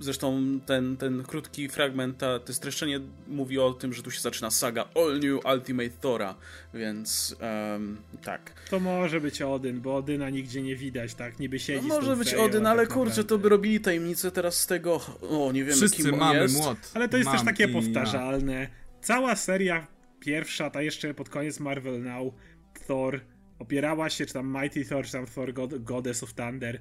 [0.02, 4.52] Zresztą ten, ten krótki fragment, ta, to streszczenie mówi o tym, że tu się zaczyna
[4.52, 6.36] saga All New Ultimate Thora,
[6.74, 7.36] więc
[7.74, 8.54] um, tak.
[8.70, 11.40] To może być Odyn, bo Odyna nigdzie nie widać, tak?
[11.40, 14.68] Niby siedzi no Może być Odyn, ale tak kurczę, to by robili tajemnicę teraz z
[14.68, 16.58] tego, o nie wiem Wszyscy kim mamy jest.
[16.58, 16.78] młot.
[16.94, 18.54] Ale to jest Mam też takie powtarzalne.
[18.54, 18.68] Ja.
[19.02, 19.88] Cała seria
[20.20, 22.34] pierwsza, ta jeszcze pod koniec Marvel Now,
[22.90, 23.22] Thor,
[23.60, 26.80] opierała się, czy tam Mighty Thor, czy tam Thor God, Goddess of Thunder,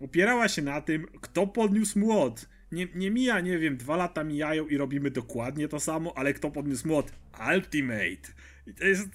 [0.00, 2.48] opierała się na tym, kto podniósł młot.
[2.72, 6.50] Nie, nie mija, nie wiem, dwa lata mijają i robimy dokładnie to samo, ale kto
[6.50, 7.12] podniósł młot?
[7.54, 8.32] Ultimate.
[8.66, 9.08] I to jest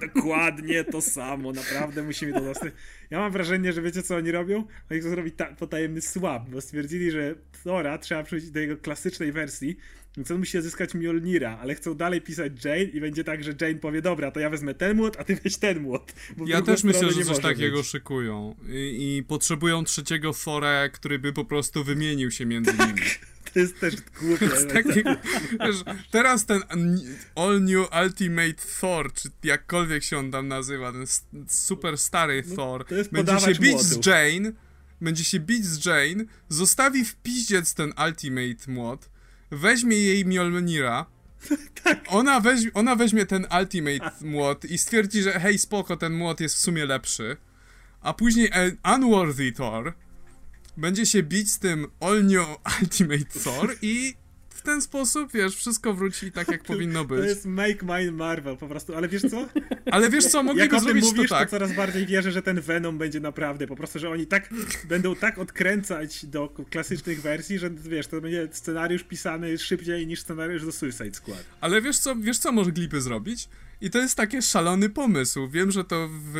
[0.00, 2.72] dokładnie to samo, naprawdę musimy to dostać.
[3.10, 4.66] Ja mam wrażenie, że wiecie co oni robią?
[4.90, 7.34] Oni chcą zrobić ta- potajemny swap, bo stwierdzili, że
[7.64, 9.76] Thora trzeba przejść do jego klasycznej wersji,
[10.16, 13.74] więc on musi zyskać Mjolnira, ale chcą dalej pisać Jane i będzie tak, że Jane
[13.74, 16.12] powie, dobra, to ja wezmę ten młot, a ty weź ten młot.
[16.46, 17.86] ja też myślę, że coś takiego być.
[17.86, 23.00] szykują I, i, potrzebują trzeciego Thora, który by po prostu wymienił się między nimi.
[23.52, 24.48] To jest też głupie.
[24.48, 25.02] Taki,
[25.60, 25.76] wiesz,
[26.10, 26.62] teraz ten
[27.34, 31.04] All New Ultimate Thor, czy jakkolwiek się on tam nazywa, ten
[31.48, 33.86] super stary no, Thor, będzie się bić młotów.
[33.86, 34.52] z Jane,
[35.00, 39.10] będzie się bić z Jane, zostawi w piździec ten Ultimate Młot,
[39.52, 41.06] weźmie jej Mjolnira,
[41.84, 42.04] tak.
[42.08, 46.54] Ona, weźmie, ona weźmie ten Ultimate Młot i stwierdzi, że hej, spoko, ten młot jest
[46.54, 47.36] w sumie lepszy,
[48.00, 48.50] a później
[48.94, 49.94] Unworthy Thor
[50.76, 51.86] będzie się bić z tym
[52.22, 52.46] New
[52.80, 54.14] Ultimate Thor i
[54.62, 57.18] w ten sposób, wiesz, wszystko wróci tak, jak powinno być.
[57.18, 59.48] To jest make mine Marvel po prostu, ale wiesz co?
[59.90, 61.48] Ale wiesz co, mogliby jak zrobić mówisz, to tak.
[61.48, 64.50] to coraz bardziej wierzę, że ten Venom będzie naprawdę, po prostu, że oni tak
[64.88, 70.64] będą tak odkręcać do klasycznych wersji, że wiesz, to będzie scenariusz pisany szybciej niż scenariusz
[70.64, 71.44] do Suicide Squad.
[71.60, 73.48] Ale wiesz co, wiesz co mogliby zrobić?
[73.82, 75.48] I to jest taki szalony pomysł.
[75.48, 76.34] Wiem, że to, w,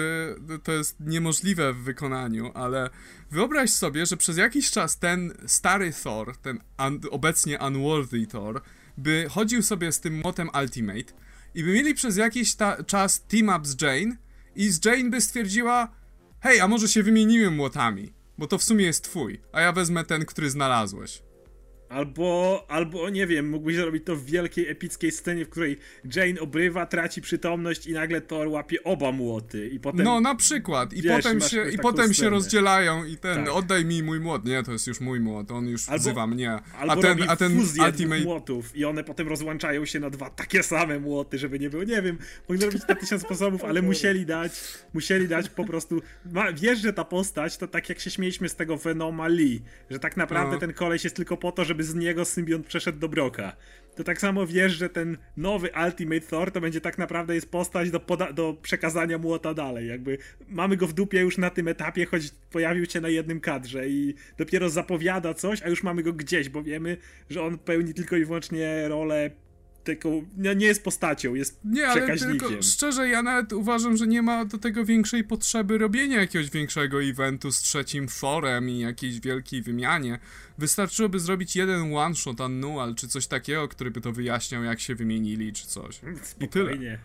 [0.62, 2.90] to jest niemożliwe w wykonaniu, ale
[3.30, 8.62] wyobraź sobie, że przez jakiś czas ten stary Thor, ten un, obecnie unworthy Thor,
[8.98, 11.12] by chodził sobie z tym motem Ultimate
[11.54, 14.16] i by mieli przez jakiś ta, czas team up z Jane
[14.56, 15.88] i z Jane by stwierdziła
[16.40, 20.04] hej, a może się wymienimy młotami, bo to w sumie jest twój, a ja wezmę
[20.04, 21.22] ten, który znalazłeś.
[21.92, 25.78] Albo, albo nie wiem, mógłbyś zrobić to w wielkiej, epickiej scenie, w której
[26.16, 30.04] Jane obrywa, traci przytomność i nagle Thor łapie oba młoty i potem...
[30.04, 30.92] No, na przykład.
[30.92, 33.54] I wiesz, potem, się, i potem się rozdzielają i ten, tak.
[33.54, 34.44] oddaj mi mój młot.
[34.44, 36.58] Nie, to jest już mój młot, on już albo, wzywa mnie.
[36.78, 38.24] Albo a ten, a ten ultimate...
[38.24, 42.02] młotów i one potem rozłączają się na dwa takie same młoty, żeby nie było, nie
[42.02, 44.52] wiem, mogli zrobić na tysiąc sposobów, ale musieli dać,
[44.94, 46.02] musieli dać po prostu...
[46.32, 49.98] Ma, wiesz, że ta postać, to tak jak się śmieliśmy z tego Venoma Lee, że
[49.98, 50.60] tak naprawdę no.
[50.60, 53.56] ten koleś jest tylko po to, żeby z niego symbiont przeszedł do Broka.
[53.94, 57.90] To tak samo wiesz, że ten nowy Ultimate Thor to będzie tak naprawdę jest postać
[57.90, 58.00] do,
[58.34, 59.88] do przekazania młota dalej.
[59.88, 60.18] Jakby
[60.48, 64.14] mamy go w dupie już na tym etapie, choć pojawił się na jednym kadrze i
[64.38, 66.96] dopiero zapowiada coś, a już mamy go gdzieś, bo wiemy,
[67.30, 69.30] że on pełni tylko i wyłącznie rolę
[70.36, 72.40] no nie jest postacią, jest nie, przekaźnikiem.
[72.40, 76.50] Ale tylko, szczerze, ja nawet uważam, że nie ma do tego większej potrzeby robienia jakiegoś
[76.50, 80.18] większego eventu z trzecim Thorem i jakiejś wielkiej wymianie.
[80.58, 85.52] Wystarczyłoby zrobić jeden one-shot annual, czy coś takiego, który by to wyjaśniał, jak się wymienili,
[85.52, 86.00] czy coś.
[86.40, 86.98] I tyle.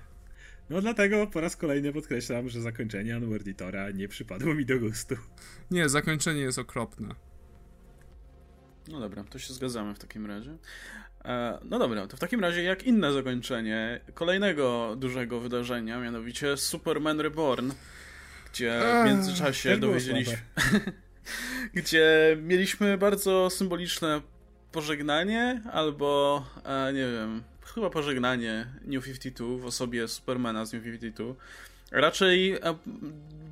[0.69, 5.15] No dlatego po raz kolejny podkreślam, że zakończenie Unworditora nie przypadło mi do gustu.
[5.71, 7.15] Nie, zakończenie jest okropne.
[8.87, 10.57] No dobra, to się zgadzamy w takim razie.
[11.25, 17.19] E, no dobra, to w takim razie jak inne zakończenie kolejnego dużego wydarzenia, mianowicie Superman
[17.19, 17.71] Reborn,
[18.51, 20.37] gdzie w międzyczasie dowiedzieliśmy...
[21.73, 24.21] gdzie mieliśmy bardzo symboliczne
[24.71, 31.33] pożegnanie, albo e, nie wiem, chyba pożegnanie New 52 w osobie Supermana z New 52.
[31.91, 32.59] Raczej e,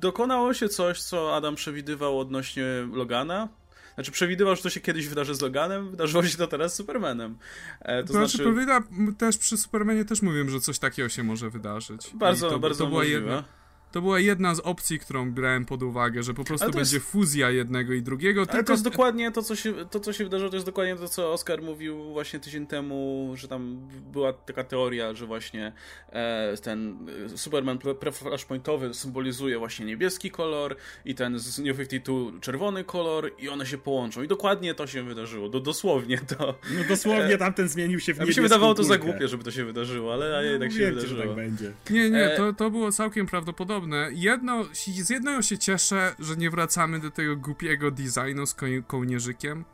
[0.00, 3.48] dokonało się coś, co Adam przewidywał odnośnie Logana,
[3.96, 7.38] znaczy przewidywał, że to się kiedyś wydarzy z Loganem, wydarzyło się to teraz z Supermanem.
[7.80, 11.50] E, to, to znaczy, znaczy też przy Supermanie też mówiłem, że coś takiego się może
[11.50, 12.10] wydarzyć.
[12.14, 13.44] Bardzo, to, bardzo to była jedna
[13.92, 17.08] to była jedna z opcji, którą brałem pod uwagę, że po prostu będzie jest...
[17.08, 18.40] fuzja jednego i drugiego.
[18.40, 18.66] Ale tylko...
[18.66, 21.32] to jest dokładnie to co, się, to, co się wydarzyło, to jest dokładnie to, co
[21.32, 25.72] Oscar mówił właśnie tydzień temu, że tam była taka teoria, że właśnie
[26.10, 26.98] e, ten
[27.36, 27.78] Superman
[28.12, 33.78] flashpointowy symbolizuje właśnie niebieski kolor i ten z New 52 czerwony kolor i one się
[33.78, 34.22] połączą.
[34.22, 35.48] I dokładnie to się wydarzyło.
[35.48, 36.58] Do, dosłownie to.
[36.70, 39.44] No dosłownie e, tamten zmienił się w niebieską Mi się wydawało to za głupie, żeby
[39.44, 41.22] to się wydarzyło, ale no, jednak się wydarzyło.
[41.22, 41.72] tak będzie.
[41.90, 43.75] Nie, nie, e, to, to było całkiem prawdopodobne
[44.12, 49.64] Jedno, z jednego się cieszę, że nie wracamy do tego głupiego designu z ko kołnierzykiem.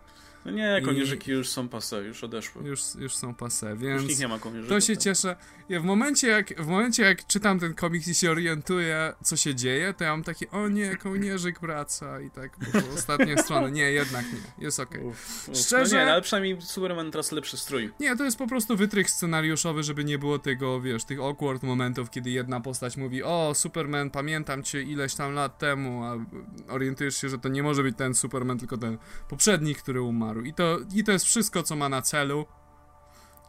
[0.44, 1.34] No nie, kołnierzyki I...
[1.34, 2.68] już są pase, już odeszły.
[2.68, 4.02] Już, już są pase, więc...
[4.02, 4.76] Już nie ma kołnierzyków.
[4.76, 5.36] To się cieszę.
[5.68, 9.54] Ja w momencie, jak, w momencie jak czytam ten komiks i się orientuję, co się
[9.54, 13.70] dzieje, to ja mam takie, o nie, kołnierzyk wraca i tak po ostatnie strony.
[13.70, 14.64] Nie, jednak nie.
[14.64, 15.00] Jest okej.
[15.00, 15.54] Okay.
[15.54, 15.96] Szczerze...
[15.96, 17.90] No nie, ale przynajmniej Superman teraz lepszy strój.
[18.00, 22.10] Nie, to jest po prostu wytrych scenariuszowy, żeby nie było tego, wiesz, tych awkward momentów,
[22.10, 26.16] kiedy jedna postać mówi, o, Superman, pamiętam cię ileś tam lat temu, a
[26.68, 28.98] orientujesz się, że to nie może być ten Superman, tylko ten
[29.28, 30.31] poprzedni, który umarł.
[30.40, 32.46] I to, i to jest wszystko, co ma na celu.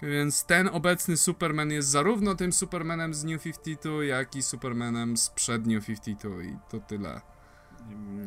[0.01, 5.29] Więc ten obecny Superman jest zarówno tym Supermanem z New 52, jak i Supermanem z
[5.29, 7.21] przed New 52 i to tyle.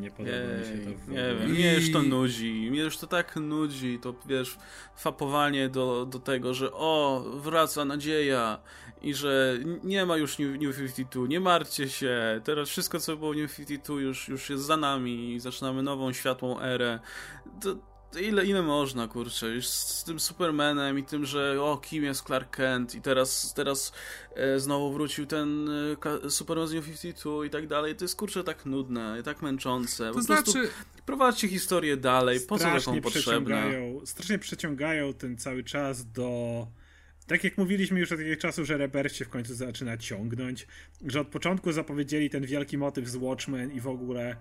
[0.00, 2.68] Nie podoba mi się to w Nie wiem, mnie już to nudzi.
[2.70, 3.98] Mnie już to tak nudzi.
[4.02, 4.58] To wiesz,
[4.96, 8.58] fapowanie do, do tego, że o, wraca nadzieja
[9.02, 12.40] i że nie ma już New, New 52, nie martwcie się.
[12.44, 16.12] Teraz wszystko, co było w New 52 już, już jest za nami i zaczynamy nową
[16.12, 17.00] światłą erę.
[17.60, 17.76] To,
[18.22, 22.56] ile, ile można, kurczę, już z tym Supermanem i tym, że o, kim jest Clark
[22.56, 23.92] Kent i teraz, teraz
[24.34, 25.68] e, znowu wrócił ten
[26.24, 29.42] e, Superman z New 52 i tak dalej, to jest, kurczę, tak nudne i tak
[29.42, 30.08] męczące.
[30.08, 30.68] To po znaczy...
[31.06, 33.72] Prowadźcie historię dalej, po co taką potrzebne?
[34.04, 36.66] Strasznie przeciągają ten cały czas do...
[37.26, 40.66] Tak jak mówiliśmy już od jakiegoś czasu, że Rebirth się w końcu zaczyna ciągnąć,
[41.06, 44.36] że od początku zapowiedzieli ten wielki motyw z Watchmen i w ogóle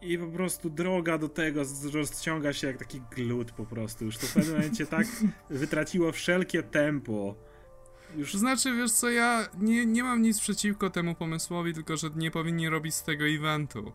[0.00, 1.62] i po prostu droga do tego
[1.92, 4.04] rozciąga się jak taki glut po prostu.
[4.04, 5.06] Już to w pewnym momencie tak
[5.50, 7.34] wytraciło wszelkie tempo.
[8.16, 8.32] Już...
[8.32, 12.30] To znaczy, wiesz co, ja nie, nie mam nic przeciwko temu pomysłowi, tylko że nie
[12.30, 13.92] powinni robić z tego eventu.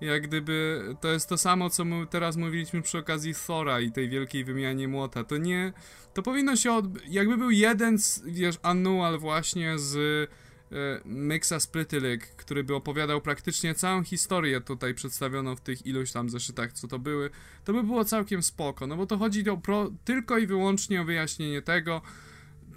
[0.00, 4.08] Jak gdyby to jest to samo, co my teraz mówiliśmy przy okazji Thora i tej
[4.08, 5.24] wielkiej wymianie młota.
[5.24, 5.72] To nie.
[6.14, 6.72] To powinno się.
[6.72, 6.84] Od...
[7.08, 7.96] Jakby był jeden,
[8.26, 10.30] wiesz, annual właśnie z
[10.72, 16.30] E, Mixa Sprytylik, który by opowiadał praktycznie całą historię tutaj przedstawioną w tych iluś tam
[16.30, 17.30] zeszytach, co to były,
[17.64, 21.04] to by było całkiem spoko, no bo to chodzi o pro, tylko i wyłącznie o
[21.04, 22.02] wyjaśnienie tego,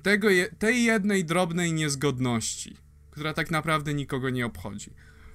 [0.04, 2.78] tego je, tej jednej drobnej niezgodności,
[3.12, 4.92] która tak naprawdę nikogo nie obchodzi.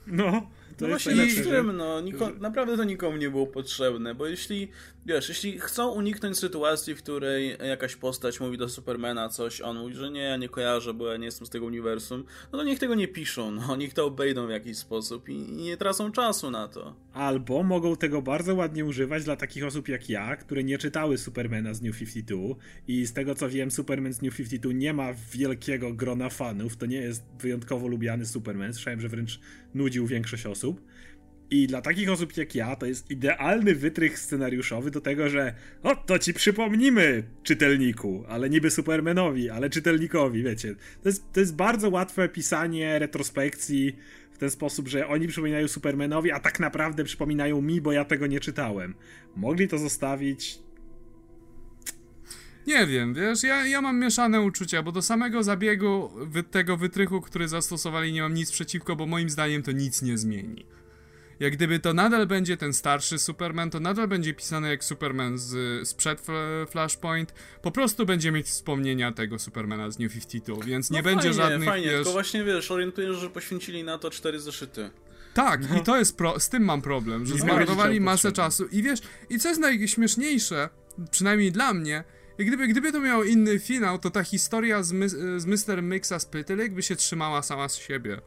[0.06, 4.26] No, to no właśnie z tym, no, niko, naprawdę to nikomu nie było potrzebne, bo
[4.26, 4.68] jeśli,
[5.06, 9.94] wiesz, jeśli chcą uniknąć sytuacji, w której jakaś postać mówi do Supermana coś, on mówi,
[9.94, 12.78] że nie, ja nie kojarzę, bo ja nie jestem z tego uniwersum, no to niech
[12.78, 16.68] tego nie piszą, no, niech to obejdą w jakiś sposób i, nie tracą czasu na
[16.68, 16.94] to.
[17.12, 21.74] Albo mogą tego bardzo ładnie używać dla takich osób jak ja, które nie czytały Supermana
[21.74, 22.38] z New 52
[22.88, 26.86] i z tego co wiem, Superman z New 52 nie ma wielkiego grona fanów, to
[26.86, 29.40] nie jest wyjątkowo lubiany Superman, słyszałem, że wręcz
[29.74, 30.80] nudził większość osób.
[31.50, 35.96] I dla takich osób jak ja to jest idealny wytrych scenariuszowy do tego, że o,
[35.96, 40.74] to ci przypomnimy czytelniku, ale niby Supermanowi, ale czytelnikowi, wiecie.
[41.02, 43.96] To jest, to jest bardzo łatwe pisanie retrospekcji
[44.32, 48.26] w ten sposób, że oni przypominają Supermanowi, a tak naprawdę przypominają mi, bo ja tego
[48.26, 48.94] nie czytałem.
[49.36, 50.58] Mogli to zostawić.
[52.66, 57.20] Nie wiem, wiesz, ja, ja mam mieszane uczucia, bo do samego zabiegu wy, tego wytrychu,
[57.20, 60.66] który zastosowali, nie mam nic przeciwko, bo moim zdaniem to nic nie zmieni
[61.40, 65.88] jak gdyby to nadal będzie ten starszy Superman, to nadal będzie pisane jak Superman z,
[65.88, 66.26] sprzed
[66.70, 71.16] Flashpoint, po prostu będzie mieć wspomnienia tego Supermana z New 52, więc no nie fajnie,
[71.16, 71.96] będzie żadnych, fajnie, wiesz...
[71.96, 74.90] tylko właśnie wiesz, orientujesz, że poświęcili na to cztery zeszyty.
[75.34, 75.78] Tak, no.
[75.78, 79.00] i to jest pro, z tym mam problem, że zmarnowali masę czasu i wiesz,
[79.30, 80.68] i co jest najśmieszniejsze,
[81.10, 82.04] przynajmniej dla mnie,
[82.38, 85.08] gdyby, gdyby to miało inny finał, to ta historia z, my,
[85.40, 85.82] z Mr.
[85.82, 88.20] Mixa z Pytyl by się trzymała sama z siebie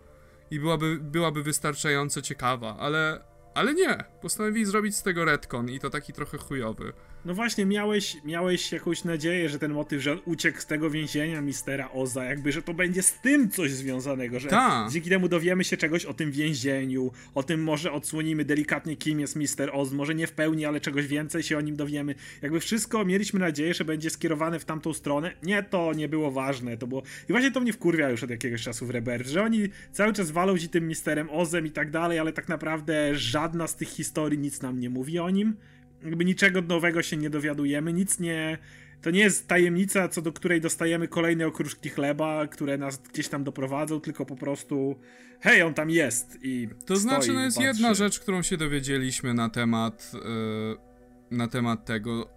[0.51, 3.97] i byłaby, byłaby wystarczająco ciekawa, ale, ale nie.
[4.21, 6.93] Postanowili zrobić z tego retcon i to taki trochę chujowy.
[7.26, 11.41] No właśnie, miałeś, miałeś jakąś nadzieję, że ten motyw, że on uciekł z tego więzienia
[11.41, 14.88] mistera Oza, jakby, że to będzie z tym coś związanego, że Ta.
[14.91, 19.35] dzięki temu dowiemy się czegoś o tym więzieniu, o tym może odsłonimy delikatnie, kim jest
[19.35, 22.15] mister Oz, może nie w pełni, ale czegoś więcej się o nim dowiemy.
[22.41, 25.34] Jakby wszystko mieliśmy nadzieję, że będzie skierowane w tamtą stronę.
[25.44, 27.03] Nie, to nie było ważne, to było...
[27.30, 30.31] I właśnie to mnie wkurwia już od jakiegoś czasu w Rebirth, że oni cały czas
[30.31, 34.39] walą się tym misterem Ozem i tak dalej, ale tak naprawdę żadna z tych historii
[34.39, 35.56] nic nam nie mówi o nim
[36.03, 38.57] jakby niczego nowego się nie dowiadujemy, nic nie.
[39.01, 43.43] To nie jest tajemnica, co do której dostajemy kolejne okruszki chleba, które nas gdzieś tam
[43.43, 44.95] doprowadzą, tylko po prostu
[45.39, 47.67] hej, on tam jest i To znaczy, no jest patrzy.
[47.67, 50.87] jedna rzecz, którą się dowiedzieliśmy na temat yy,
[51.31, 52.29] na temat tego,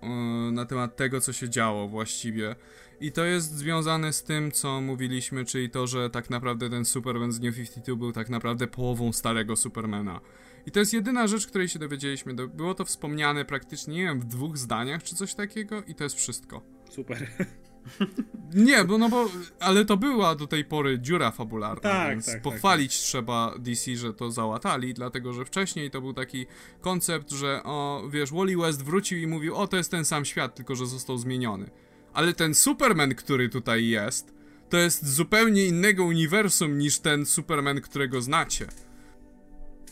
[0.46, 2.54] yy, na temat tego, co się działo właściwie.
[3.00, 7.32] I to jest związane z tym, co mówiliśmy, czyli to, że tak naprawdę ten Superman
[7.32, 10.20] z New 52 był tak naprawdę połową starego Supermana.
[10.66, 12.34] I to jest jedyna rzecz, której się dowiedzieliśmy.
[12.34, 16.16] Było to wspomniane praktycznie, nie wiem, w dwóch zdaniach czy coś takiego i to jest
[16.16, 16.62] wszystko.
[16.90, 17.26] Super.
[18.54, 19.28] Nie, bo no bo,
[19.60, 23.96] ale to była do tej pory dziura fabularna, Tak, więc tak, tak, pochwalić trzeba DC,
[23.96, 26.46] że to załatali, dlatego że wcześniej to był taki
[26.80, 30.54] koncept, że o, wiesz, Wally West wrócił i mówił, o to jest ten sam świat,
[30.54, 31.70] tylko że został zmieniony.
[32.12, 34.34] Ale ten Superman, który tutaj jest,
[34.68, 38.66] to jest zupełnie innego uniwersum niż ten Superman, którego znacie.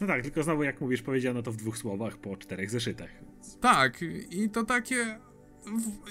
[0.00, 3.10] No tak, tylko znowu jak mówisz, powiedziano to w dwóch słowach po czterech zeszytach.
[3.60, 5.18] Tak, i to takie.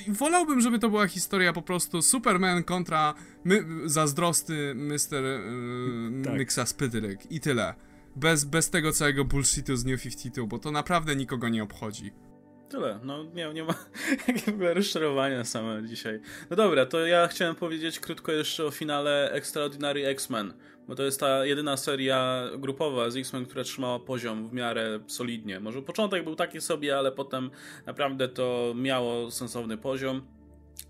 [0.07, 5.23] Wolałbym, żeby to była historia po prostu Superman kontra my, zazdrosny Mr.
[5.23, 6.39] Yy, Tak.
[6.39, 7.73] Mixa Spytyrek i tyle.
[8.15, 12.11] Bez, bez tego całego bullshitu z New 52, bo to naprawdę nikogo nie obchodzi.
[12.69, 13.73] Tyle, no nie, nie ma
[14.27, 16.19] jakie w ogóle rozczarowania same dzisiaj.
[16.49, 20.53] No dobra, to ja chciałem powiedzieć krótko jeszcze o finale Extraordinary X-Men,
[20.87, 25.59] bo to jest ta jedyna seria grupowa z X-Men, która trzymała poziom w miarę solidnie.
[25.59, 27.51] Może początek był taki sobie, ale potem
[27.85, 30.21] naprawdę to miało sensowny poziom.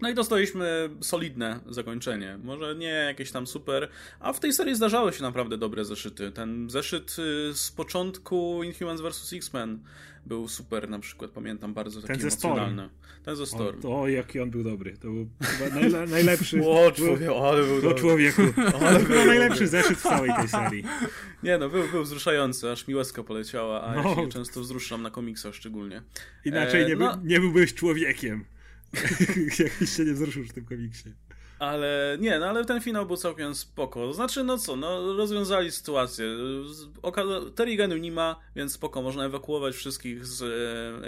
[0.02, 2.40] No i dostaliśmy solidne zakończenie.
[2.44, 6.32] Może nie jakieś tam super, a w tej serii zdarzały się naprawdę dobre zeszyty.
[6.32, 9.34] Ten zeszyt y, z początku Inhumans vs.
[9.34, 9.80] X-Men
[10.28, 12.54] był super, na przykład pamiętam bardzo taki ze Storm.
[12.58, 12.90] emocjonalny.
[13.24, 13.82] Ten ze O, Storm.
[13.82, 14.98] to jaki on był dobry.
[14.98, 16.62] To był chyba najle, najlepszy.
[16.66, 18.00] O, człowiek, ale był O dobry.
[18.00, 18.42] człowieku.
[18.82, 20.84] Ale To chyba najlepszy zeszyt w całej tej serii.
[21.44, 24.16] Nie no, był, był wzruszający, aż mi łezka poleciała, a ja No.
[24.16, 26.02] się często wzruszam na komiksach szczególnie.
[26.46, 27.20] Inaczej E, nie, by, no.
[27.24, 28.46] nie byłbyś człowiekiem.
[29.60, 31.10] Jak się nie wzruszysz w tym komiksie.
[31.60, 34.14] Ale nie, no ale ten finał był całkiem spoko.
[34.14, 36.26] Znaczy, no co, no rozwiązali sytuację.
[37.56, 41.08] Terrigenu nie ma, więc spoko, można ewakuować wszystkich z e,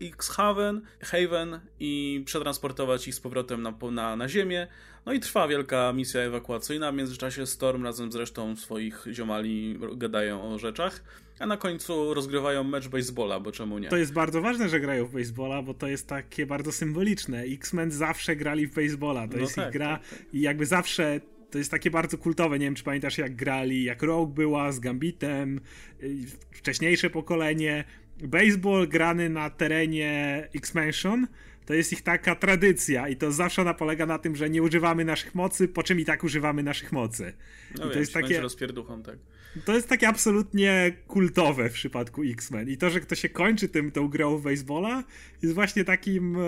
[0.00, 4.66] X-Haven Haven i przetransportować ich z powrotem na, na, na ziemię.
[5.10, 6.92] No i trwa wielka misja ewakuacyjna.
[6.92, 11.04] W międzyczasie Storm razem z resztą swoich ziomali gadają o rzeczach,
[11.38, 13.88] a na końcu rozgrywają mecz baseballa, bo czemu nie?
[13.88, 17.40] To jest bardzo ważne, że grają w baseballa, bo to jest takie bardzo symboliczne.
[17.42, 19.28] X-Men zawsze grali w baseballa.
[19.28, 21.20] To No jest tak, ich gra tak, i jakby zawsze
[21.50, 22.58] to jest takie bardzo kultowe.
[22.58, 25.60] Nie wiem, czy pamiętasz, jak grali, jak Rogue była z Gambitem,
[26.02, 26.16] y,
[26.50, 27.84] wcześniejsze pokolenie.
[28.22, 31.26] Baseball grany na terenie X-Mansion
[31.70, 35.04] to jest ich taka tradycja i to zawsze ona polega na tym, że nie używamy
[35.04, 37.32] naszych mocy, po czym i tak używamy naszych mocy.
[37.74, 38.40] No I wiem, to jest takie...
[38.40, 39.18] rozpierduchą, tak.
[39.64, 42.68] to jest takie absolutnie kultowe w przypadku X-Men.
[42.68, 45.04] I to, że kto się kończy tym, tą grą w baseballa,
[45.42, 46.36] jest właśnie takim.
[46.36, 46.40] e,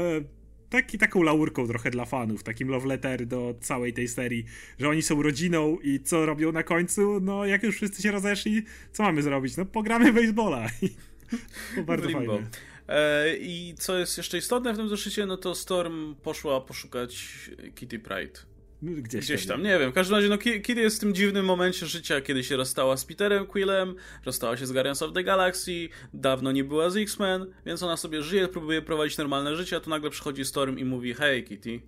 [0.70, 4.44] Taki, taką laurką trochę dla fanów, takim love letter do całej tej serii,
[4.78, 7.20] że oni są rodziną i co robią na końcu?
[7.20, 8.62] No, jak już wszyscy się rozeszli,
[8.92, 9.56] co mamy zrobić?
[9.56, 10.66] No, pogramy baseballa.
[11.76, 12.26] To bardzo Limbo.
[12.26, 12.50] fajne.
[12.92, 17.28] E, I co jest jeszcze istotne w tym zeszycie, no to Storm poszła poszukać
[17.74, 18.40] Kitty Pride.
[18.82, 19.90] Gdzieś, Gdzieś tam, nie wiem.
[19.90, 22.96] W każdym razie, no, Ki- Kitty jest w tym dziwnym momencie życia, kiedy się rozstała
[22.96, 23.94] z Peterem Quillem,
[24.24, 28.22] rozstała się z Guardians of the Galaxy, dawno nie była z X-Men, więc ona sobie
[28.22, 31.80] żyje, próbuje prowadzić normalne życie, a tu nagle przychodzi Storm i mówi, hej Kitty,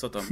[0.00, 0.24] co tam?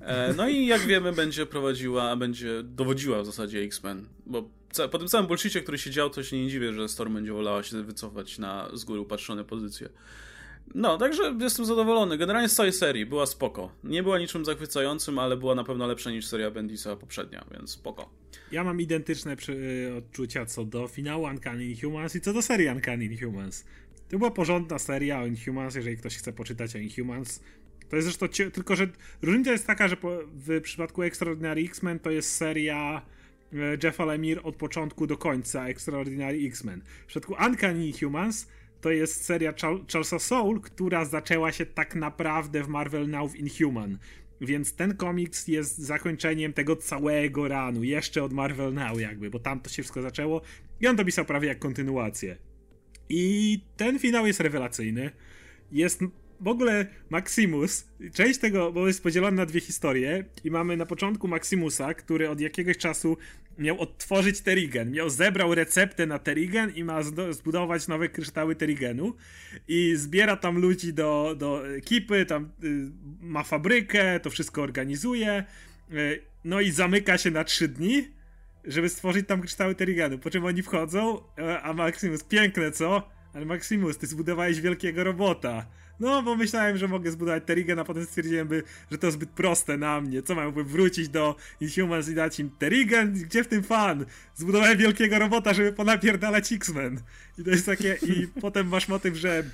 [0.00, 4.98] E, no i jak wiemy, będzie prowadziła, będzie dowodziła w zasadzie X-Men, bo ca- po
[4.98, 7.82] tym całym bullshicie, który się dział, to się nie dziwię, że Storm będzie wolała się
[7.82, 9.88] wycofać na z góry upatrzone pozycje.
[10.74, 12.18] No, także jestem zadowolony.
[12.18, 13.72] Generalnie z całej serii była spoko.
[13.84, 18.10] Nie była niczym zachwycającym, ale była na pewno lepsza niż seria Bendisa poprzednia, więc spoko.
[18.52, 19.54] Ja mam identyczne przy,
[19.98, 23.64] odczucia co do finału Uncanny Inhumans i co do serii Uncanny Inhumans.
[24.08, 27.40] To była porządna seria o Inhumans, jeżeli ktoś chce poczytać o Inhumans.
[27.90, 28.88] To jest zresztą, cie- tylko że
[29.22, 33.02] różnica jest taka, że po, w przypadku Extraordinary X-Men to jest seria
[33.52, 36.82] e, Jeffa Lemire od początku do końca Extraordinary X-Men.
[37.02, 38.48] W przypadku Uncanny Inhumans
[38.80, 43.36] to jest seria Char- Charlesa Soule, która zaczęła się tak naprawdę w Marvel Now w
[43.36, 43.98] Inhuman.
[44.40, 49.60] Więc ten komiks jest zakończeniem tego całego ranu, jeszcze od Marvel Now jakby, bo tam
[49.60, 50.40] to się wszystko zaczęło
[50.80, 52.36] i on to pisał prawie jak kontynuację.
[53.08, 55.10] I ten finał jest rewelacyjny.
[55.72, 56.00] Jest
[56.40, 57.84] w ogóle Maximus,
[58.14, 62.40] część tego, bo jest podzielony na dwie historie i mamy na początku Maximusa, który od
[62.40, 63.16] jakiegoś czasu
[63.58, 69.14] miał odtworzyć Terrigen, miał zebrał receptę na Terrigen i ma zbudować nowe kryształy Terrigenu
[69.68, 72.90] i zbiera tam ludzi do, do ekipy, tam y,
[73.20, 75.44] ma fabrykę, to wszystko organizuje,
[75.92, 78.08] y, no i zamyka się na trzy dni,
[78.64, 83.10] żeby stworzyć tam kryształy Terrigenu, po czym oni wchodzą, e, a Maximus, piękne co?
[83.34, 85.66] Ale Maximus, ty zbudowałeś wielkiego robota.
[86.00, 89.76] No, bo myślałem, że mogę zbudować Terrigen, a potem stwierdziłem, by, że to zbyt proste
[89.76, 90.22] na mnie.
[90.22, 93.12] Co miałbym wrócić do Inhumans i dać im Terrigen?
[93.12, 94.06] Gdzie w tym fan?
[94.34, 97.00] Zbudowałem wielkiego robota, żeby ponapierdalać X-Men.
[97.38, 99.44] I to jest takie, i potem masz motyw, że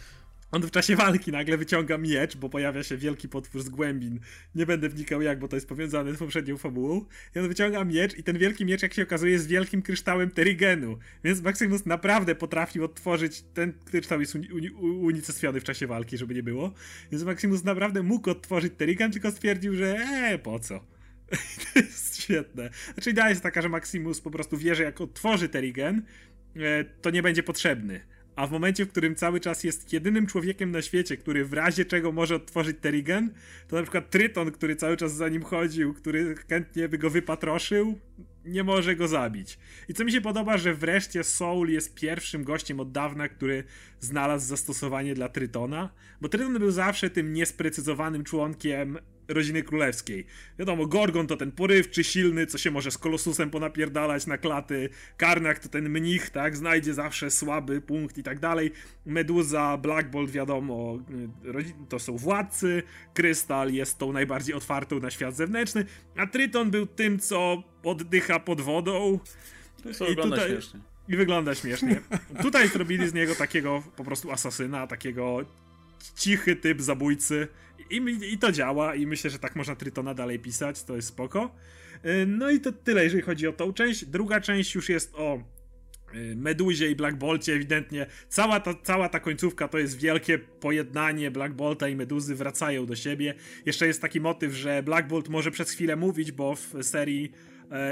[0.51, 4.21] on w czasie walki nagle wyciąga miecz, bo pojawia się wielki potwór z głębin.
[4.55, 7.05] Nie będę wnikał jak, bo to jest powiązane z poprzednią fabułą.
[7.37, 10.99] I on wyciąga miecz i ten wielki miecz, jak się okazuje, jest wielkim kryształem Terigenu.
[11.25, 16.43] Więc Maximus naprawdę potrafił odtworzyć ten kryształ jest uni unicestwiony w czasie walki, żeby nie
[16.43, 16.73] było.
[17.13, 20.85] Więc Maximus naprawdę mógł odtworzyć Terigen, tylko stwierdził, że eee, po co?
[21.75, 22.71] to jest świetne.
[22.95, 26.03] Znaczy idea jest taka, że Maximus po prostu wie, że jak odtworzy Terigen,
[26.57, 30.71] e, to nie będzie potrzebny a w momencie, w którym cały czas jest jedynym człowiekiem
[30.71, 33.31] na świecie, który w razie czego może odtworzyć Terigen,
[33.69, 37.99] to na przykład Tryton, który cały czas za nim chodził, który chętnie by go wypatroszył,
[38.45, 39.59] nie może go zabić.
[39.89, 43.65] I co mi się podoba, że wreszcie Soul jest pierwszym gościem od dawna, który
[44.01, 45.91] znalazł zastosowanie dla Trytona,
[46.21, 48.99] bo Tryton był zawsze tym niesprecyzowanym członkiem
[49.29, 50.27] rodziny królewskiej.
[50.59, 54.89] Wiadomo, Gorgon to ten porywczy, silny, co się może z Kolosusem ponapierdalać na klaty.
[55.17, 58.73] Karnak to ten mnich, tak, znajdzie zawsze słaby punkt i tak dalej.
[59.07, 60.99] Meduza, Black Bolt, wiadomo,
[61.61, 62.83] y, to są władcy.
[63.15, 65.85] Krystal jest tą najbardziej otwartą na świat zewnętrzny.
[66.17, 69.19] A Tryton był tym, co oddycha pod wodą.
[69.99, 70.51] To I tutaj...
[70.51, 70.81] śmiesznie.
[71.09, 72.01] I wygląda śmiesznie.
[72.43, 75.45] Tutaj zrobili z niego takiego po prostu asasyna, takiego
[76.17, 77.49] cichy typ zabójcy
[77.91, 81.55] i, I to działa i myślę, że tak można Trytona dalej pisać, to jest spoko.
[82.07, 84.05] Y, no i to tyle, jeżeli chodzi o tą część.
[84.05, 85.39] Druga część już jest o
[86.15, 91.31] y, Meduzie i Black Bolcie, ewidentnie cała ta, cała ta końcówka to jest wielkie pojednanie
[91.31, 93.35] Black Bolta i Meduzy wracają do siebie.
[93.67, 97.33] Jeszcze jest taki motyw, że Black Bolt może przez chwilę mówić, bo w serii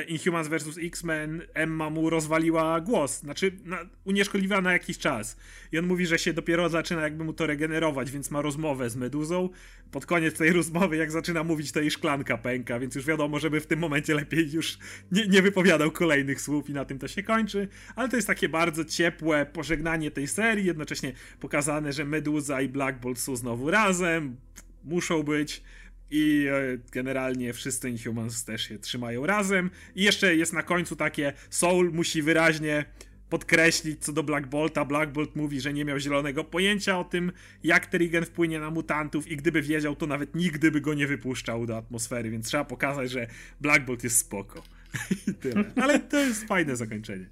[0.09, 0.79] Inhumans vs.
[0.79, 5.37] X-Men Emma mu rozwaliła głos, znaczy na, unieszkodliwiła na jakiś czas.
[5.73, 8.97] I on mówi, że się dopiero zaczyna jakby mu to regenerować, więc ma rozmowę z
[8.97, 9.49] Meduzą.
[9.91, 13.61] Pod koniec tej rozmowy, jak zaczyna mówić, to jej szklanka pęka, więc już wiadomo, żeby
[13.61, 14.79] w tym momencie lepiej już
[15.13, 17.69] nie, nie wypowiadał kolejnych słów i na tym to się kończy.
[17.97, 23.01] Ale to jest takie bardzo ciepłe pożegnanie tej serii, jednocześnie pokazane, że Meduza i Black
[23.01, 24.37] Bolt są znowu razem,
[24.85, 25.63] muszą być
[26.11, 29.71] i e, generalnie wszyscy Inhumans też się trzymają razem.
[29.95, 32.85] I jeszcze jest na końcu takie, Soul musi wyraźnie
[33.29, 34.85] podkreślić co do Black Bolta.
[34.85, 37.33] Black Bolt mówi, że nie miał zielonego pojęcia o tym,
[37.63, 41.67] jak Terrigen wpłynie na mutantów i gdyby wiedział, to nawet nigdy by go nie wypuszczał
[41.67, 43.27] do atmosfery, więc trzeba pokazać, że
[43.61, 44.63] Black Bolt jest spoko.
[45.29, 45.65] I tyle.
[45.77, 47.31] Ale to jest fajne zakończenie.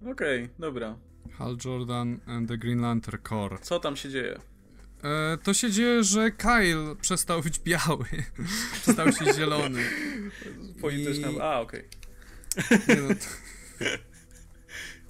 [0.00, 0.98] Okej, okay, dobra.
[1.32, 3.60] Hal Jordan and the Green Lantern Corps.
[3.60, 4.38] Co tam się dzieje?
[5.04, 8.06] E, to się dzieje, że Kyle przestał być biały.
[8.82, 9.82] przestał się zielony.
[10.80, 11.28] Polityczna...
[11.28, 11.40] I...
[11.40, 11.84] A, okej.
[12.56, 13.08] Okay.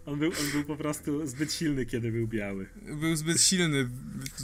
[0.07, 2.69] No on, był, on był po prostu zbyt silny, kiedy był biały.
[3.01, 3.89] Był zbyt silny,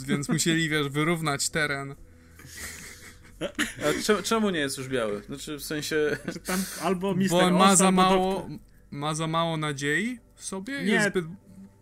[0.07, 1.95] więc musieli, wiesz, wyrównać teren.
[4.19, 5.23] A czemu, nie jest już biały?
[5.23, 6.17] Znaczy, w sensie...
[6.23, 7.29] Znaczy tam albo Mr.
[7.29, 8.49] Bo ma za mało...
[8.91, 10.83] Ma za mało nadziei w sobie?
[10.83, 11.25] Nie, jest zbyt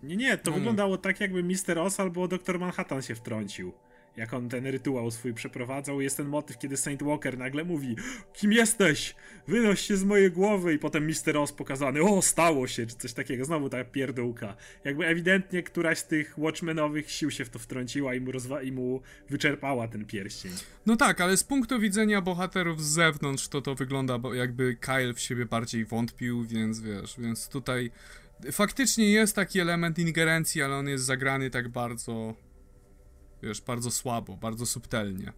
[0.03, 0.57] nie, nie, to no.
[0.57, 3.73] wyglądało tak, jakby Mister Oz albo Doktor Manhattan się wtrącił.
[4.17, 7.95] Jak on ten rytuał swój przeprowadzał, jest ten motyw, kiedy Saint Walker nagle mówi:
[8.33, 9.15] Kim jesteś?
[9.47, 13.13] Wynoś się z mojej głowy, i potem Mister Oz pokazany: O, stało się, czy coś
[13.13, 13.45] takiego.
[13.45, 14.55] Znowu ta pierdółka.
[14.83, 18.71] Jakby ewidentnie któraś z tych Watchmenowych sił się w to wtrąciła i mu, rozwa- i
[18.71, 20.51] mu wyczerpała ten pierścień.
[20.85, 25.13] No tak, ale z punktu widzenia bohaterów z zewnątrz to to wygląda, bo jakby Kyle
[25.13, 27.91] w siebie bardziej wątpił, więc wiesz, więc tutaj
[28.51, 32.35] faktycznie jest taki element ingerencji, ale on jest zagrany tak bardzo,
[33.43, 35.33] wiesz, bardzo słabo, bardzo subtelnie.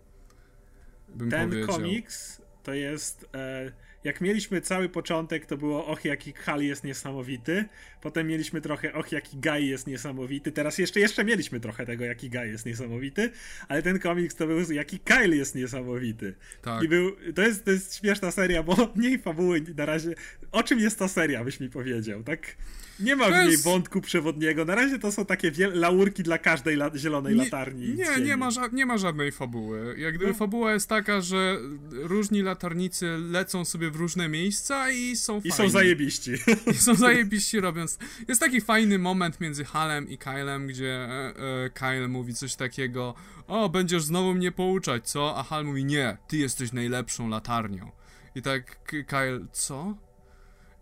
[1.10, 1.76] Bym Ten powiedział.
[1.76, 3.30] komiks to jest.
[3.36, 3.72] E,
[4.04, 7.66] jak mieliśmy cały początek, to było och, jaki Hal jest niesamowity.
[8.02, 10.52] Potem mieliśmy trochę och, jaki Guy jest niesamowity.
[10.52, 13.32] Teraz jeszcze, jeszcze mieliśmy trochę tego, jaki Guy jest niesamowity.
[13.68, 16.36] Ale ten komiks to był jaki Kyle jest niesamowity.
[16.62, 16.84] Tak.
[16.84, 20.16] I był, to jest, to jest śmieszna seria, bo mniej fabuły na razie.
[20.52, 22.56] O czym jest ta seria, byś mi powiedział, tak?
[23.02, 23.64] Nie ma w niej jest...
[23.64, 24.66] wątku przewodniego.
[24.66, 27.94] Na razie to są takie laurki dla każdej la zielonej nie, latarni.
[27.96, 29.96] Nie, nie ma, nie ma żadnej fabuły.
[29.98, 30.38] Jak gdyby no.
[30.38, 31.58] fabuła jest taka, że
[31.92, 35.52] różni latarnicy lecą sobie w różne miejsca i są I fajni.
[35.52, 36.32] są zajebiści.
[36.72, 37.98] I są zajebiści robiąc.
[38.28, 41.34] Jest taki fajny moment między Halem i Kylem, gdzie e,
[41.66, 43.16] e, Kyle mówi coś takiego
[43.48, 45.38] o, będziesz znowu mnie pouczać, co?
[45.38, 47.92] A Hal mówi nie, ty jesteś najlepszą latarnią.
[48.36, 49.98] I tak Kyle, co?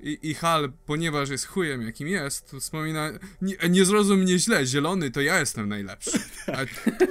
[0.01, 3.11] I, I Hal, ponieważ jest chujem jakim jest, to wspomina,
[3.41, 6.57] nie, nie zrozum mnie źle, zielony to ja jestem najlepszy, a,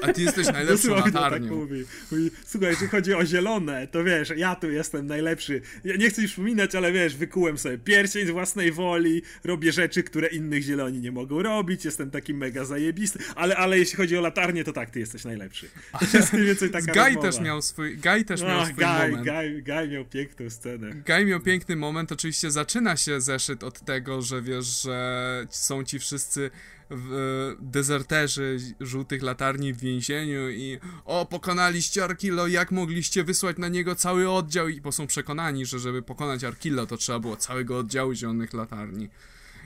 [0.02, 1.48] a ty jesteś najlepszą tak latarnią.
[1.48, 1.85] Tak mówi.
[2.10, 2.31] mówi.
[2.47, 5.60] Słuchaj, jeśli chodzi o zielone, to wiesz, ja tu jestem najlepszy.
[5.85, 10.02] Ja nie chcę już wspominać, ale wiesz, wykułem sobie pierścień z własnej woli, robię rzeczy,
[10.02, 14.20] które innych zieloni nie mogą robić, jestem taki mega zajebisty, ale, ale jeśli chodzi o
[14.20, 15.69] latarnię, to tak, ty jesteś najlepszy.
[16.12, 19.24] To jest mniej więcej taka Guy też miał swój, Guy też miał swój Guy, moment.
[19.24, 20.90] Guy, Guy miał piękną scenę.
[21.06, 25.84] Guy miał piękny moment, oczywiście zaczyna zaczyna się zeszyt od tego, że wiesz, że są
[25.84, 26.50] ci wszyscy
[26.90, 33.68] w, e, dezerterzy żółtych latarni w więzieniu i o, pokonaliście Arkillo, jak mogliście wysłać na
[33.68, 34.68] niego cały oddział?
[34.68, 39.09] I bo są przekonani, że żeby pokonać Arkillo, to trzeba było całego oddziału zielonych latarni.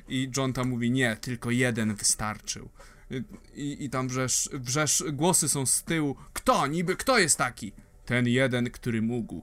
[0.09, 2.69] I John tam mówi, nie, tylko jeden wystarczył.
[3.55, 6.17] I, i tam wrzesz, wrzesz, głosy są z tyłu.
[6.33, 6.67] Kto?
[6.67, 7.73] Niby kto jest taki?
[8.13, 9.43] Ten jeden, który mógł.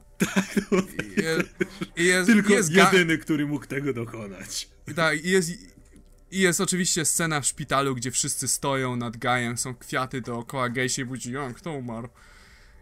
[1.16, 1.48] I jest,
[1.96, 4.68] i jest, Tylko jest jedyny, który mógł tego dokonać.
[4.96, 5.50] Tak, i jest,
[6.30, 10.88] i jest oczywiście scena w szpitalu, gdzie wszyscy stoją nad Gajem, są kwiaty dookoła, Gaj
[10.88, 12.08] się budzi, o, kto umarł?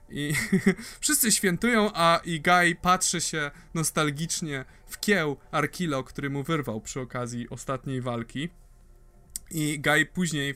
[0.08, 0.32] I
[1.00, 7.00] wszyscy świętują, a i Guy patrzy się nostalgicznie w kieł Arkilo, który mu wyrwał przy
[7.00, 8.48] okazji ostatniej walki.
[9.50, 10.54] I Guy później,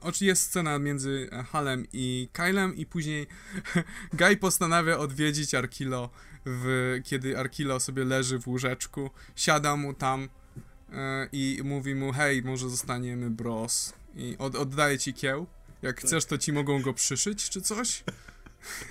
[0.00, 3.26] oczywiście jest scena między Halem i Kylem i później
[4.18, 6.10] Guy postanawia odwiedzić Arkilo,
[6.46, 10.28] w, kiedy Arkilo sobie leży w łóżeczku, siada mu tam
[10.88, 10.96] yy,
[11.32, 15.46] i mówi mu, hej, może zostaniemy bros i od, oddaję ci kieł,
[15.82, 16.04] jak tak.
[16.04, 18.04] chcesz to ci mogą go przyszyć czy coś.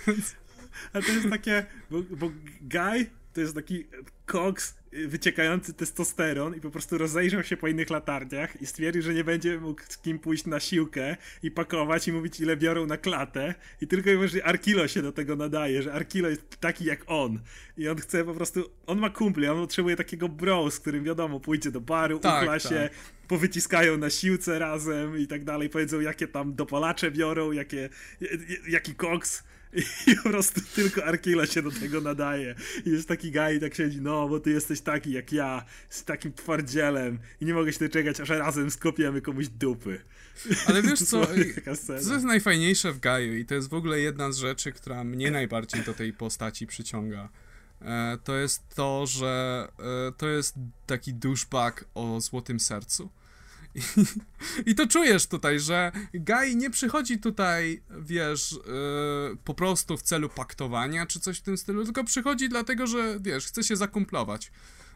[0.94, 2.32] A to jest takie, bo, bo
[2.62, 3.88] Guy to jest taki
[4.26, 4.76] koks
[5.08, 9.60] wyciekający testosteron i po prostu rozejrzał się po innych latarniach i stwierdził, że nie będzie
[9.60, 13.56] mógł z kim pójść na siłkę i pakować i mówić ile biorą na klatę.
[13.82, 17.40] I tylko i wyłącznie Arkilo się do tego nadaje, że Arkilo jest taki jak on.
[17.78, 21.40] I on chce po prostu, on ma kumpli, on potrzebuje takiego bro, z którym wiadomo,
[21.40, 22.92] pójdzie do baru, tak, ukla się, tak.
[23.28, 27.90] powyciskają na siłce razem i tak dalej, powiedzą jakie tam dopalacze biorą, jakie,
[28.68, 29.44] jaki koks
[30.08, 32.56] i po prostu tylko Arkila się do tego nadaje.
[32.86, 36.04] I jest taki guy i tak siedzi, no bo ty jesteś taki jak ja, z
[36.04, 40.02] takim twardzielem i nie mogę się doczekać, aż razem skopiemy komuś dupy.
[40.66, 41.28] Ale wiesz co,
[41.86, 45.32] co jest najfajniejsze w Gaju i to jest w ogóle jedna z rzeczy, która mnie
[45.32, 47.30] najbardziej do tej postaci przyciąga.
[47.82, 50.56] E, to jest to, że e, to jest
[50.86, 53.10] taki douchebag o złotym sercu
[53.76, 53.82] i,
[54.72, 60.30] I, to czujesz tutaj, że Guy nie przychodzi tutaj, wiesz, yy, po prostu w celu
[60.30, 64.52] paktowania czy coś w tym stylu, tylko przychodzi dlatego, że, wiesz, chce się zakumplować.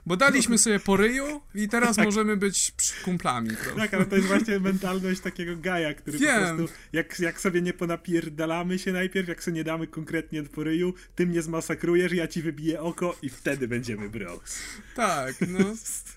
[0.07, 2.05] Bo daliśmy sobie po ryju i teraz tak.
[2.05, 2.73] możemy być
[3.05, 3.49] kumplami.
[3.49, 3.81] Prawda?
[3.81, 6.49] Tak, ale to jest właśnie mentalność takiego gaja, który Wiem.
[6.49, 10.63] po prostu, jak, jak sobie nie ponapierdalamy się najpierw, jak sobie nie damy konkretnie po
[10.63, 14.59] ryju, ty mnie zmasakrujesz, ja ci wybiję oko i wtedy będziemy bros.
[14.95, 15.59] Tak, no.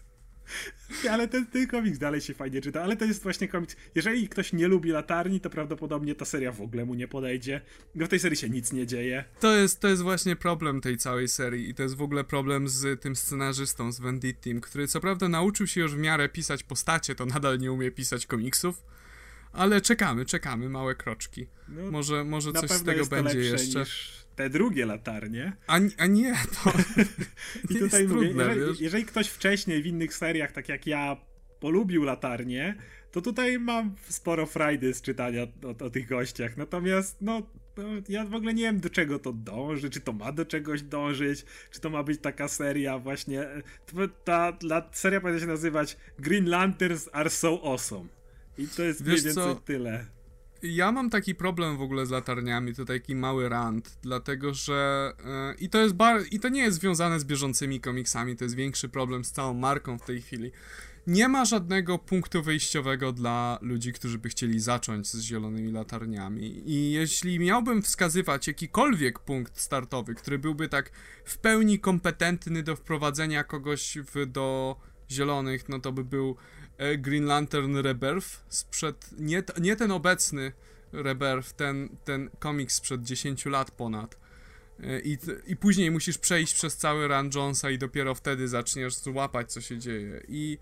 [1.11, 3.77] Ale ten, ten komiks dalej się fajnie czyta, ale to jest właśnie komiks.
[3.95, 7.61] Jeżeli ktoś nie lubi latarni, to prawdopodobnie ta seria w ogóle mu nie podejdzie.
[7.95, 9.25] W tej serii się nic nie dzieje.
[9.41, 12.69] To jest, to jest właśnie problem tej całej serii i to jest w ogóle problem
[12.69, 17.15] z tym scenarzystą, z Vendittim, który co prawda nauczył się już w miarę pisać postacie,
[17.15, 18.83] to nadal nie umie pisać komiksów.
[19.53, 21.47] Ale czekamy, czekamy, małe kroczki.
[21.69, 23.81] No, może może coś z tego będzie jeszcze.
[23.81, 25.53] Niż te drugie latarnie.
[25.67, 26.35] A, a nie,
[26.65, 26.73] to
[27.71, 31.17] I tutaj mówię, trudne, jeżeli, jeżeli, ktoś wcześniej w innych seriach, tak jak ja,
[31.61, 32.75] polubił latarnie,
[33.13, 36.57] to tutaj mam sporo frajdy z czytania o, o tych gościach.
[36.57, 37.43] Natomiast, no,
[37.77, 40.83] no, ja w ogóle nie wiem, do czego to dąży, czy to ma do czegoś
[40.83, 43.47] dążyć, czy to ma być taka seria właśnie.
[44.25, 48.09] Ta, ta seria powinna się nazywać Green Lanterns are so awesome.
[48.59, 49.55] I to jest Wiesz mniej więcej co?
[49.55, 50.07] tyle.
[50.63, 55.55] Ja mam taki problem w ogóle z latarniami, to taki mały rant, dlatego że yy,
[55.55, 58.89] i to jest bar i to nie jest związane z bieżącymi komiksami, to jest większy
[58.89, 60.53] problem z całą marką w tej chwili.
[61.07, 66.63] Nie ma żadnego punktu wyjściowego dla ludzi, którzy by chcieli zacząć z zielonymi latarniami.
[66.71, 70.91] I jeśli miałbym wskazywać jakikolwiek punkt startowy, który byłby tak
[71.25, 74.77] w pełni kompetentny do wprowadzenia kogoś w, do
[75.11, 76.37] zielonych, no to by był
[76.99, 80.53] Green Lantern Rebirth sprzed, nie, nie ten obecny
[80.93, 84.17] Rebirth, ten, ten komiks sprzed 10 lat ponad.
[84.83, 89.53] E, I, I później musisz przejść przez cały run Jonesa i dopiero wtedy zaczniesz złapać,
[89.53, 90.21] co się dzieje.
[90.29, 90.59] I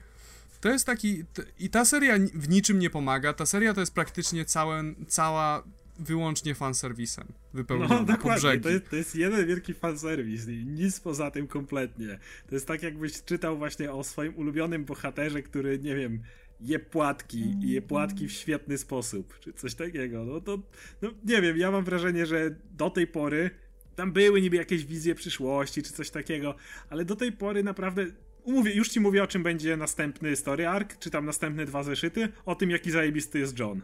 [0.61, 1.24] to jest taki...
[1.59, 3.32] I ta seria w niczym nie pomaga.
[3.32, 5.62] Ta seria to jest praktycznie całe, cała
[5.99, 8.61] wyłącznie fanserwisem wypełniona no, dokładnie.
[8.61, 12.19] To jest, to jest jeden wielki fanserwis nic poza tym kompletnie.
[12.49, 16.23] To jest tak jakbyś czytał właśnie o swoim ulubionym bohaterze, który, nie wiem,
[16.61, 20.25] je płatki i je płatki w świetny sposób, czy coś takiego.
[20.25, 20.59] No to,
[21.03, 23.51] no nie wiem, ja mam wrażenie, że do tej pory
[23.97, 26.55] tam były niby jakieś wizje przyszłości, czy coś takiego,
[26.91, 28.07] ale do tej pory naprawdę
[28.47, 32.29] Mówię, już ci mówię o czym będzie następny story arc, czy tam następne dwa zeszyty,
[32.47, 33.83] o tym jaki zajebisty jest John.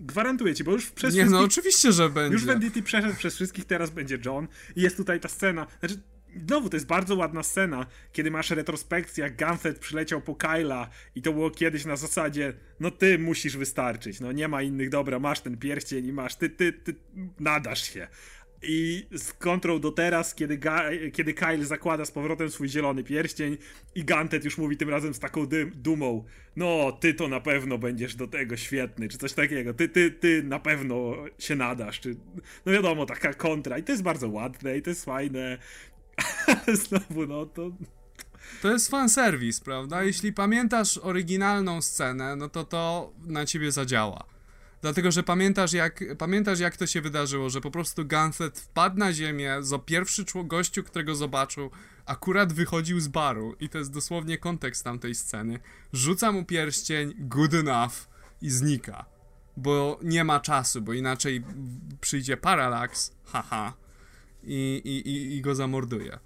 [0.00, 2.32] Gwarantuję ci, bo już przez Nie, no oczywiście, że będzie.
[2.32, 4.48] Już Venditti przeszedł przez wszystkich, teraz będzie John.
[4.76, 5.66] I jest tutaj ta scena.
[5.80, 6.00] Znaczy,
[6.46, 11.22] znowu, to jest bardzo ładna scena, kiedy masz retrospekcję, jak Gunfett przyleciał po Kyla i
[11.22, 15.40] to było kiedyś na zasadzie, no ty musisz wystarczyć, no nie ma innych, dobra, masz
[15.40, 16.94] ten pierścień i masz, ty, ty, ty
[17.40, 18.08] nadasz się.
[18.62, 23.56] I z kontrą do teraz, kiedy, Ga- kiedy Kyle zakłada z powrotem swój zielony pierścień
[23.94, 26.24] i Gantet już mówi tym razem z taką dumą,
[26.56, 30.42] no ty to na pewno będziesz do tego świetny, czy coś takiego, ty, ty, ty
[30.42, 32.16] na pewno się nadasz, czy
[32.66, 35.58] no wiadomo, taka kontra i to jest bardzo ładne i to jest fajne,
[36.86, 37.70] znowu no to...
[38.62, 40.02] To jest fanserwis, prawda?
[40.02, 44.24] Jeśli pamiętasz oryginalną scenę, no to to na ciebie zadziała.
[44.82, 49.12] Dlatego, że pamiętasz jak, pamiętasz jak to się wydarzyło, że po prostu Gunthet wpadł na
[49.12, 51.70] ziemię, za pierwszy gościu, którego zobaczył,
[52.06, 55.58] akurat wychodził z baru i to jest dosłownie kontekst tamtej sceny.
[55.92, 57.92] Rzuca mu pierścień, good enough
[58.42, 59.04] i znika.
[59.56, 61.44] Bo nie ma czasu, bo inaczej
[62.00, 63.72] przyjdzie Parallax, haha,
[64.42, 66.18] i, i, i, i go zamorduje.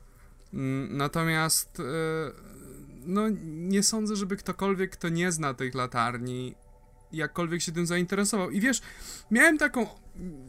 [0.53, 1.85] Mm, natomiast e,
[3.07, 6.55] no nie sądzę, żeby ktokolwiek, kto nie zna tych latarni,
[7.17, 8.51] jakkolwiek się tym zainteresował.
[8.51, 8.81] I wiesz,
[9.31, 9.87] miałem taką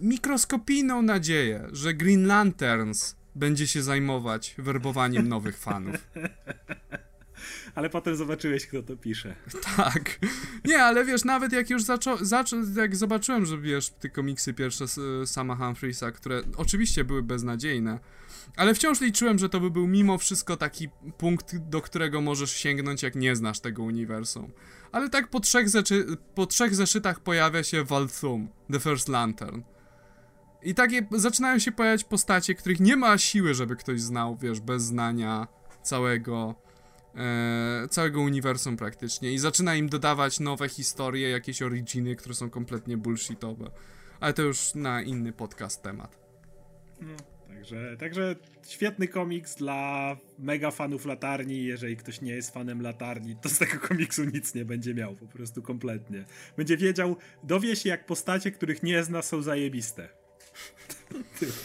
[0.02, 5.96] mikroskopijną nadzieję, że Green Lanterns będzie się zajmować werbowaniem nowych fanów.
[7.76, 9.36] Ale potem zobaczyłeś, kto to pisze.
[9.78, 10.20] Tak.
[10.66, 14.88] Nie, ale wiesz, nawet jak już zaczął, zaczą, jak zobaczyłem, że wiesz, te komiksy pierwsze
[14.88, 18.00] z sama Humphreys'a, które oczywiście były beznadziejne,
[18.56, 23.04] ale wciąż liczyłem, że to by był mimo wszystko taki punkt, do którego możesz sięgnąć,
[23.04, 24.52] jak nie znasz tego uniwersum.
[24.92, 25.68] Ale tak po trzech,
[26.36, 29.62] po trzech zeszytach pojawia się Valthum, The First Lantern.
[30.62, 34.84] I takie zaczynają się pojawiać postacie, których nie ma siły, żeby ktoś znał, wiesz, bez
[34.84, 35.48] znania
[35.84, 36.56] całego,
[37.16, 39.34] e, całego uniwersum praktycznie.
[39.34, 43.72] I zaczyna im dodawać nowe historie, jakieś originy, które są kompletnie bullshitowe.
[44.20, 46.20] Ale to już na inny podcast temat.
[47.02, 47.35] No.
[47.66, 48.36] Także, także
[48.68, 51.64] świetny komiks dla mega fanów latarni.
[51.64, 55.28] Jeżeli ktoś nie jest fanem latarni, to z tego komiksu nic nie będzie miał, po
[55.28, 56.26] prostu kompletnie.
[56.58, 60.10] Będzie wiedział, dowie się jak postacie, których nie zna, są zajebiste.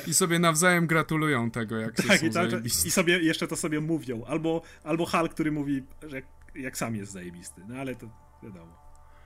[0.06, 4.24] I sobie nawzajem gratulują tego, jak tak, są tak, I sobie jeszcze to sobie mówią.
[4.24, 6.22] Albo, albo Hal, który mówi, że
[6.55, 7.60] jak sam jest zajebisty.
[7.68, 8.10] No ale to
[8.43, 8.78] wiadomo.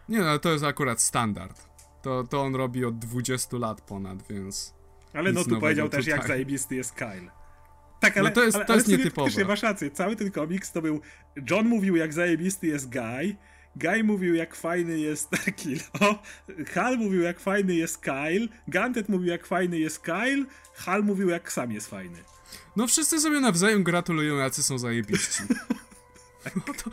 [0.08, 1.68] Nie no, to jest akurat standard.
[2.02, 4.73] To, to on robi od 20 lat ponad, więc...
[5.14, 7.30] Ale no tu powiedział też, jak zajebisty jest Kyle.
[8.00, 9.44] Tak, ale, no to jest, ale, to jest nietypowe.
[9.44, 11.00] masz rację, cały ten komiks to był
[11.50, 13.36] John mówił, jak zajebisty jest Guy,
[13.76, 16.22] Guy mówił, jak fajny jest Kilo,
[16.74, 21.52] Hal mówił, jak fajny jest Kyle, Gantet mówił, jak fajny jest Kyle, Hal mówił, jak
[21.52, 22.18] sam jest fajny.
[22.76, 25.42] No wszyscy sobie nawzajem gratulują, jacy są zajebiści.
[26.56, 26.90] No to,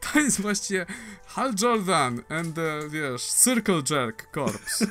[0.00, 0.86] to jest właściwie
[1.26, 4.86] Hal Jordan and the, wiesz, Circle Jerk Corps.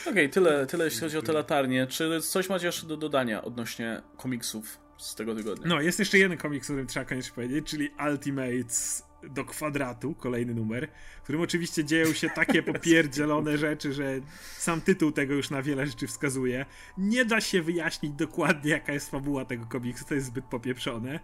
[0.00, 1.86] Okej, okay, tyle, tyle jeśli chodzi o te latarnie.
[1.86, 5.66] Czy coś macie jeszcze do dodania odnośnie komiksów z tego tygodnia?
[5.68, 10.54] No, jest jeszcze jeden komiks, o którym trzeba koniecznie powiedzieć, czyli Ultimates do kwadratu, kolejny
[10.54, 10.88] numer,
[11.20, 14.20] w którym oczywiście dzieją się takie popierdzielone rzeczy, że
[14.56, 16.66] sam tytuł tego już na wiele rzeczy wskazuje.
[16.98, 21.20] Nie da się wyjaśnić dokładnie, jaka jest fabuła tego komiksu, to jest zbyt popieprzone.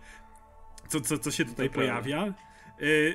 [0.89, 2.35] Co, co, co się tutaj pojawia.
[2.83, 3.15] Y,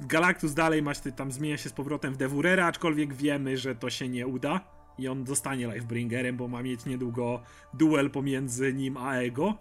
[0.00, 4.08] Galactus dalej ma tam zmienia się z powrotem w Devurera, aczkolwiek wiemy, że to się
[4.08, 7.42] nie uda i on zostanie Lifebringerem, bo ma mieć niedługo
[7.74, 9.54] duel pomiędzy nim a Ego,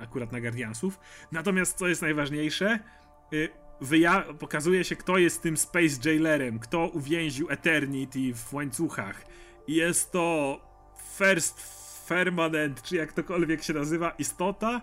[0.00, 1.00] akurat na Guardiansów.
[1.32, 2.78] Natomiast co jest najważniejsze,
[3.32, 3.48] y,
[3.80, 9.24] wyja- pokazuje się, kto jest tym Space Jailerem, kto uwięził Eternity w łańcuchach.
[9.68, 10.60] Jest to
[11.18, 14.80] First Permanent, czy jak tokolwiek się nazywa, istota,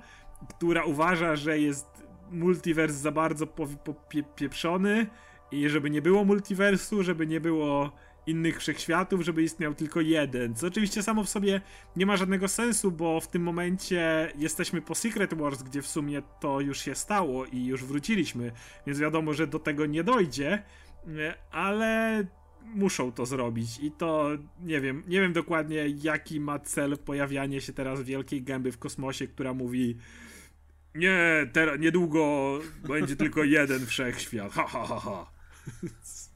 [0.49, 1.87] która uważa, że jest
[2.31, 5.07] multiverse za bardzo popieprzony
[5.51, 7.91] i żeby nie było multiversu, żeby nie było
[8.27, 10.55] innych wszechświatów, żeby istniał tylko jeden.
[10.55, 11.61] Co oczywiście samo w sobie
[11.95, 16.21] nie ma żadnego sensu, bo w tym momencie jesteśmy po Secret Wars, gdzie w sumie
[16.39, 18.51] to już się stało i już wróciliśmy,
[18.87, 20.63] więc wiadomo, że do tego nie dojdzie,
[21.51, 22.23] ale
[22.75, 24.29] muszą to zrobić i to
[24.63, 29.27] nie wiem, nie wiem dokładnie jaki ma cel pojawianie się teraz wielkiej gęby w kosmosie,
[29.27, 29.97] która mówi
[30.95, 34.51] nie, teraz niedługo będzie tylko jeden wszechświat.
[34.51, 35.36] Ha ha ha ha.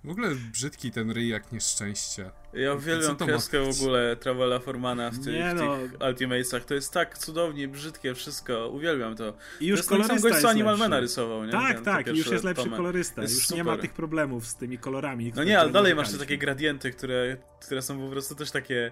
[0.03, 2.32] W ogóle brzydki ten ryj jak nieszczęście.
[2.53, 5.78] Ja uwielbiam kreskę w ogóle Travela Formana w, ty, w no.
[5.78, 6.66] tych Ultimatesach.
[6.66, 8.68] To jest tak cudownie brzydkie wszystko.
[8.68, 9.34] Uwielbiam to.
[9.60, 11.52] I już to jest ten sam gość, co Animalmana rysował, nie?
[11.52, 12.08] Tak, ten, tak.
[12.08, 12.78] I już jest lepszy tomem.
[12.78, 13.22] kolorysta.
[13.22, 13.58] Już super.
[13.58, 15.34] nie ma tych problemów z tymi kolorami.
[15.36, 18.91] No nie, ale dalej masz te takie gradienty, które, które są po prostu też takie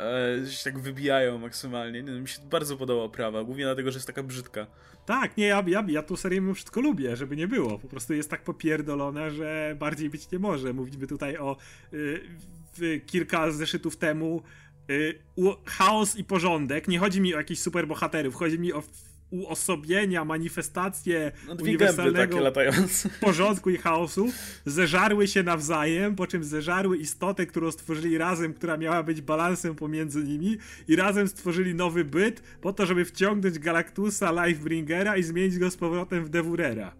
[0.00, 2.02] e, się tak wybijają maksymalnie.
[2.02, 4.66] Nie, mi się bardzo podoba oprawa, głównie dlatego, że jest taka brzydka.
[5.06, 7.78] Tak, nie, ja, ja, ja tu serię mimo wszystko lubię, żeby nie było.
[7.78, 10.72] Po prostu jest tak popierdolone, że bardziej być nie może.
[10.72, 11.56] Mówiliby tutaj o
[11.92, 14.42] y, kilka zeszytów temu
[14.90, 15.18] y,
[15.64, 16.88] chaos i porządek.
[16.88, 18.82] Nie chodzi mi o jakichś superbohaterów, chodzi mi o
[19.30, 22.38] uosobienia, manifestacje No, uniwersalnego
[23.20, 24.26] porządku i chaosu,
[24.66, 30.24] zeżarły się nawzajem, po czym zeżarły istotę, którą stworzyli razem, która miała być balansem pomiędzy
[30.24, 30.56] nimi
[30.88, 35.76] i razem stworzyli nowy byt po to, żeby wciągnąć Galactusa, Lifebringera i zmienić go z
[35.76, 36.92] powrotem w Devourera.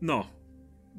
[0.00, 0.26] No.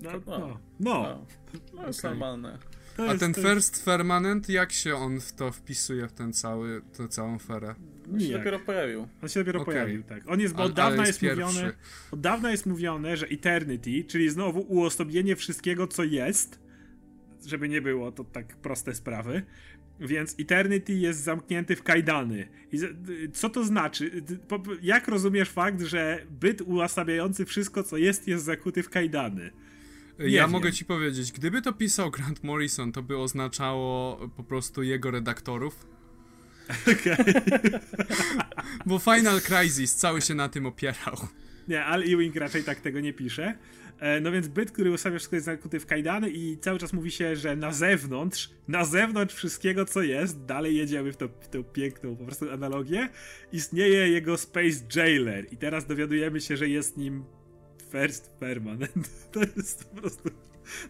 [0.02, 0.38] No, No.
[0.40, 0.48] no.
[0.48, 0.58] no.
[0.80, 1.26] No,
[1.74, 2.12] no jest Okej.
[2.12, 2.58] normalne.
[2.98, 6.14] To A jest- ten to jest- First Permanent, jak się on w to wpisuje, w
[6.14, 7.76] ten cały, tę całą ferę?
[8.14, 9.08] On się dopiero pojawił.
[9.22, 9.74] On się dopiero Okej.
[9.74, 10.24] pojawił, tak.
[10.28, 11.74] On jest, bo od dawna jest, jest mówione,
[12.12, 16.60] od dawna jest mówione, że Eternity, czyli znowu uosobienie wszystkiego, co jest,
[17.46, 19.44] żeby nie było to tak proste sprawy,
[20.00, 22.48] więc Eternity jest zamknięty w kajdany.
[22.72, 22.80] I
[23.34, 24.24] co to znaczy?
[24.82, 29.52] Jak rozumiesz fakt, że byt uosabiający wszystko, co jest, jest zakuty w kajdany?
[30.20, 30.52] Nie ja wiem.
[30.52, 35.97] mogę ci powiedzieć, gdyby to pisał Grant Morrison, to by oznaczało po prostu jego redaktorów.
[38.86, 41.16] Bo Final Crisis cały się na tym opierał.
[41.68, 43.58] Nie, ale Ewing raczej tak tego nie pisze.
[44.00, 47.12] E, No więc byt, który ustawia wszystko jest zakuty w kajdany i cały czas mówi
[47.12, 51.64] się, że na zewnątrz, na zewnątrz wszystkiego co jest, dalej jedziemy w, to, w tą
[51.64, 53.10] piękną po prostu analogię,
[53.52, 57.24] istnieje jego Space Jailer i teraz dowiadujemy się, że jest nim
[57.92, 59.10] First Permanent.
[59.32, 60.30] To jest po prostu...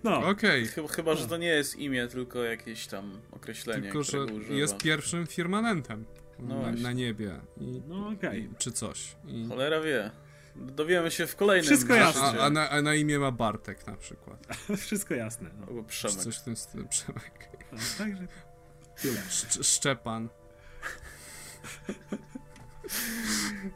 [0.04, 4.18] No, Okej, Chyba, chyba, że to nie jest imię, tylko jakieś tam określenie, tylko że
[4.49, 6.06] jest pierwszym firmamentem
[6.40, 7.40] No na, na niebie.
[7.62, 8.41] I, no okej.
[8.41, 9.16] i, czy coś.
[9.28, 10.12] I, Cholera wie.
[10.56, 12.22] Dowiemy się w kolejnym Wszystko jasne.
[12.22, 14.48] a, a, na, a na imię ma Bartek na przykład.
[14.86, 15.49] Wszystko jasne.
[15.60, 15.66] No.
[15.68, 16.18] Albo Czy Przemek.
[16.18, 16.88] coś w tym stylu.
[16.90, 17.49] Przemek.
[17.72, 18.28] No, także
[19.64, 20.30] Szczepan.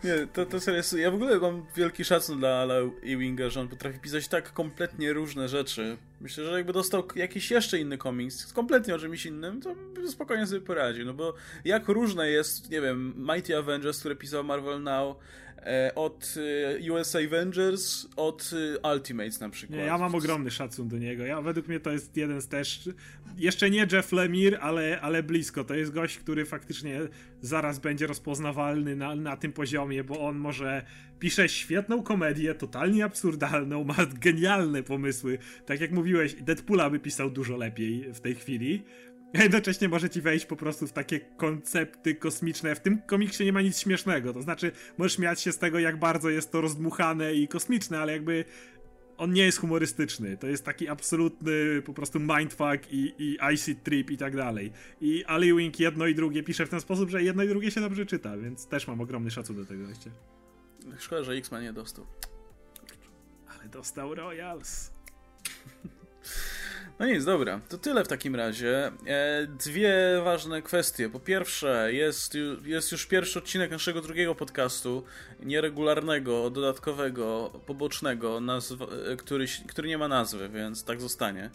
[0.04, 0.94] Nie, to, to serio jest...
[0.94, 5.14] Ja w ogóle mam wielki szacun dla Ala Ewinga, że on potrafi pisać tak kompletnie
[5.14, 5.98] różne rzeczy.
[6.22, 9.76] Myślę, że jakby dostał jakiś jeszcze inny komiks, kompletnie o czymś innym, to
[10.08, 11.34] spokojnie sobie poradził, no bo
[11.66, 15.16] jak różne jest, nie wiem, Mighty Avengers, które pisał Marvel Now,
[15.96, 16.36] od
[16.86, 18.52] e, US Avengers, od
[18.84, 19.80] e, Ultimates na przykład.
[19.80, 21.26] Nie, ja mam ogromny szacun do niego.
[21.26, 22.90] Ja, według mnie to jest jeden z też.
[23.38, 25.64] Jeszcze nie Jeff Lemire, ale, ale blisko.
[25.64, 27.00] To jest gość, który faktycznie
[27.42, 30.86] zaraz będzie rozpoznawalny na, na tym poziomie, bo on może
[31.20, 35.38] pisze świetną komedię, totalnie absurdalną, ma genialne pomysły.
[35.66, 38.84] Tak jak mówiłeś, Deadpoola by pisał dużo lepiej w tej chwili.
[39.34, 42.76] A jednocześnie może ci wejść po prostu w takie koncepty kosmiczne.
[42.76, 44.34] W tym komiksie nie ma nic śmiesznego.
[44.34, 48.12] To znaczy, możesz śmiać się z tego, jak bardzo jest to rozdmuchane i kosmiczne, ale
[48.12, 48.46] jakby
[49.18, 50.38] on nie jest humorystyczny.
[50.38, 54.72] To jest taki absolutny po prostu mindfuck i, i icy trip i tak dalej.
[55.02, 57.82] I Ali Wing jedno i drugie pisze w ten sposób, że jedno i drugie się
[57.82, 60.10] dobrze czyta, więc też mam ogromny szacun do tego gościa.
[61.00, 62.06] Szkoda, że X-Men nie dostał.
[63.48, 64.92] Ale dostał Royals.
[67.02, 68.92] No nic, dobra, to tyle w takim razie.
[69.08, 71.10] E, dwie ważne kwestie.
[71.10, 75.04] Po pierwsze, jest, jest już pierwszy odcinek naszego drugiego podcastu,
[75.40, 81.50] nieregularnego, dodatkowego, pobocznego, nazw, e, który, który nie ma nazwy, więc tak zostanie.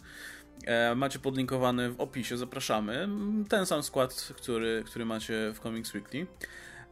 [0.65, 3.07] E, macie podlinkowany w opisie, zapraszamy.
[3.49, 6.27] Ten sam skład, który, który macie w Comics Weekly.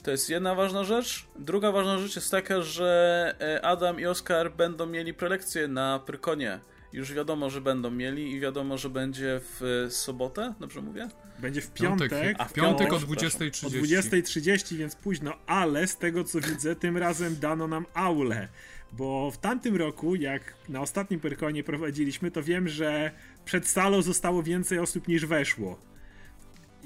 [0.04, 1.26] To jest jedna ważna rzecz.
[1.40, 6.60] Druga ważna rzecz jest taka, że Adam i Oskar będą mieli prelekcje na Prykonie.
[6.96, 11.08] Już wiadomo, że będą mieli i wiadomo, że będzie w sobotę, dobrze mówię?
[11.40, 12.36] Będzie w Piątek, piątek.
[12.40, 13.40] A, w piątek o przepraszam.
[13.40, 13.68] 20.30.
[13.68, 18.48] O 20.30, więc późno, ale z tego co widzę, tym razem dano nam aulę.
[18.92, 23.12] Bo w tamtym roku, jak na ostatnim Perkonie prowadziliśmy, to wiem, że
[23.46, 25.80] przed salą zostało więcej osób niż weszło.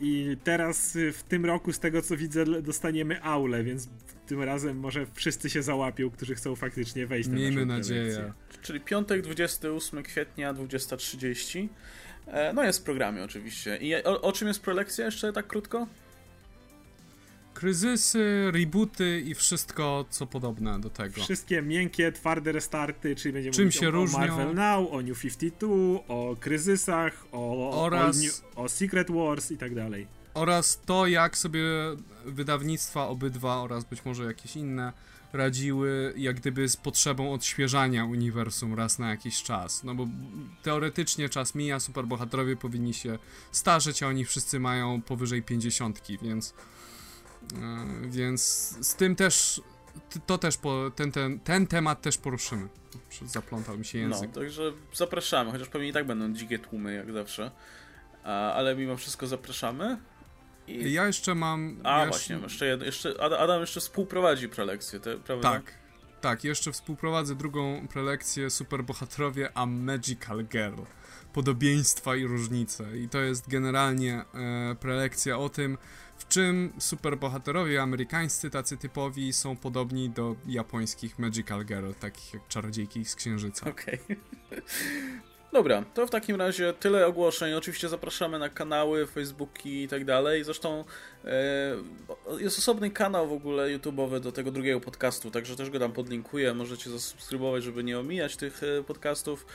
[0.01, 3.89] I teraz y, w tym roku, z tego co widzę, dostaniemy aulę, więc
[4.29, 8.01] tym razem może wszyscy się załapią, którzy chcą faktycznie wejść na Miejmy nadzieję.
[8.13, 8.33] prelekcję.
[8.61, 11.67] Czyli piątek, 28 kwietnia, 20.30.
[12.27, 13.77] E, No jest w programie oczywiście.
[13.77, 15.87] I o, o czym jest prelekcja jeszcze tak krótko?
[17.53, 21.21] Kryzysy, rebooty i wszystko, co podobne do tego.
[21.23, 24.19] Wszystkie miękkie, twarde restarty, czyli będziemy Czym mówić się o, różnią?
[24.19, 25.67] Marvel Now, o New 52,
[26.07, 30.07] o kryzysach, o, Oraz- o, New- o Secret Wars i tak dalej.
[30.39, 31.63] Oraz to, jak sobie
[32.25, 34.93] wydawnictwa obydwa oraz być może jakieś inne
[35.33, 39.83] radziły jak gdyby z potrzebą odświeżania uniwersum raz na jakiś czas.
[39.83, 40.07] No bo
[40.63, 43.19] teoretycznie czas mija, superbohaterowie powinni się
[43.51, 46.53] starzeć, a oni wszyscy mają powyżej 50, więc
[47.53, 48.41] e, więc
[48.81, 49.61] z tym też
[50.25, 52.67] to też po, ten, ten, ten temat też poruszymy.
[53.25, 54.31] Zaplątał mi się No, język.
[54.31, 57.51] także zapraszamy, chociaż pewnie i tak będą dzikie tłumy jak zawsze.
[58.23, 59.97] A, ale mimo wszystko zapraszamy.
[60.69, 60.93] I...
[60.93, 61.79] Ja jeszcze mam.
[61.83, 65.51] A ja właśnie, jeszcze, jeszcze Ad- Adam jeszcze współprowadzi prelekcję, te, prawda?
[65.51, 65.79] Tak.
[66.21, 70.81] Tak, jeszcze współprowadzę drugą prelekcję Superbohaterowie a Magical Girl.
[71.33, 72.97] Podobieństwa i różnice.
[72.97, 75.77] I to jest generalnie e, prelekcja o tym,
[76.17, 83.05] w czym superbohaterowie amerykańscy, tacy typowi, są podobni do japońskich Magical Girl, takich jak czarodziejki
[83.05, 83.69] z księżyca.
[83.69, 83.99] Okej.
[84.03, 84.17] Okay.
[85.51, 87.53] Dobra, to w takim razie tyle ogłoszeń.
[87.53, 90.43] Oczywiście zapraszamy na kanały, Facebooki i tak dalej.
[90.43, 90.83] Zresztą
[91.25, 91.31] e,
[92.39, 96.53] jest osobny kanał w ogóle YouTube'owy do tego drugiego podcastu, także też go tam podlinkuję.
[96.53, 99.45] Możecie zasubskrybować, żeby nie omijać tych e, podcastów.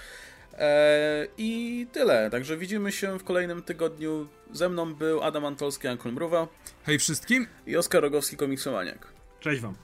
[0.58, 2.30] E, I tyle.
[2.30, 4.28] Także widzimy się w kolejnym tygodniu.
[4.52, 6.48] Ze mną był Adam Antolski, Ankol Mruwa.
[6.82, 7.46] Hej wszystkim!
[7.66, 9.08] I Oskar Rogowski, komiksomaniak.
[9.40, 9.74] Cześć wam.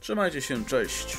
[0.00, 1.16] Trzymajcie się, cześć.